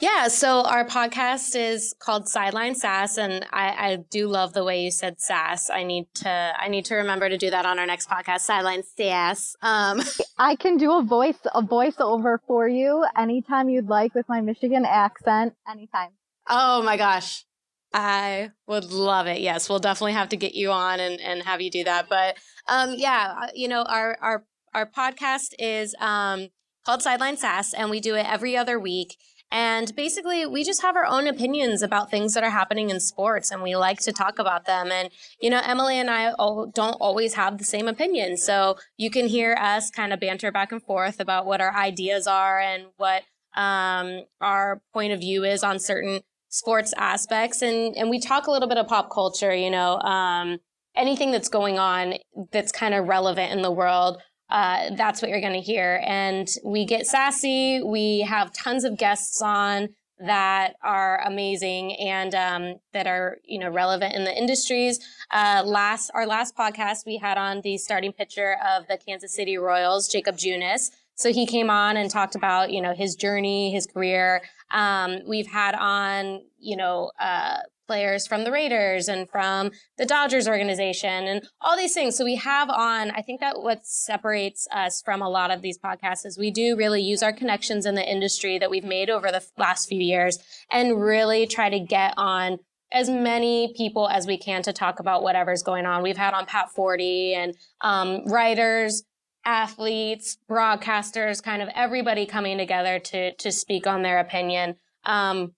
Yeah, 0.00 0.26
so 0.26 0.62
our 0.62 0.84
podcast 0.84 1.54
is 1.54 1.94
called 2.00 2.28
Sideline 2.28 2.74
Sass, 2.74 3.18
and 3.18 3.46
I, 3.52 3.68
I 3.68 3.96
do 4.10 4.26
love 4.26 4.52
the 4.52 4.64
way 4.64 4.82
you 4.82 4.90
said 4.90 5.20
sass. 5.20 5.70
I 5.70 5.84
need 5.84 6.06
to 6.14 6.52
I 6.58 6.66
need 6.66 6.86
to 6.86 6.96
remember 6.96 7.28
to 7.28 7.38
do 7.38 7.50
that 7.50 7.64
on 7.64 7.78
our 7.78 7.86
next 7.86 8.10
podcast, 8.10 8.40
Sideline 8.40 8.82
Sass. 8.96 9.54
Um, 9.62 10.02
I 10.38 10.56
can 10.56 10.76
do 10.76 10.90
a 10.98 11.04
voice 11.04 11.38
a 11.54 11.62
voiceover 11.62 12.38
for 12.48 12.66
you 12.66 13.06
anytime 13.16 13.68
you'd 13.68 13.88
like 13.88 14.12
with 14.12 14.28
my 14.28 14.40
Michigan 14.40 14.84
accent. 14.84 15.54
Anytime. 15.70 16.10
Oh 16.48 16.82
my 16.82 16.96
gosh, 16.96 17.44
I 17.92 18.50
would 18.66 18.86
love 18.92 19.26
it. 19.26 19.40
Yes, 19.40 19.68
we'll 19.68 19.78
definitely 19.78 20.14
have 20.14 20.30
to 20.30 20.36
get 20.36 20.54
you 20.54 20.70
on 20.70 21.00
and, 21.00 21.20
and 21.20 21.42
have 21.42 21.60
you 21.60 21.70
do 21.70 21.84
that. 21.84 22.08
But 22.08 22.36
um, 22.68 22.94
yeah, 22.96 23.34
uh, 23.42 23.48
you 23.54 23.68
know, 23.68 23.82
our 23.82 24.16
our 24.20 24.44
our 24.74 24.86
podcast 24.86 25.54
is 25.58 25.94
um, 26.00 26.48
called 26.84 27.02
Sideline 27.02 27.36
Sass, 27.36 27.74
and 27.74 27.90
we 27.90 28.00
do 28.00 28.14
it 28.14 28.26
every 28.30 28.56
other 28.56 28.78
week. 28.78 29.16
And 29.52 29.94
basically, 29.94 30.46
we 30.46 30.64
just 30.64 30.80
have 30.80 30.96
our 30.96 31.04
own 31.04 31.26
opinions 31.26 31.82
about 31.82 32.10
things 32.10 32.32
that 32.32 32.42
are 32.42 32.48
happening 32.48 32.88
in 32.88 33.00
sports, 33.00 33.50
and 33.50 33.62
we 33.62 33.76
like 33.76 34.00
to 34.00 34.10
talk 34.10 34.38
about 34.38 34.64
them. 34.64 34.90
And, 34.90 35.10
you 35.42 35.50
know, 35.50 35.60
Emily 35.62 35.98
and 35.98 36.08
I 36.08 36.32
don't 36.38 36.78
always 36.78 37.34
have 37.34 37.58
the 37.58 37.64
same 37.64 37.86
opinion. 37.86 38.38
So 38.38 38.78
you 38.96 39.10
can 39.10 39.26
hear 39.28 39.54
us 39.60 39.90
kind 39.90 40.14
of 40.14 40.20
banter 40.20 40.50
back 40.50 40.72
and 40.72 40.82
forth 40.82 41.20
about 41.20 41.44
what 41.44 41.60
our 41.60 41.76
ideas 41.76 42.26
are 42.26 42.58
and 42.58 42.86
what 42.96 43.24
um, 43.54 44.22
our 44.40 44.80
point 44.94 45.12
of 45.12 45.20
view 45.20 45.44
is 45.44 45.62
on 45.62 45.78
certain 45.78 46.22
sports 46.52 46.94
aspects. 46.96 47.62
And, 47.62 47.96
and 47.96 48.08
we 48.08 48.20
talk 48.20 48.46
a 48.46 48.50
little 48.50 48.68
bit 48.68 48.78
of 48.78 48.86
pop 48.86 49.10
culture, 49.10 49.54
you 49.54 49.70
know, 49.70 49.98
um, 49.98 50.58
anything 50.94 51.32
that's 51.32 51.48
going 51.48 51.78
on 51.78 52.14
that's 52.52 52.70
kind 52.70 52.94
of 52.94 53.08
relevant 53.08 53.52
in 53.52 53.62
the 53.62 53.70
world 53.72 54.22
uh, 54.52 54.94
that's 54.96 55.22
what 55.22 55.30
you're 55.30 55.40
going 55.40 55.54
to 55.54 55.60
hear. 55.60 56.02
And 56.04 56.46
we 56.62 56.84
get 56.84 57.06
sassy. 57.06 57.82
We 57.82 58.20
have 58.20 58.52
tons 58.52 58.84
of 58.84 58.98
guests 58.98 59.40
on 59.40 59.88
that 60.18 60.74
are 60.82 61.20
amazing 61.26 61.96
and 61.96 62.34
um, 62.34 62.74
that 62.92 63.06
are 63.06 63.38
you 63.44 63.58
know 63.58 63.70
relevant 63.70 64.14
in 64.14 64.24
the 64.24 64.36
industries. 64.36 65.00
Uh, 65.32 65.62
last 65.64 66.10
our 66.14 66.26
last 66.26 66.54
podcast 66.54 67.06
we 67.06 67.16
had 67.16 67.38
on 67.38 67.62
the 67.62 67.78
starting 67.78 68.12
pitcher 68.12 68.56
of 68.64 68.86
the 68.88 68.98
Kansas 68.98 69.34
City 69.34 69.56
Royals, 69.56 70.06
Jakob 70.06 70.36
Junis. 70.36 70.90
So 71.22 71.32
he 71.32 71.46
came 71.46 71.70
on 71.70 71.96
and 71.96 72.10
talked 72.10 72.34
about, 72.34 72.72
you 72.72 72.82
know, 72.82 72.94
his 72.94 73.14
journey, 73.14 73.70
his 73.70 73.86
career. 73.86 74.42
Um, 74.72 75.20
we've 75.24 75.46
had 75.46 75.76
on, 75.76 76.42
you 76.58 76.76
know, 76.76 77.12
uh, 77.20 77.58
players 77.86 78.26
from 78.26 78.42
the 78.42 78.50
Raiders 78.50 79.06
and 79.06 79.30
from 79.30 79.70
the 79.98 80.04
Dodgers 80.04 80.48
organization 80.48 81.28
and 81.28 81.46
all 81.60 81.76
these 81.76 81.94
things. 81.94 82.16
So 82.16 82.24
we 82.24 82.36
have 82.36 82.68
on, 82.70 83.12
I 83.12 83.22
think 83.22 83.38
that 83.38 83.62
what 83.62 83.86
separates 83.86 84.66
us 84.72 85.00
from 85.00 85.22
a 85.22 85.28
lot 85.28 85.52
of 85.52 85.62
these 85.62 85.78
podcasts 85.78 86.26
is 86.26 86.36
we 86.36 86.50
do 86.50 86.74
really 86.74 87.02
use 87.02 87.22
our 87.22 87.32
connections 87.32 87.86
in 87.86 87.94
the 87.94 88.08
industry 88.08 88.58
that 88.58 88.70
we've 88.70 88.82
made 88.82 89.08
over 89.08 89.30
the 89.30 89.44
last 89.56 89.88
few 89.88 90.00
years 90.00 90.38
and 90.72 91.00
really 91.00 91.46
try 91.46 91.70
to 91.70 91.78
get 91.78 92.14
on 92.16 92.58
as 92.90 93.08
many 93.08 93.72
people 93.76 94.08
as 94.08 94.26
we 94.26 94.36
can 94.36 94.62
to 94.62 94.72
talk 94.72 94.98
about 94.98 95.22
whatever's 95.22 95.62
going 95.62 95.86
on. 95.86 96.02
We've 96.02 96.16
had 96.16 96.34
on 96.34 96.46
Pat 96.46 96.70
Forde 96.74 97.34
and 97.34 97.54
um, 97.80 98.26
writers, 98.26 99.04
athletes, 99.44 100.38
broadcasters, 100.48 101.42
kind 101.42 101.62
of 101.62 101.68
everybody 101.74 102.26
coming 102.26 102.58
together 102.58 102.98
to 102.98 103.34
to 103.34 103.52
speak 103.52 103.86
on 103.86 104.02
their 104.02 104.18
opinion. 104.18 104.76
Um, 105.04 105.54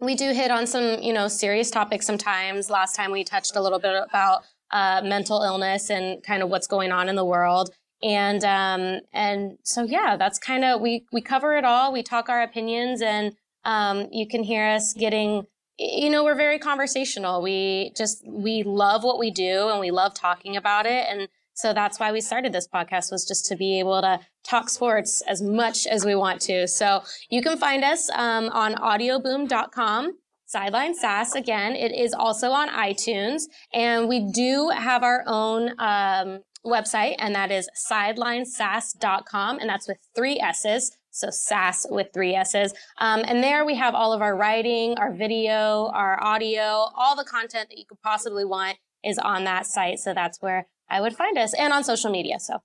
we 0.00 0.14
do 0.14 0.32
hit 0.32 0.50
on 0.50 0.66
some, 0.66 1.02
you 1.02 1.12
know, 1.12 1.28
serious 1.28 1.70
topics 1.70 2.06
sometimes. 2.06 2.70
Last 2.70 2.96
time 2.96 3.10
we 3.10 3.22
touched 3.22 3.54
a 3.54 3.60
little 3.60 3.78
bit 3.78 3.94
about 4.08 4.42
uh, 4.70 5.02
mental 5.04 5.42
illness 5.42 5.90
and 5.90 6.22
kind 6.22 6.42
of 6.42 6.48
what's 6.48 6.66
going 6.66 6.90
on 6.90 7.08
in 7.08 7.16
the 7.16 7.24
world. 7.24 7.70
And 8.02 8.42
um, 8.44 9.00
and 9.12 9.58
so 9.62 9.82
yeah, 9.84 10.16
that's 10.16 10.38
kind 10.38 10.64
of 10.64 10.80
we 10.80 11.04
we 11.12 11.20
cover 11.20 11.56
it 11.56 11.64
all. 11.64 11.92
We 11.92 12.02
talk 12.02 12.30
our 12.30 12.42
opinions, 12.42 13.02
and 13.02 13.34
um, 13.64 14.08
you 14.10 14.26
can 14.26 14.42
hear 14.42 14.66
us 14.66 14.94
getting. 14.94 15.46
You 15.78 16.10
know, 16.10 16.24
we're 16.24 16.34
very 16.34 16.58
conversational. 16.58 17.42
We 17.42 17.92
just 17.96 18.22
we 18.26 18.62
love 18.62 19.04
what 19.04 19.18
we 19.18 19.30
do, 19.30 19.68
and 19.68 19.80
we 19.80 19.90
love 19.90 20.14
talking 20.14 20.56
about 20.56 20.86
it. 20.86 21.06
And 21.10 21.28
so 21.60 21.74
that's 21.74 22.00
why 22.00 22.10
we 22.10 22.20
started 22.20 22.52
this 22.52 22.66
podcast 22.66 23.12
was 23.12 23.26
just 23.26 23.44
to 23.46 23.56
be 23.56 23.78
able 23.78 24.00
to 24.00 24.18
talk 24.44 24.70
sports 24.70 25.22
as 25.28 25.42
much 25.42 25.86
as 25.86 26.06
we 26.06 26.14
want 26.14 26.40
to. 26.42 26.66
So 26.66 27.02
you 27.28 27.42
can 27.42 27.58
find 27.58 27.84
us 27.84 28.08
um, 28.10 28.48
on 28.48 28.74
audioboom.com. 28.76 30.12
Sideline 30.46 30.94
Sass 30.94 31.34
again. 31.34 31.76
It 31.76 31.92
is 31.92 32.12
also 32.12 32.50
on 32.50 32.68
iTunes, 32.70 33.42
and 33.72 34.08
we 34.08 34.32
do 34.32 34.70
have 34.70 35.04
our 35.04 35.22
own 35.26 35.70
um, 35.78 36.40
website, 36.66 37.14
and 37.20 37.34
that 37.36 37.52
is 37.52 37.68
sidelinesass.com, 37.88 39.58
and 39.60 39.68
that's 39.68 39.86
with 39.86 39.98
three 40.16 40.40
S's. 40.40 40.96
So 41.12 41.28
Sass 41.30 41.86
with 41.88 42.08
three 42.12 42.34
S's. 42.34 42.72
Um, 42.98 43.22
and 43.26 43.44
there 43.44 43.64
we 43.64 43.76
have 43.76 43.94
all 43.94 44.12
of 44.12 44.22
our 44.22 44.36
writing, 44.36 44.96
our 44.98 45.12
video, 45.12 45.90
our 45.94 46.20
audio, 46.22 46.88
all 46.96 47.14
the 47.14 47.24
content 47.24 47.68
that 47.68 47.78
you 47.78 47.84
could 47.88 48.00
possibly 48.02 48.44
want 48.44 48.78
is 49.04 49.18
on 49.18 49.44
that 49.44 49.66
site. 49.66 49.98
So 49.98 50.14
that's 50.14 50.40
where 50.40 50.66
I 50.90 51.00
would 51.00 51.16
find 51.16 51.38
us, 51.38 51.54
and 51.54 51.72
on 51.72 51.84
social 51.84 52.10
media. 52.10 52.38
So. 52.40 52.58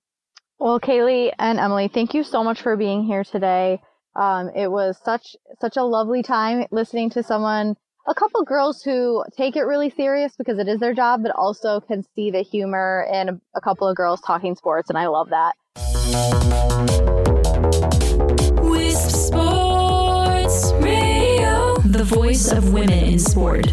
Well, 0.57 0.79
Kaylee 0.79 1.31
and 1.37 1.59
Emily, 1.59 1.89
thank 1.93 2.13
you 2.13 2.23
so 2.23 2.43
much 2.43 2.61
for 2.61 2.75
being 2.77 3.03
here 3.03 3.23
today. 3.23 3.81
Um, 4.15 4.49
it 4.55 4.71
was 4.71 4.97
such 5.03 5.35
such 5.59 5.75
a 5.75 5.83
lovely 5.83 6.23
time 6.23 6.65
listening 6.71 7.09
to 7.11 7.23
someone, 7.23 7.75
a 8.07 8.15
couple 8.15 8.43
girls 8.43 8.81
who 8.81 9.23
take 9.35 9.57
it 9.57 9.63
really 9.63 9.89
serious 9.89 10.33
because 10.37 10.57
it 10.57 10.67
is 10.69 10.79
their 10.79 10.93
job, 10.93 11.21
but 11.23 11.31
also 11.35 11.81
can 11.81 12.03
see 12.15 12.31
the 12.31 12.41
humor 12.41 13.05
in 13.11 13.29
a, 13.29 13.39
a 13.55 13.61
couple 13.61 13.87
of 13.87 13.97
girls 13.97 14.21
talking 14.21 14.55
sports, 14.55 14.89
and 14.89 14.97
I 14.97 15.07
love 15.07 15.29
that. 15.29 15.55
Wisp 18.61 19.09
Sports 19.09 20.71
Radio, 20.81 21.75
the 21.79 22.05
voice 22.05 22.51
of 22.51 22.71
women 22.73 22.99
in 22.99 23.19
sport. 23.19 23.65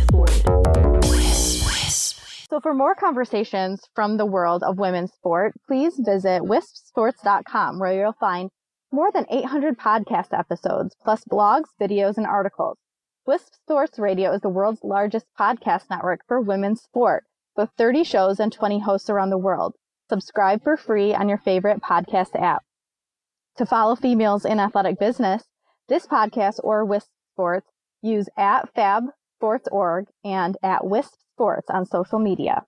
So 2.52 2.60
for 2.60 2.74
more 2.74 2.94
conversations 2.94 3.88
from 3.94 4.18
the 4.18 4.26
world 4.26 4.62
of 4.62 4.76
women's 4.76 5.14
sport, 5.14 5.54
please 5.66 5.98
visit 5.98 6.42
wispsports.com 6.42 7.78
where 7.78 7.94
you'll 7.94 8.12
find 8.12 8.50
more 8.92 9.10
than 9.10 9.24
800 9.30 9.78
podcast 9.78 10.38
episodes, 10.38 10.94
plus 11.02 11.24
blogs, 11.24 11.70
videos, 11.80 12.18
and 12.18 12.26
articles. 12.26 12.76
Wisp 13.24 13.54
Sports 13.54 13.98
Radio 13.98 14.32
is 14.32 14.42
the 14.42 14.50
world's 14.50 14.84
largest 14.84 15.24
podcast 15.40 15.88
network 15.88 16.20
for 16.28 16.42
women's 16.42 16.82
sport, 16.82 17.24
with 17.56 17.70
30 17.78 18.04
shows 18.04 18.38
and 18.38 18.52
20 18.52 18.80
hosts 18.80 19.08
around 19.08 19.30
the 19.30 19.38
world. 19.38 19.74
Subscribe 20.10 20.62
for 20.62 20.76
free 20.76 21.14
on 21.14 21.30
your 21.30 21.38
favorite 21.38 21.80
podcast 21.80 22.38
app. 22.38 22.62
To 23.56 23.64
follow 23.64 23.96
females 23.96 24.44
in 24.44 24.60
athletic 24.60 24.98
business, 24.98 25.44
this 25.88 26.06
podcast 26.06 26.60
or 26.62 26.84
Wisp 26.84 27.08
Sports, 27.32 27.70
use 28.02 28.28
at 28.36 28.68
FabSports.org 28.74 30.08
and 30.22 30.58
at 30.62 30.86
Wisp 30.86 31.14
Sports 31.34 31.68
on 31.70 31.86
social 31.86 32.18
media. 32.18 32.64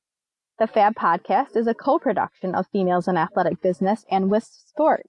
The 0.59 0.67
Fab 0.67 0.95
Podcast 0.95 1.57
is 1.57 1.67
a 1.67 1.75
co-production 1.75 2.55
of 2.55 2.67
Females 2.73 3.09
in 3.09 3.17
Athletic 3.17 3.61
Business 3.61 4.05
and 4.11 4.31
Wisp 4.31 4.53
Sports. 4.69 5.09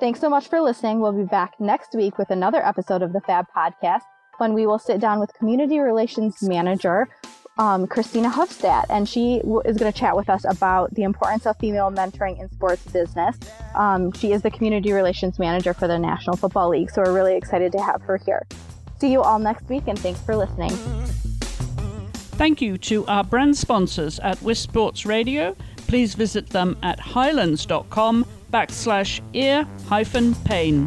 Thanks 0.00 0.20
so 0.20 0.30
much 0.30 0.48
for 0.48 0.60
listening. 0.60 1.00
We'll 1.00 1.12
be 1.12 1.24
back 1.24 1.54
next 1.58 1.92
week 1.94 2.18
with 2.18 2.30
another 2.30 2.64
episode 2.64 3.02
of 3.02 3.12
the 3.12 3.20
Fab 3.22 3.46
Podcast 3.56 4.02
when 4.36 4.54
we 4.54 4.66
will 4.66 4.78
sit 4.78 5.00
down 5.00 5.18
with 5.18 5.34
Community 5.34 5.80
Relations 5.80 6.40
Manager 6.42 7.08
um, 7.58 7.86
Christina 7.86 8.30
Hofstadt, 8.30 8.86
and 8.88 9.08
she 9.08 9.40
w- 9.40 9.60
is 9.64 9.76
going 9.76 9.92
to 9.92 9.98
chat 9.98 10.16
with 10.16 10.30
us 10.30 10.44
about 10.48 10.94
the 10.94 11.02
importance 11.02 11.46
of 11.46 11.56
female 11.58 11.90
mentoring 11.90 12.40
in 12.40 12.50
sports 12.50 12.84
business. 12.86 13.36
Um, 13.74 14.12
she 14.12 14.32
is 14.32 14.42
the 14.42 14.50
Community 14.50 14.92
Relations 14.92 15.38
Manager 15.38 15.74
for 15.74 15.88
the 15.88 15.98
National 15.98 16.36
Football 16.36 16.70
League, 16.70 16.90
so 16.90 17.02
we're 17.02 17.12
really 17.12 17.36
excited 17.36 17.72
to 17.72 17.82
have 17.82 18.00
her 18.02 18.16
here. 18.16 18.46
See 19.00 19.12
you 19.12 19.22
all 19.22 19.38
next 19.38 19.68
week, 19.68 19.84
and 19.86 19.98
thanks 19.98 20.20
for 20.22 20.36
listening. 20.36 20.70
Thank 22.38 22.60
you 22.60 22.78
to 22.78 23.04
our 23.06 23.24
brand 23.24 23.56
sponsors 23.56 24.20
at 24.20 24.40
Wisp 24.42 24.70
Sports 24.70 25.04
Radio. 25.04 25.56
Please 25.88 26.14
visit 26.14 26.50
them 26.50 26.76
at 26.82 27.00
hylands.com 27.00 28.24
backslash 28.52 29.20
ear 29.32 29.66
hyphen 29.88 30.34
pain. 30.44 30.86